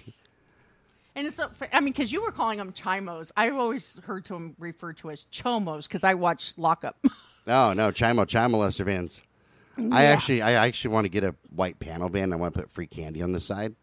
And 1.18 1.26
it's, 1.26 1.40
I 1.72 1.80
mean, 1.80 1.94
because 1.94 2.12
you 2.12 2.22
were 2.22 2.32
calling 2.32 2.58
them 2.58 2.74
chimos. 2.74 3.32
I've 3.38 3.56
always 3.56 3.98
heard 4.04 4.26
to 4.26 4.34
them 4.34 4.54
referred 4.60 4.98
to 4.98 5.12
as 5.12 5.28
chomos 5.32 5.84
because 5.84 6.04
I 6.04 6.14
watched 6.14 6.58
Lockup. 6.58 6.98
Oh 7.48 7.74
no, 7.74 7.92
Chimo 7.92 8.26
Chimo 8.26 8.58
Lester 8.58 8.84
vans. 8.86 9.22
I 9.92 10.06
actually, 10.06 10.42
I 10.42 10.54
actually 10.66 10.96
want 10.96 11.06
to 11.06 11.10
get 11.10 11.24
a 11.24 11.36
white 11.56 11.78
panel 11.80 12.10
van. 12.10 12.34
I 12.34 12.38
want 12.38 12.56
to 12.56 12.62
put 12.62 12.72
free 12.72 12.88
candy 12.88 13.22
on 13.22 13.34
the 13.34 13.40
side. 13.40 13.76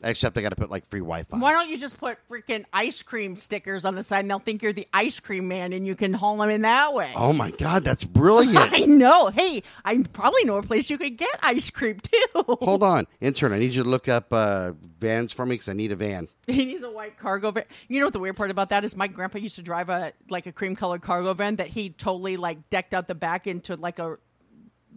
Except 0.00 0.38
I 0.38 0.42
got 0.42 0.50
to 0.50 0.56
put 0.56 0.70
like 0.70 0.86
free 0.88 1.00
Wi-Fi. 1.00 1.38
Why 1.38 1.52
don't 1.52 1.68
you 1.68 1.76
just 1.76 1.98
put 1.98 2.18
freaking 2.30 2.64
ice 2.72 3.02
cream 3.02 3.34
stickers 3.34 3.84
on 3.84 3.96
the 3.96 4.04
side 4.04 4.20
and 4.20 4.30
they'll 4.30 4.38
think 4.38 4.62
you're 4.62 4.72
the 4.72 4.86
ice 4.94 5.18
cream 5.18 5.48
man 5.48 5.72
and 5.72 5.84
you 5.84 5.96
can 5.96 6.14
haul 6.14 6.36
them 6.36 6.50
in 6.50 6.62
that 6.62 6.94
way? 6.94 7.10
Oh 7.16 7.32
my 7.32 7.50
god, 7.50 7.82
that's 7.82 8.04
brilliant! 8.04 8.56
I 8.72 8.84
know. 8.86 9.28
Hey, 9.28 9.64
I 9.84 10.00
probably 10.12 10.44
know 10.44 10.56
a 10.56 10.62
place 10.62 10.88
you 10.88 10.98
could 10.98 11.16
get 11.16 11.36
ice 11.42 11.70
cream 11.70 11.98
too. 12.00 12.44
Hold 12.46 12.84
on, 12.84 13.08
intern. 13.20 13.52
I 13.52 13.58
need 13.58 13.72
you 13.72 13.82
to 13.82 13.88
look 13.88 14.06
up 14.06 14.32
uh, 14.32 14.72
vans 15.00 15.32
for 15.32 15.44
me 15.44 15.54
because 15.54 15.68
I 15.68 15.72
need 15.72 15.90
a 15.90 15.96
van. 15.96 16.28
He 16.48 16.64
needs 16.64 16.82
a 16.82 16.90
white 16.90 17.18
cargo 17.18 17.50
van. 17.50 17.64
You 17.88 18.00
know 18.00 18.06
what 18.06 18.14
the 18.14 18.20
weird 18.20 18.36
part 18.36 18.50
about 18.50 18.70
that 18.70 18.82
is? 18.82 18.96
My 18.96 19.06
grandpa 19.06 19.38
used 19.38 19.56
to 19.56 19.62
drive 19.62 19.90
a 19.90 20.12
like 20.30 20.46
a 20.46 20.52
cream 20.52 20.76
colored 20.76 21.02
cargo 21.02 21.34
van 21.34 21.56
that 21.56 21.66
he 21.68 21.90
totally 21.90 22.36
like 22.38 22.70
decked 22.70 22.94
out 22.94 23.06
the 23.06 23.14
back 23.14 23.46
into 23.46 23.76
like 23.76 23.98
a 23.98 24.16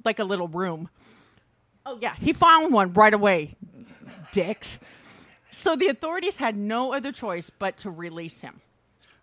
like 0.06 0.20
a 0.20 0.24
little 0.24 0.48
room. 0.48 0.90
Oh 1.86 1.98
yeah, 2.00 2.14
he 2.16 2.32
found 2.34 2.72
one 2.72 2.94
right 2.94 3.14
away. 3.14 3.56
Dicks. 4.32 4.80
So 5.52 5.76
the 5.76 5.88
authorities 5.88 6.38
had 6.38 6.56
no 6.56 6.94
other 6.94 7.12
choice 7.12 7.50
but 7.50 7.78
to 7.78 7.92
release 7.92 8.40
him. 8.40 8.62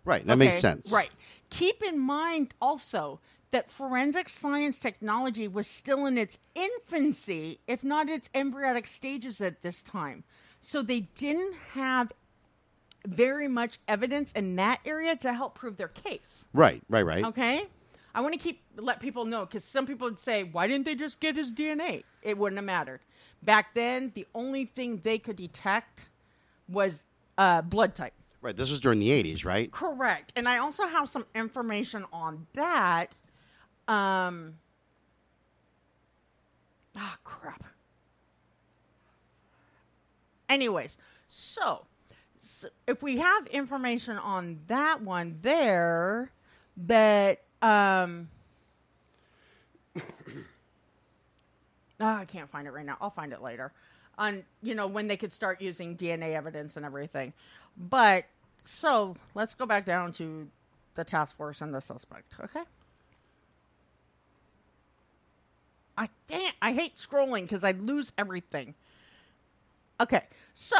Right. 0.05 0.25
That 0.25 0.37
makes 0.37 0.59
sense. 0.59 0.91
Right. 0.91 1.11
Keep 1.49 1.83
in 1.83 1.99
mind 1.99 2.53
also 2.61 3.19
that 3.51 3.71
forensic 3.71 4.29
science 4.29 4.79
technology 4.79 5.47
was 5.47 5.67
still 5.67 6.05
in 6.05 6.17
its 6.17 6.37
infancy, 6.53 7.59
if 7.67 7.83
not 7.83 8.07
its 8.09 8.29
embryonic 8.35 8.85
stages 8.85 9.41
at 9.41 9.61
this 9.61 9.81
time. 9.81 10.23
So 10.61 10.81
they 10.81 11.01
didn't 11.15 11.55
have 11.73 12.11
very 13.07 13.47
much 13.47 13.79
evidence 13.87 14.31
in 14.33 14.55
that 14.57 14.79
area 14.85 15.15
to 15.15 15.33
help 15.33 15.55
prove 15.55 15.77
their 15.77 15.87
case. 15.87 16.47
Right. 16.53 16.81
Right. 16.89 17.05
Right. 17.05 17.25
Okay? 17.25 17.65
I 18.13 18.21
want 18.21 18.33
to 18.33 18.39
keep 18.39 18.61
let 18.75 18.99
people 18.99 19.25
know 19.25 19.45
because 19.45 19.63
some 19.63 19.85
people 19.85 20.07
would 20.07 20.19
say, 20.19 20.43
"Why 20.43 20.67
didn't 20.67 20.85
they 20.85 20.95
just 20.95 21.19
get 21.19 21.35
his 21.35 21.53
DNA?" 21.53 22.03
It 22.21 22.37
wouldn't 22.37 22.57
have 22.57 22.65
mattered. 22.65 23.01
Back 23.43 23.73
then, 23.73 24.11
the 24.15 24.27
only 24.35 24.65
thing 24.65 24.99
they 25.03 25.17
could 25.17 25.35
detect 25.35 26.05
was 26.67 27.05
uh, 27.37 27.61
blood 27.61 27.95
type. 27.95 28.13
Right. 28.41 28.55
This 28.55 28.69
was 28.69 28.79
during 28.79 28.99
the 28.99 29.09
80s, 29.09 29.43
right? 29.43 29.71
Correct. 29.71 30.31
And 30.35 30.47
I 30.47 30.59
also 30.59 30.87
have 30.87 31.09
some 31.09 31.25
information 31.35 32.05
on 32.13 32.47
that. 32.53 33.15
Um 33.87 34.55
Ah 36.95 37.17
crap. 37.23 37.63
Anyways, 40.47 40.97
so, 41.29 41.85
so 42.39 42.69
if 42.87 43.03
we 43.03 43.17
have 43.17 43.45
information 43.47 44.17
on 44.17 44.59
that 44.67 45.01
one 45.01 45.37
there 45.41 46.31
that 46.87 47.41
um 47.61 48.29
Ah, 51.99 52.19
I 52.19 52.25
can't 52.25 52.49
find 52.49 52.67
it 52.67 52.71
right 52.71 52.85
now. 52.85 52.97
I'll 53.01 53.09
find 53.09 53.33
it 53.33 53.41
later. 53.41 53.71
On 54.17 54.43
you 54.61 54.75
know 54.75 54.87
when 54.87 55.07
they 55.07 55.17
could 55.17 55.31
start 55.31 55.61
using 55.61 55.95
DNA 55.95 56.33
evidence 56.35 56.77
and 56.77 56.85
everything. 56.85 57.33
But 57.77 58.25
so 58.59 59.15
let's 59.35 59.53
go 59.53 59.65
back 59.65 59.85
down 59.85 60.11
to 60.13 60.47
the 60.95 61.03
task 61.03 61.35
force 61.37 61.61
and 61.61 61.73
the 61.73 61.79
suspect. 61.79 62.33
Okay. 62.43 62.63
I 65.97 66.09
can't. 66.29 66.55
I 66.61 66.73
hate 66.73 66.95
scrolling 66.95 67.41
because 67.41 67.63
I 67.63 67.71
lose 67.71 68.13
everything. 68.17 68.73
Okay, 70.01 70.23
so 70.53 70.77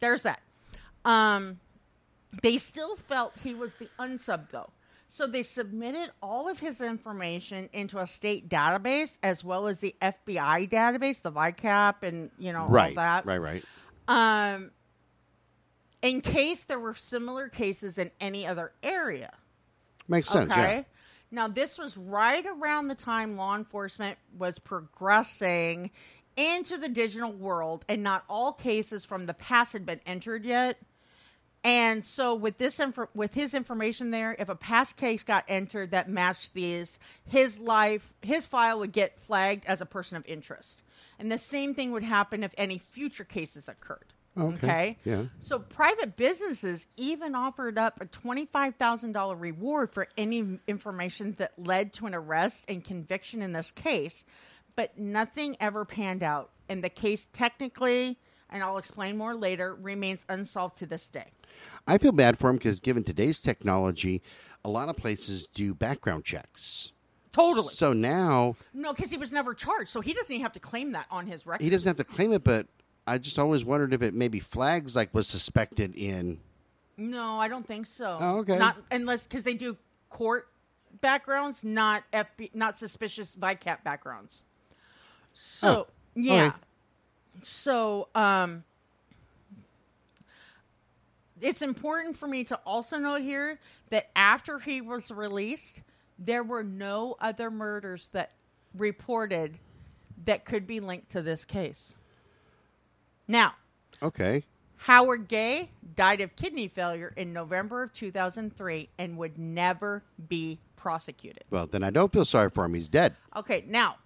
there's 0.00 0.22
that. 0.24 0.42
Um, 1.06 1.58
they 2.42 2.58
still 2.58 2.96
felt 2.96 3.32
he 3.42 3.54
was 3.54 3.74
the 3.74 3.88
unsub 3.98 4.50
though. 4.50 4.68
So 5.14 5.28
they 5.28 5.44
submitted 5.44 6.10
all 6.20 6.48
of 6.48 6.58
his 6.58 6.80
information 6.80 7.68
into 7.72 8.00
a 8.00 8.06
state 8.06 8.48
database 8.48 9.16
as 9.22 9.44
well 9.44 9.68
as 9.68 9.78
the 9.78 9.94
FBI 10.02 10.68
database, 10.68 11.22
the 11.22 11.30
VICAP, 11.30 12.02
and 12.02 12.32
you 12.36 12.52
know 12.52 12.66
Right. 12.66 12.88
all 12.88 13.04
that. 13.04 13.24
Right. 13.24 13.40
Right. 13.40 13.64
Um, 14.08 14.72
in 16.02 16.20
case 16.20 16.64
there 16.64 16.80
were 16.80 16.94
similar 16.94 17.48
cases 17.48 17.96
in 17.96 18.10
any 18.20 18.44
other 18.44 18.72
area. 18.82 19.32
Makes 20.08 20.30
sense. 20.30 20.50
Okay. 20.50 20.78
Yeah. 20.78 20.82
Now, 21.30 21.46
this 21.46 21.78
was 21.78 21.96
right 21.96 22.44
around 22.44 22.88
the 22.88 22.96
time 22.96 23.36
law 23.36 23.54
enforcement 23.54 24.18
was 24.36 24.58
progressing 24.58 25.92
into 26.36 26.76
the 26.76 26.88
digital 26.88 27.30
world, 27.30 27.84
and 27.88 28.02
not 28.02 28.24
all 28.28 28.52
cases 28.52 29.04
from 29.04 29.26
the 29.26 29.34
past 29.34 29.74
had 29.74 29.86
been 29.86 30.00
entered 30.06 30.44
yet. 30.44 30.76
And 31.64 32.04
so, 32.04 32.34
with 32.34 32.58
this 32.58 32.78
infor- 32.78 33.08
with 33.14 33.32
his 33.32 33.54
information 33.54 34.10
there, 34.10 34.36
if 34.38 34.50
a 34.50 34.54
past 34.54 34.96
case 34.96 35.22
got 35.22 35.44
entered 35.48 35.92
that 35.92 36.10
matched 36.10 36.52
these, 36.52 36.98
his 37.26 37.58
life, 37.58 38.12
his 38.20 38.44
file 38.44 38.80
would 38.80 38.92
get 38.92 39.18
flagged 39.18 39.64
as 39.64 39.80
a 39.80 39.86
person 39.86 40.18
of 40.18 40.26
interest. 40.26 40.82
And 41.18 41.32
the 41.32 41.38
same 41.38 41.74
thing 41.74 41.92
would 41.92 42.02
happen 42.02 42.44
if 42.44 42.52
any 42.58 42.78
future 42.78 43.24
cases 43.24 43.66
occurred. 43.66 44.12
Okay. 44.36 44.98
Yeah. 45.04 45.24
So 45.38 45.58
private 45.58 46.16
businesses 46.16 46.86
even 46.96 47.34
offered 47.34 47.78
up 47.78 48.00
a 48.00 48.06
$25,000 48.06 49.40
reward 49.40 49.92
for 49.92 50.08
any 50.18 50.58
information 50.66 51.36
that 51.38 51.52
led 51.56 51.92
to 51.94 52.06
an 52.06 52.14
arrest 52.14 52.68
and 52.68 52.82
conviction 52.82 53.42
in 53.42 53.52
this 53.52 53.70
case, 53.70 54.24
but 54.76 54.98
nothing 54.98 55.56
ever 55.60 55.84
panned 55.84 56.22
out. 56.22 56.50
And 56.68 56.82
the 56.82 56.88
case 56.88 57.28
technically, 57.32 58.18
and 58.54 58.62
I'll 58.62 58.78
explain 58.78 59.18
more 59.18 59.34
later, 59.34 59.74
remains 59.74 60.24
unsolved 60.28 60.76
to 60.78 60.86
this 60.86 61.08
day. 61.08 61.32
I 61.86 61.98
feel 61.98 62.12
bad 62.12 62.38
for 62.38 62.48
him 62.48 62.56
because 62.56 62.80
given 62.80 63.02
today's 63.04 63.40
technology, 63.40 64.22
a 64.64 64.70
lot 64.70 64.88
of 64.88 64.96
places 64.96 65.46
do 65.46 65.74
background 65.74 66.24
checks. 66.24 66.92
Totally. 67.32 67.74
So 67.74 67.92
now 67.92 68.54
No, 68.72 68.94
because 68.94 69.10
he 69.10 69.18
was 69.18 69.32
never 69.32 69.54
charged, 69.54 69.88
so 69.88 70.00
he 70.00 70.14
doesn't 70.14 70.32
even 70.32 70.42
have 70.42 70.52
to 70.52 70.60
claim 70.60 70.92
that 70.92 71.06
on 71.10 71.26
his 71.26 71.46
record. 71.46 71.64
he 71.64 71.68
doesn't 71.68 71.88
have 71.98 72.06
to 72.06 72.10
claim 72.10 72.32
it, 72.32 72.44
but 72.44 72.68
I 73.06 73.18
just 73.18 73.38
always 73.38 73.64
wondered 73.64 73.92
if 73.92 74.02
it 74.02 74.14
maybe 74.14 74.38
flags 74.40 74.94
like 74.94 75.12
was 75.12 75.26
suspected 75.26 75.94
in. 75.96 76.40
No, 76.96 77.40
I 77.40 77.48
don't 77.48 77.66
think 77.66 77.86
so. 77.86 78.18
Oh, 78.20 78.38
okay. 78.38 78.56
Not 78.56 78.76
unless 78.92 79.26
because 79.26 79.42
they 79.42 79.54
do 79.54 79.76
court 80.10 80.48
backgrounds, 81.00 81.64
not 81.64 82.04
FB, 82.12 82.54
not 82.54 82.78
suspicious 82.78 83.34
VICAP 83.34 83.82
backgrounds. 83.82 84.44
So 85.32 85.68
Oh, 85.68 85.86
yeah, 86.14 86.46
okay. 86.46 86.56
So 87.42 88.08
um, 88.14 88.64
it's 91.40 91.62
important 91.62 92.16
for 92.16 92.26
me 92.26 92.44
to 92.44 92.56
also 92.66 92.98
note 92.98 93.22
here 93.22 93.58
that 93.90 94.10
after 94.16 94.58
he 94.58 94.80
was 94.80 95.10
released, 95.10 95.82
there 96.18 96.42
were 96.42 96.62
no 96.64 97.16
other 97.20 97.50
murders 97.50 98.08
that 98.12 98.32
reported 98.76 99.58
that 100.24 100.44
could 100.44 100.66
be 100.66 100.80
linked 100.80 101.10
to 101.10 101.22
this 101.22 101.44
case. 101.44 101.96
Now, 103.28 103.54
Okay. 104.02 104.44
Howard 104.76 105.28
Gay 105.28 105.70
died 105.96 106.20
of 106.20 106.34
kidney 106.36 106.68
failure 106.68 107.12
in 107.16 107.32
November 107.32 107.82
of 107.84 107.92
2003 107.94 108.88
and 108.98 109.16
would 109.16 109.38
never 109.38 110.02
be 110.28 110.58
prosecuted. 110.76 111.44
Well, 111.50 111.66
then 111.66 111.82
I 111.82 111.90
don't 111.90 112.12
feel 112.12 112.24
sorry 112.26 112.50
for 112.50 112.64
him. 112.66 112.74
He's 112.74 112.88
dead. 112.90 113.14
Okay, 113.34 113.64
now 113.66 113.96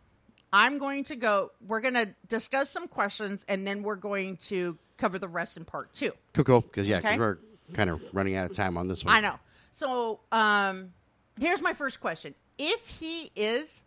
I'm 0.53 0.79
going 0.79 1.05
to 1.05 1.17
go. 1.17 1.53
We're 1.67 1.81
going 1.81 1.95
to 1.95 2.09
discuss 2.27 2.71
some 2.71 2.89
questions 2.89 3.45
and 3.49 3.67
then 3.67 3.83
we're 3.83 3.97
going 3.97 4.37
to 4.49 4.79
cover 4.97 5.19
the 5.19 5.29
rest 5.29 5.57
in 5.57 5.65
part 5.65 5.93
two. 5.93 6.13
Cool, 6.35 6.45
cool. 6.45 6.61
Because 6.63 6.87
yeah, 6.87 6.99
Okay. 6.99 7.19
we're 7.19 7.39
kind 7.75 7.91
of 7.91 8.03
running 8.13 8.35
out 8.37 8.51
of 8.51 8.57
time 8.57 8.77
on 8.77 8.89
this 8.89 9.05
one. 9.05 9.15
I 9.15 9.21
know. 9.21 9.35
So, 9.73 10.21
um, 10.33 10.93
here's 11.39 11.61
my 11.61 11.73
first 11.73 12.01
question: 12.01 12.35
If 12.59 12.89
he 12.89 13.31
is, 13.37 13.83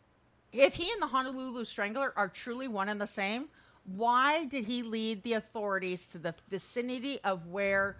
if 0.53 0.73
he 0.75 0.89
and 0.91 1.01
the 1.01 1.07
Honolulu 1.07 1.65
Strangler 1.65 2.13
are 2.15 2.29
truly 2.29 2.67
one 2.67 2.87
and 2.89 3.01
the 3.01 3.07
same, 3.07 3.49
why 3.95 4.45
did 4.45 4.63
he 4.63 4.83
lead 4.83 5.23
the 5.23 5.33
authorities 5.33 6.09
to 6.09 6.19
the 6.19 6.35
vicinity 6.49 7.19
of 7.23 7.47
where 7.47 7.97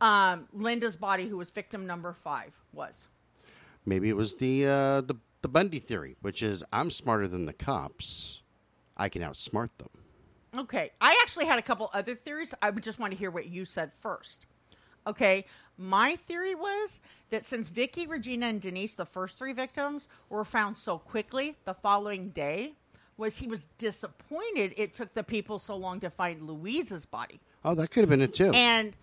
um, 0.00 0.46
Linda's 0.52 0.96
body, 0.96 1.26
who 1.28 1.38
was 1.38 1.50
victim 1.50 1.86
number 1.86 2.12
five, 2.12 2.52
was? 2.72 3.08
Maybe 3.86 4.08
it 4.10 4.16
was 4.16 4.36
the 4.36 4.66
uh, 4.66 5.00
the 5.00 5.14
the 5.42 5.48
Bundy 5.48 5.78
theory, 5.78 6.16
which 6.20 6.42
is 6.42 6.62
I'm 6.72 6.90
smarter 6.90 7.28
than 7.28 7.46
the 7.46 7.52
cops. 7.52 8.40
I 8.96 9.08
can 9.08 9.22
outsmart 9.22 9.70
them. 9.78 9.88
Okay, 10.58 10.90
I 11.00 11.18
actually 11.22 11.46
had 11.46 11.58
a 11.58 11.62
couple 11.62 11.88
other 11.94 12.14
theories. 12.14 12.54
I 12.60 12.70
would 12.70 12.82
just 12.82 12.98
want 12.98 13.12
to 13.12 13.18
hear 13.18 13.30
what 13.30 13.46
you 13.46 13.64
said 13.64 13.92
first. 14.00 14.46
Okay, 15.06 15.46
my 15.78 16.16
theory 16.26 16.54
was 16.54 17.00
that 17.30 17.44
since 17.44 17.68
Vicky, 17.68 18.06
Regina, 18.06 18.46
and 18.46 18.60
Denise, 18.60 18.94
the 18.96 19.06
first 19.06 19.38
three 19.38 19.52
victims, 19.52 20.08
were 20.28 20.44
found 20.44 20.76
so 20.76 20.98
quickly 20.98 21.56
the 21.64 21.72
following 21.72 22.30
day, 22.30 22.74
was 23.16 23.36
he 23.36 23.46
was 23.46 23.66
disappointed 23.78 24.74
it 24.76 24.92
took 24.92 25.14
the 25.14 25.22
people 25.22 25.58
so 25.58 25.76
long 25.76 26.00
to 26.00 26.10
find 26.10 26.46
Louise's 26.46 27.04
body, 27.06 27.40
Oh, 27.64 27.74
that 27.74 27.90
could 27.90 28.00
have 28.00 28.08
been 28.10 28.20
it 28.22 28.34
too. 28.34 28.50
and 28.54 28.94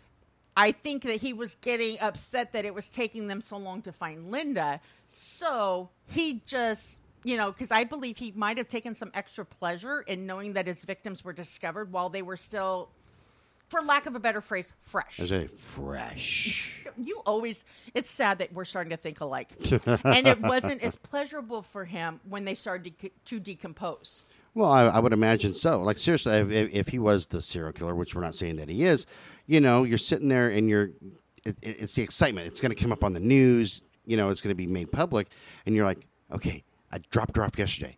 I 0.58 0.72
think 0.72 1.03
that 1.03 1.22
he 1.22 1.34
was 1.34 1.53
getting 1.62 1.99
upset 1.99 2.51
that 2.53 2.66
it 2.66 2.74
was 2.74 2.89
taking 2.89 3.28
them 3.28 3.41
so 3.41 3.58
long 3.58 3.84
to 3.84 3.91
find 3.91 4.32
Linda. 4.32 4.82
So 5.08 5.89
he 6.08 6.41
just, 6.47 6.97
you 7.24 7.38
know, 7.38 7.51
because 7.51 7.70
I 7.70 7.84
believe 7.84 8.18
he 8.18 8.34
might 8.36 8.58
have 8.58 8.68
taken 8.68 8.95
some 8.95 9.12
extra 9.14 9.45
pleasure 9.45 10.01
in 10.01 10.26
knowing 10.26 10.53
that 10.53 10.66
his 10.66 10.84
victims 10.84 11.24
were 11.24 11.32
discovered 11.32 11.91
while 11.91 12.10
they 12.10 12.24
were 12.24 12.36
still, 12.36 12.89
for 13.70 13.82
lack 13.82 14.08
of 14.08 14.16
a 14.16 14.20
better 14.20 14.41
phrase, 14.41 14.74
fresh. 14.82 15.20
I 15.20 15.28
say 15.28 15.45
fresh. 15.45 16.88
You 16.97 17.22
always, 17.28 17.64
it's 17.93 18.10
sad 18.10 18.39
that 18.39 18.51
we're 18.51 18.66
starting 18.66 18.89
to 18.89 18.97
think 18.97 19.22
alike. 19.22 19.49
and 20.03 20.28
it 20.28 20.41
wasn't 20.41 20.82
as 20.82 20.95
pleasurable 20.95 21.62
for 21.62 21.86
him 21.86 22.20
when 22.28 22.45
they 22.45 22.55
started 22.55 22.97
to, 22.97 23.12
to 23.26 23.39
decompose. 23.39 24.24
Well, 24.58 24.72
I, 24.72 24.86
I 24.86 24.99
would 24.99 25.14
imagine 25.14 25.53
so. 25.53 25.84
Like 25.84 25.99
seriously, 25.99 26.34
if, 26.34 26.74
if, 26.74 26.88
he 26.88 26.97
was 26.97 27.28
the 27.28 27.43
serial 27.43 27.72
killer, 27.74 27.93
which 27.93 28.16
we're 28.16 28.24
not 28.24 28.34
saying 28.34 28.55
that 28.55 28.70
he 28.70 28.86
is, 28.86 29.05
you 29.45 29.60
know, 29.60 29.84
you're 29.84 29.99
sitting 29.99 30.30
there 30.30 30.49
and 30.49 30.68
you're, 30.68 30.89
it, 31.45 31.55
it- 31.62 31.78
it's 31.82 31.93
the 31.93 32.01
excitement. 32.01 32.47
It's 32.47 32.60
going 32.60 32.74
to 32.74 32.82
come 32.82 32.91
up 32.91 33.03
on 33.03 33.14
the 33.14 33.20
news. 33.20 33.84
You 34.05 34.18
know, 34.18 34.30
it's 34.30 34.41
going 34.41 34.49
to 34.49 34.55
be 34.55 34.66
made 34.66 34.91
public, 34.91 35.28
and 35.66 35.76
you're 35.76 35.86
like, 35.86 36.08
okay, 36.32 36.64
I 36.91 36.99
dropped 37.12 37.36
her 37.36 37.43
off 37.43 37.58
yesterday. 37.60 37.97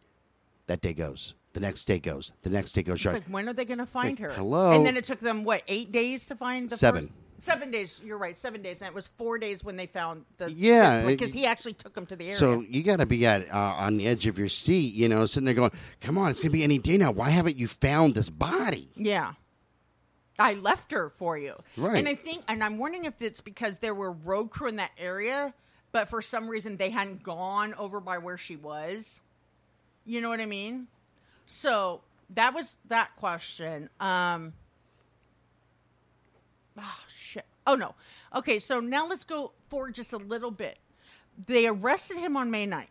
That 0.68 0.82
day 0.82 0.94
goes. 0.94 1.34
The 1.54 1.62
next 1.62 1.86
day 1.86 2.00
goes. 2.00 2.32
The 2.42 2.50
next 2.50 2.74
day 2.74 2.84
goes. 2.84 3.06
It's 3.06 3.14
like, 3.14 3.24
when 3.28 3.48
are 3.48 3.54
they 3.54 3.64
going 3.64 3.78
to 3.78 3.86
find 3.86 4.20
her? 4.20 4.32
hello? 4.32 4.72
And 4.72 4.86
then 4.86 4.98
it 4.98 5.06
took 5.06 5.20
them, 5.20 5.46
what, 5.46 5.64
eight 5.68 5.92
days 5.94 6.26
to 6.26 6.36
find 6.36 6.70
the 6.70 6.76
Seven. 6.78 7.08
First? 7.08 7.19
Seven 7.40 7.72
days. 7.72 8.00
You're 8.04 8.18
right. 8.18 8.38
Seven 8.38 8.62
days. 8.62 8.82
And 8.82 8.90
it 8.90 8.94
was 8.94 9.08
four 9.18 9.38
days 9.38 9.64
when 9.64 9.76
they 9.76 9.86
found 9.88 10.26
the. 10.38 10.52
Yeah, 10.52 11.06
Because 11.06 11.34
he 11.34 11.46
actually 11.46 11.74
took 11.74 11.94
them 11.94 12.06
to 12.08 12.16
the 12.16 12.26
area. 12.26 12.36
So 12.36 12.62
you 12.62 12.84
got 12.84 12.98
to 12.98 13.06
be 13.06 13.26
at 13.26 13.52
uh, 13.54 13.58
on 13.58 13.98
the 13.98 14.08
edge 14.08 14.26
of 14.28 14.38
your 14.38 14.50
seat, 14.50 14.94
you 14.94 15.08
know, 15.08 15.26
sitting 15.26 15.46
there 15.46 15.54
going, 15.54 15.72
"Come 16.02 16.18
on, 16.18 16.30
it's 16.32 16.40
going 16.40 16.52
to 16.52 16.58
be 16.58 16.64
any 16.64 16.78
day 16.78 16.98
now. 16.98 17.12
Why 17.12 17.30
haven't 17.30 17.58
you 17.58 17.68
found 17.68 18.16
this 18.16 18.30
body?" 18.30 18.90
yeah. 18.96 19.34
I 20.42 20.54
left 20.54 20.94
her 20.94 21.10
for 21.10 21.38
you. 21.38 21.54
Right. 21.76 21.98
And 21.98 22.08
I 22.08 22.16
think, 22.16 22.44
and 22.48 22.64
I'm 22.64 22.78
wondering 22.78 23.04
if 23.04 23.22
it's 23.22 23.42
because 23.42 23.80
there 23.80 23.94
were 23.94 24.14
road 24.14 24.52
crew 24.52 24.70
in 24.70 24.78
that 24.78 24.92
area, 24.98 25.54
but 25.92 26.08
for 26.08 26.22
some 26.22 26.48
reason 26.48 26.78
they 26.78 26.90
hadn't 26.90 27.24
gone 27.24 27.74
over 27.74 28.00
by 28.00 28.20
where 28.20 28.38
she 28.38 28.56
was. 28.56 29.20
You 30.06 30.22
know 30.22 30.30
what 30.30 30.40
I 30.40 30.46
mean? 30.46 30.88
So 31.46 32.02
that 32.36 32.54
was 32.54 32.78
that 32.88 33.16
question. 33.18 33.90
Um, 34.00 34.54
oh, 36.80 37.00
shit. 37.16 37.46
Oh, 37.68 37.76
no. 37.76 37.96
Okay, 38.36 38.60
so 38.60 38.80
now 38.80 39.08
let's 39.08 39.24
go 39.24 39.52
forward 39.70 39.96
just 39.96 40.14
a 40.14 40.18
little 40.18 40.52
bit. 40.52 40.78
They 41.46 41.68
arrested 41.68 42.18
him 42.18 42.36
on 42.36 42.52
May 42.52 42.68
9th. 42.68 42.88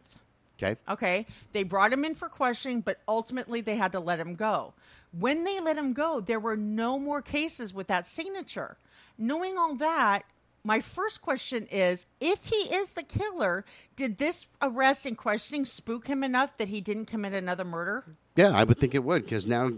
Okay. 0.60 0.80
Okay. 0.88 1.26
They 1.52 1.62
brought 1.62 1.92
him 1.92 2.04
in 2.04 2.14
for 2.14 2.28
questioning, 2.28 2.80
but 2.80 3.00
ultimately 3.06 3.60
they 3.60 3.76
had 3.76 3.92
to 3.92 4.00
let 4.00 4.18
him 4.18 4.34
go. 4.34 4.74
When 5.12 5.44
they 5.44 5.60
let 5.60 5.78
him 5.78 5.92
go, 5.92 6.20
there 6.20 6.40
were 6.40 6.56
no 6.56 6.98
more 6.98 7.22
cases 7.22 7.72
with 7.72 7.86
that 7.86 8.06
signature. 8.06 8.76
Knowing 9.16 9.56
all 9.56 9.76
that, 9.76 10.24
my 10.64 10.80
first 10.80 11.22
question 11.22 11.66
is 11.70 12.06
if 12.20 12.44
he 12.44 12.56
is 12.56 12.92
the 12.92 13.02
killer, 13.02 13.64
did 13.96 14.18
this 14.18 14.46
arrest 14.60 15.06
and 15.06 15.16
questioning 15.16 15.64
spook 15.64 16.06
him 16.06 16.22
enough 16.22 16.56
that 16.58 16.68
he 16.68 16.80
didn't 16.80 17.06
commit 17.06 17.32
another 17.32 17.64
murder? 17.64 18.04
Yeah, 18.36 18.50
I 18.50 18.64
would 18.64 18.78
think 18.78 18.94
it 18.94 19.04
would 19.04 19.22
because 19.22 19.46
now, 19.46 19.70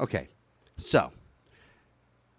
okay, 0.00 0.28
so 0.78 1.12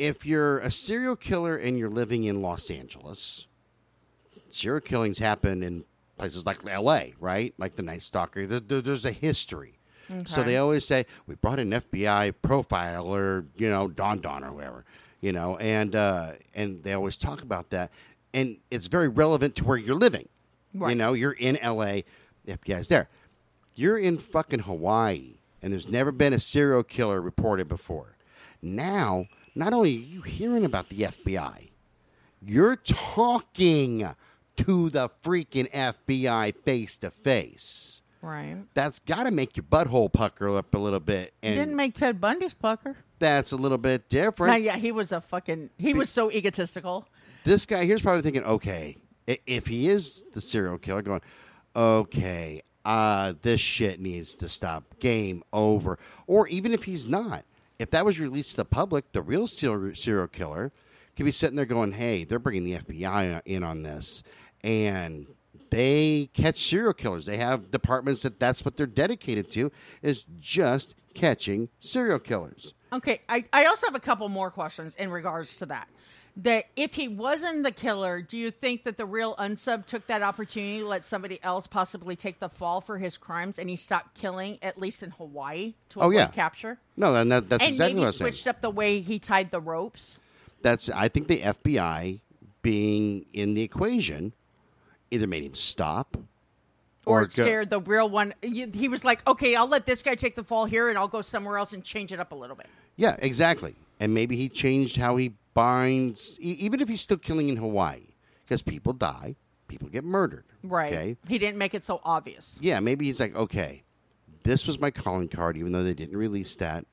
if 0.04 0.26
you're 0.26 0.60
a 0.60 0.70
serial 0.72 1.16
killer 1.16 1.56
and 1.56 1.78
you're 1.80 1.90
living 1.90 2.26
in 2.26 2.42
Los 2.42 2.70
Angeles, 2.70 3.48
serial 4.52 4.82
killings 4.82 5.20
happen 5.20 5.64
in 5.64 5.86
places 6.18 6.46
like 6.46 6.58
L.A., 6.68 7.14
right? 7.20 7.54
Like 7.58 7.76
the 7.76 7.82
Night 7.84 8.02
Stalker. 8.02 8.46
There- 8.46 8.60
there- 8.60 8.82
there's 8.82 9.06
a 9.06 9.12
history. 9.12 9.80
So 10.28 10.42
they 10.44 10.58
always 10.58 10.86
say 10.86 11.06
we 11.26 11.36
brought 11.36 11.60
an 11.60 11.72
FBI 11.74 12.34
profiler, 12.44 13.46
you 13.56 13.70
know, 13.70 13.88
Don 13.88 14.20
Don 14.20 14.44
or 14.44 14.52
whatever, 14.52 14.86
you 15.22 15.32
know, 15.32 15.58
and 15.58 15.96
uh, 15.96 16.34
and 16.54 16.84
they 16.84 16.94
always 16.94 17.18
talk 17.18 17.42
about 17.42 17.70
that, 17.72 17.90
and 18.34 18.58
it's 18.70 18.88
very 18.88 19.08
relevant 19.08 19.56
to 19.56 19.64
where 19.64 19.78
you're 19.78 19.96
living. 19.96 20.28
You 20.92 20.96
know, 20.96 21.14
you're 21.14 21.32
in 21.32 21.56
L.A., 21.58 22.04
the 22.46 22.58
FBI's 22.58 22.90
there. 22.90 23.08
You're 23.76 23.98
in 23.98 24.18
fucking 24.18 24.60
Hawaii, 24.60 25.38
and 25.62 25.72
there's 25.72 25.88
never 25.88 26.12
been 26.12 26.34
a 26.34 26.40
serial 26.40 26.84
killer 26.84 27.22
reported 27.22 27.68
before. 27.70 28.18
Now, 28.62 29.28
not 29.56 29.74
only 29.74 29.96
are 29.96 30.00
you 30.00 30.22
hearing 30.22 30.66
about 30.66 30.90
the 30.90 30.98
FBI, 31.00 31.70
you're 32.46 32.76
talking 32.78 34.08
to 34.58 34.90
the 34.90 35.10
freaking 35.24 35.70
FBI 35.72 36.56
face 36.64 36.98
to 36.98 37.10
face. 37.12 38.02
Right. 38.22 38.58
That's 38.74 39.00
got 39.00 39.24
to 39.24 39.32
make 39.32 39.58
your 39.58 39.66
butthole 39.66 40.12
pucker 40.12 40.56
up 40.56 40.74
a 40.74 40.78
little 40.78 41.00
bit, 41.02 41.34
and 41.44 41.56
Didn't 41.56 41.76
make 41.76 41.94
Ted 41.94 42.22
Bundy's 42.22 42.54
pucker. 42.54 42.96
that's 43.20 43.52
a 43.52 43.58
little 43.58 43.78
bit 43.78 44.08
different. 44.10 44.64
yeah, 44.64 44.78
he 44.78 44.92
was 44.92 45.12
a 45.12 45.20
fucking. 45.22 45.70
He 45.78 45.94
was 45.94 46.10
so 46.10 46.32
egotistical. 46.32 47.08
This 47.44 47.66
guy 47.66 47.84
here's 47.86 48.02
probably 48.02 48.22
thinking, 48.22 48.46
okay, 48.46 48.98
if 49.28 49.68
he 49.68 49.90
is 49.90 50.24
the 50.34 50.40
serial 50.40 50.78
killer, 50.78 51.02
going, 51.02 51.22
okay, 51.76 52.62
uh, 52.86 53.34
this 53.42 53.60
shit 53.60 54.00
needs 54.00 54.36
to 54.38 54.48
stop. 54.48 55.00
Game 55.00 55.44
over. 55.52 56.00
Or 56.28 56.48
even 56.48 56.72
if 56.72 56.84
he's 56.84 57.06
not, 57.08 57.44
if 57.80 57.90
that 57.92 58.06
was 58.06 58.20
released 58.20 58.52
to 58.52 58.58
the 58.58 58.66
public, 58.66 59.12
the 59.12 59.22
real 59.22 59.48
serial 59.48 59.96
serial 59.96 60.28
killer 60.28 60.72
could 61.16 61.26
be 61.26 61.32
sitting 61.32 61.56
there 61.56 61.66
going, 61.66 61.92
hey, 61.92 62.24
they're 62.24 62.40
bringing 62.40 62.64
the 62.64 62.80
FBI 62.80 63.42
in 63.46 63.64
on 63.64 63.84
this, 63.84 64.24
and 64.64 65.28
they 65.70 66.30
catch 66.34 66.62
serial 66.62 66.94
killers. 66.94 67.26
They 67.26 67.38
have 67.38 67.72
departments 67.72 68.22
that 68.24 68.40
that's 68.40 68.64
what 68.64 68.78
they're 68.78 68.86
dedicated 68.86 69.50
to 69.52 69.72
is 70.02 70.26
just 70.40 70.96
catching 71.14 71.70
serial 71.80 72.20
killers. 72.20 72.74
Okay, 72.92 73.22
I, 73.28 73.44
I 73.52 73.66
also 73.66 73.88
have 73.88 73.96
a 73.96 74.00
couple 74.00 74.30
more 74.30 74.52
questions 74.52 74.96
in 74.96 75.10
regards 75.10 75.58
to 75.58 75.66
that. 75.68 75.88
That 76.38 76.66
if 76.76 76.96
he 76.96 77.08
wasn't 77.08 77.64
the 77.64 77.72
killer, 77.72 78.22
do 78.24 78.38
you 78.40 78.50
think 78.50 78.86
that 78.86 78.98
the 78.98 79.06
real 79.06 79.36
unsub 79.36 79.86
took 79.86 80.08
that 80.08 80.24
opportunity 80.24 80.80
to 80.80 80.88
let 80.88 81.04
somebody 81.04 81.40
else 81.44 81.68
possibly 81.68 82.16
take 82.16 82.40
the 82.40 82.50
fall 82.50 82.82
for 82.82 82.98
his 82.98 83.18
crimes 83.18 83.60
and 83.60 83.70
he 83.70 83.76
stopped 83.76 84.16
killing, 84.16 84.58
at 84.64 84.80
least 84.80 85.04
in 85.04 85.12
Hawaii, 85.12 85.76
to 85.90 86.00
Oh, 86.00 86.08
avoid 86.08 86.16
yeah. 86.16 86.28
capture? 86.30 86.80
No, 86.98 87.14
and 87.16 87.32
that, 87.32 87.50
that's 87.50 87.62
and 87.64 87.70
exactly 87.70 87.94
maybe 87.94 88.00
what 88.00 88.08
I'm 88.08 88.14
saying. 88.14 88.32
switched 88.32 88.48
up 88.48 88.62
the 88.62 88.72
way 88.72 89.00
he 89.02 89.20
tied 89.20 89.52
the 89.52 89.62
ropes? 89.62 90.20
that's 90.64 90.90
I 90.90 91.08
think 91.10 91.28
the 91.28 91.40
FBI 91.42 92.22
being 92.64 93.26
in 93.34 93.54
the 93.54 93.62
equation 93.62 94.34
either 95.12 95.28
made 95.28 95.44
him 95.44 95.54
stop 95.56 96.16
Or, 97.06 97.20
or 97.20 97.24
it 97.26 97.32
scared 97.34 97.70
the 97.70 97.82
real 97.82 98.10
one. 98.10 98.34
He 98.42 98.88
was 98.88 99.04
like, 99.06 99.28
okay, 99.28 99.56
I'll 99.56 99.68
let 99.68 99.86
this 99.86 100.02
guy 100.02 100.16
take 100.16 100.36
the 100.36 100.44
fall 100.44 100.66
here 100.66 100.88
and 100.90 100.98
I'll 100.98 101.10
go 101.10 101.22
somewhere 101.22 101.58
else 101.60 101.74
and 101.74 101.84
change 101.84 102.12
it 102.14 102.20
up 102.20 102.32
a 102.32 102.36
little 102.36 102.56
bit. 102.56 102.68
yeah, 102.96 103.18
exactly. 103.20 103.76
And 104.00 104.14
maybe 104.16 104.36
he 104.38 104.48
changed 104.50 104.96
how 104.98 105.18
he 105.18 105.34
binds, 105.54 106.38
e- 106.40 106.58
even 106.60 106.82
if 106.82 106.90
he's 106.90 107.02
still 107.02 107.18
killing 107.18 107.50
in 107.50 107.58
Hawaii, 107.58 108.14
because 108.46 108.62
people 108.62 108.94
die, 108.94 109.36
people 109.68 109.88
get 109.90 110.04
murdered. 110.04 110.46
Right. 110.64 110.94
Okay. 110.94 111.18
He 111.28 111.38
didn't 111.38 111.58
make 111.58 111.74
it 111.74 111.84
so 111.84 112.02
obvious. 112.04 112.58
Yeah, 112.62 112.80
maybe 112.80 113.06
he's 113.06 113.20
like, 113.20 113.36
okay, 113.36 113.84
this 114.44 114.68
was 114.68 114.80
my 114.80 114.92
calling 114.92 115.28
card, 115.28 115.58
even 115.58 115.72
though 115.72 115.84
they 115.84 115.94
didn't 115.94 116.18
release 116.18 116.56
that. 116.58 116.86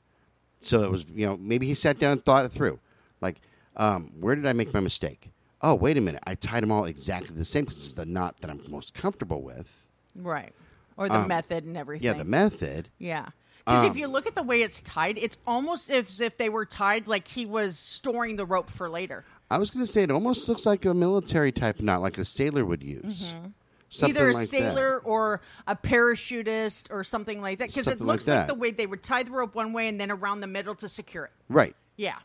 So 0.61 0.83
it 0.83 0.91
was, 0.91 1.07
you 1.13 1.27
know, 1.27 1.37
maybe 1.37 1.67
he 1.67 1.75
sat 1.75 1.99
down 1.99 2.13
and 2.13 2.25
thought 2.25 2.45
it 2.45 2.51
through. 2.51 2.79
Like, 3.21 3.41
um, 3.77 4.13
where 4.21 4.35
did 4.35 4.47
I 4.47 4.53
make 4.53 4.73
my 4.75 4.81
mistake? 4.81 5.31
Oh, 5.63 5.75
wait 5.75 5.97
a 5.97 6.01
minute. 6.01 6.23
I 6.27 6.35
tied 6.35 6.63
them 6.63 6.71
all 6.71 6.85
exactly 6.85 7.37
the 7.37 7.45
same 7.45 7.65
because 7.65 7.79
it's 7.79 7.93
the 7.93 8.07
knot 8.07 8.37
that 8.41 8.51
I'm 8.51 8.61
most 8.71 8.95
comfortable 8.95 9.43
with. 9.43 9.87
Right. 10.17 10.53
Or 10.97 11.09
the 11.09 11.27
method 11.27 11.65
and 11.65 11.77
everything. 11.77 12.09
Um, 12.09 12.15
Yeah, 12.17 12.19
the 12.19 12.29
method. 12.29 12.89
Yeah. 12.99 13.29
Because 13.65 13.85
if 13.85 13.93
Um, 13.93 13.99
you 13.99 14.07
look 14.09 14.27
at 14.27 14.35
the 14.35 14.43
way 14.43 14.63
it's 14.63 14.83
tied, 14.83 15.19
it's 15.19 15.37
almost 15.47 15.91
as 15.91 16.21
if 16.21 16.37
they 16.37 16.49
were 16.49 16.65
tied 16.65 17.07
like 17.07 17.29
he 17.29 17.47
was 17.47 17.79
storing 17.79 18.37
the 18.37 18.45
rope 18.47 18.71
for 18.71 18.89
later. 18.89 19.25
I 19.51 19.59
was 19.59 19.71
going 19.71 19.85
to 19.85 19.91
say 19.91 20.03
it 20.03 20.11
almost 20.11 20.49
looks 20.49 20.65
like 20.67 20.85
a 20.85 20.95
military 20.95 21.53
type 21.53 21.81
knot, 21.81 22.01
like 22.03 22.19
a 22.19 22.25
sailor 22.25 22.65
would 22.65 22.83
use. 22.83 23.33
Mm-hmm. 23.35 24.07
Either 24.07 24.29
a 24.31 24.33
like 24.35 24.47
sailor 24.47 25.01
That. 25.03 25.09
or 25.09 25.41
a 25.67 25.75
parachutist 25.75 26.87
or 26.91 27.03
something 27.03 27.43
like 27.43 27.59
that. 27.59 27.69
Because 27.69 27.87
it 27.89 27.91
Something 27.99 28.07
like 28.07 28.15
looks 28.15 28.29
like, 28.29 28.47
the 28.47 28.55
way 28.55 28.71
they 28.71 28.87
would 28.87 29.03
tie 29.03 29.25
the 29.25 29.33
rope 29.33 29.55
one 29.57 29.73
way 29.73 29.89
and 29.89 30.01
then 30.01 30.11
around 30.13 30.41
the 30.41 30.47
middle 30.47 30.75
to 30.77 30.89
secure 30.89 31.25
it. 31.25 31.33
Right. 31.49 31.75
Yeah. 31.97 32.19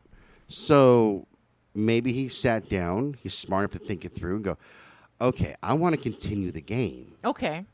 So 0.48 1.26
maybe 1.74 2.14
he 2.14 2.28
sat 2.30 2.70
down. 2.70 3.16
He's 3.22 3.34
smart 3.34 3.62
enough 3.64 3.72
to 3.72 3.80
think 3.80 4.06
it 4.06 4.10
through 4.10 4.36
and 4.36 4.44
go, 4.44 4.58
okay, 5.20 5.56
I 5.64 5.74
want 5.74 5.96
to 5.96 6.02
continue 6.02 6.52
the 6.52 6.62
game. 6.62 7.16
Okay. 7.26 7.66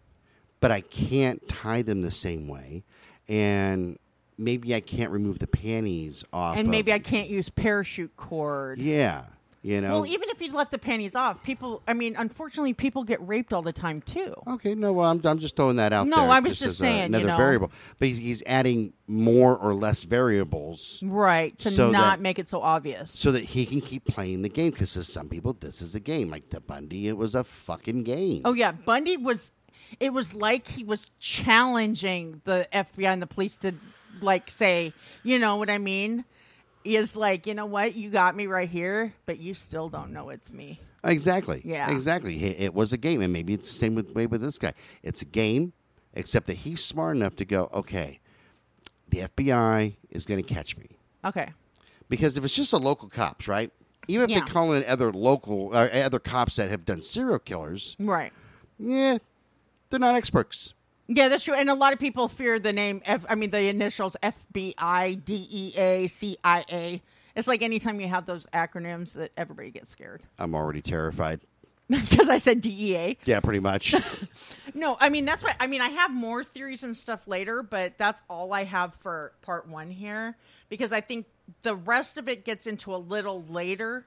but 0.61 0.71
I 0.71 0.81
can't 0.81 1.45
tie 1.49 1.81
them 1.81 2.01
the 2.01 2.11
same 2.11 2.47
way, 2.47 2.83
and 3.27 3.97
maybe 4.37 4.73
I 4.75 4.81
can't 4.81 5.11
remove 5.11 5.39
the 5.39 5.47
panties 5.47 6.23
off. 6.33 6.57
And 6.57 6.67
of- 6.67 6.71
maybe 6.71 6.91
I 6.93 6.99
can't 6.99 7.29
use 7.29 7.49
parachute 7.49 8.15
cord. 8.17 8.79
Yeah, 8.79 9.23
you 9.61 9.79
know. 9.81 10.01
Well, 10.01 10.07
even 10.07 10.29
if 10.29 10.39
he 10.39 10.49
left 10.49 10.71
the 10.71 10.79
panties 10.79 11.13
off, 11.15 11.43
people, 11.43 11.83
I 11.87 11.93
mean, 11.93 12.15
unfortunately, 12.17 12.73
people 12.73 13.03
get 13.03 13.25
raped 13.27 13.53
all 13.53 13.61
the 13.61 13.71
time 13.73 14.01
too. 14.01 14.33
okay, 14.47 14.73
no, 14.73 14.91
well, 14.93 15.09
I'm, 15.11 15.21
I'm 15.23 15.37
just 15.37 15.55
throwing 15.55 15.75
that 15.75 15.93
out 15.93 16.07
No, 16.07 16.21
there. 16.21 16.29
I 16.31 16.39
was 16.39 16.57
just 16.59 16.75
a- 16.75 16.81
saying, 16.81 16.99
you 16.99 17.05
another 17.05 17.27
know. 17.27 17.37
variable, 17.37 17.71
but 17.99 18.07
he's, 18.07 18.17
he's 18.17 18.43
adding 18.47 18.93
more 19.07 19.57
or 19.57 19.73
less 19.75 20.03
variables 20.03 21.01
Right. 21.03 21.57
To 21.59 21.69
So 21.69 21.91
not 21.91 22.17
that- 22.17 22.21
make 22.21 22.39
it 22.39 22.49
so 22.49 22.61
obvious. 22.61 23.11
so 23.11 23.31
that 23.33 23.43
he 23.43 23.65
can 23.67 23.81
keep 23.81 24.05
playing 24.05 24.41
the 24.41 24.49
game. 24.49 24.71
Because 24.71 24.93
to 24.93 25.03
some 25.03 25.27
people, 25.29 25.53
this 25.53 25.81
is 25.81 25.93
a 25.95 25.99
game. 25.99 26.29
Like 26.31 26.49
to 26.49 26.59
Bundy, 26.61 27.07
it 27.09 27.17
was 27.17 27.35
a 27.35 27.43
fucking 27.43 28.03
game. 28.03 28.41
Oh 28.45 28.53
yeah, 28.53 28.71
Bundy 28.71 29.17
was. 29.17 29.51
It 29.99 30.13
was 30.13 30.33
like 30.33 30.67
he 30.67 30.83
was 30.83 31.09
challenging 31.19 32.41
the 32.45 32.67
FBI 32.73 33.07
and 33.07 33.21
the 33.21 33.27
police 33.27 33.57
to, 33.57 33.73
like, 34.21 34.49
say, 34.49 34.93
you 35.23 35.39
know 35.39 35.57
what 35.57 35.69
I 35.69 35.77
mean? 35.77 36.25
He 36.83 36.95
is 36.95 37.15
like, 37.15 37.45
you 37.45 37.53
know 37.53 37.65
what? 37.65 37.95
You 37.95 38.09
got 38.09 38.35
me 38.35 38.47
right 38.47 38.69
here, 38.69 39.13
but 39.25 39.37
you 39.39 39.53
still 39.53 39.89
don't 39.89 40.11
know 40.11 40.29
it's 40.29 40.51
me. 40.51 40.79
Exactly. 41.03 41.61
Yeah. 41.65 41.91
Exactly. 41.91 42.43
It, 42.43 42.59
it 42.61 42.73
was 42.73 42.93
a 42.93 42.97
game, 42.97 43.21
and 43.21 43.31
maybe 43.33 43.53
it's 43.53 43.69
the 43.71 43.77
same 43.77 43.95
with, 43.95 44.09
way 44.15 44.27
with 44.27 44.41
this 44.41 44.57
guy. 44.57 44.73
It's 45.03 45.21
a 45.21 45.25
game, 45.25 45.73
except 46.13 46.47
that 46.47 46.55
he's 46.57 46.83
smart 46.83 47.15
enough 47.17 47.35
to 47.37 47.45
go, 47.45 47.69
okay, 47.73 48.19
the 49.09 49.19
FBI 49.21 49.95
is 50.09 50.25
going 50.25 50.41
to 50.43 50.53
catch 50.53 50.77
me 50.77 50.87
Okay. 51.25 51.49
because 52.09 52.37
if 52.37 52.45
it's 52.45 52.55
just 52.55 52.71
the 52.71 52.79
local 52.79 53.09
cops, 53.09 53.47
right? 53.47 53.71
Even 54.07 54.23
if 54.25 54.29
Yeah. 54.29 54.39
they 54.45 54.49
call 54.51 54.71
in 54.73 54.83
other 54.85 55.11
local, 55.11 55.69
uh, 55.73 55.87
other 55.87 56.19
cops 56.19 56.55
that 56.55 56.69
have 56.69 56.85
done 56.85 57.01
serial 57.01 57.39
killers, 57.39 57.95
Right. 57.99 58.31
yeah, 58.79 59.17
they're 59.91 59.99
not 59.99 60.15
experts. 60.15 60.73
Yeah, 61.07 61.27
that's 61.29 61.43
true. 61.43 61.53
And 61.53 61.69
a 61.69 61.73
lot 61.75 61.93
of 61.93 61.99
people 61.99 62.27
fear 62.27 62.57
the 62.57 62.73
name. 62.73 63.01
F, 63.05 63.25
I 63.29 63.35
mean, 63.35 63.49
the 63.51 63.61
initials 63.67 64.15
FBI, 64.23 65.23
DEA, 65.25 66.07
CIA. 66.07 67.01
It's 67.35 67.47
like 67.47 67.61
anytime 67.61 67.99
you 67.99 68.07
have 68.07 68.25
those 68.25 68.45
acronyms, 68.53 69.13
that 69.13 69.31
everybody 69.37 69.71
gets 69.71 69.89
scared 69.89 70.21
I'm 70.39 70.55
already 70.55 70.81
terrified. 70.81 71.41
because 71.89 72.29
I 72.29 72.37
said 72.37 72.61
DEA. 72.61 73.17
Yeah, 73.25 73.39
pretty 73.41 73.59
much. 73.59 73.93
No, 74.73 74.95
I 75.01 75.09
mean 75.09 75.25
that's 75.25 75.43
what 75.43 75.55
I 75.59 75.67
mean. 75.67 75.81
I 75.81 75.89
have 75.89 76.13
more 76.13 76.45
theories 76.45 76.83
and 76.83 76.95
stuff 76.95 77.27
later, 77.27 77.61
but 77.61 77.97
that's 77.97 78.21
all 78.29 78.53
I 78.53 78.63
have 78.63 78.93
for 78.95 79.33
part 79.41 79.67
one 79.67 79.91
here 79.91 80.37
because 80.69 80.93
I 80.93 81.01
think 81.01 81.25
the 81.63 81.75
rest 81.75 82.17
of 82.17 82.29
it 82.29 82.45
gets 82.45 82.67
into 82.67 82.95
a 82.95 82.97
little 82.97 83.43
later 83.49 84.05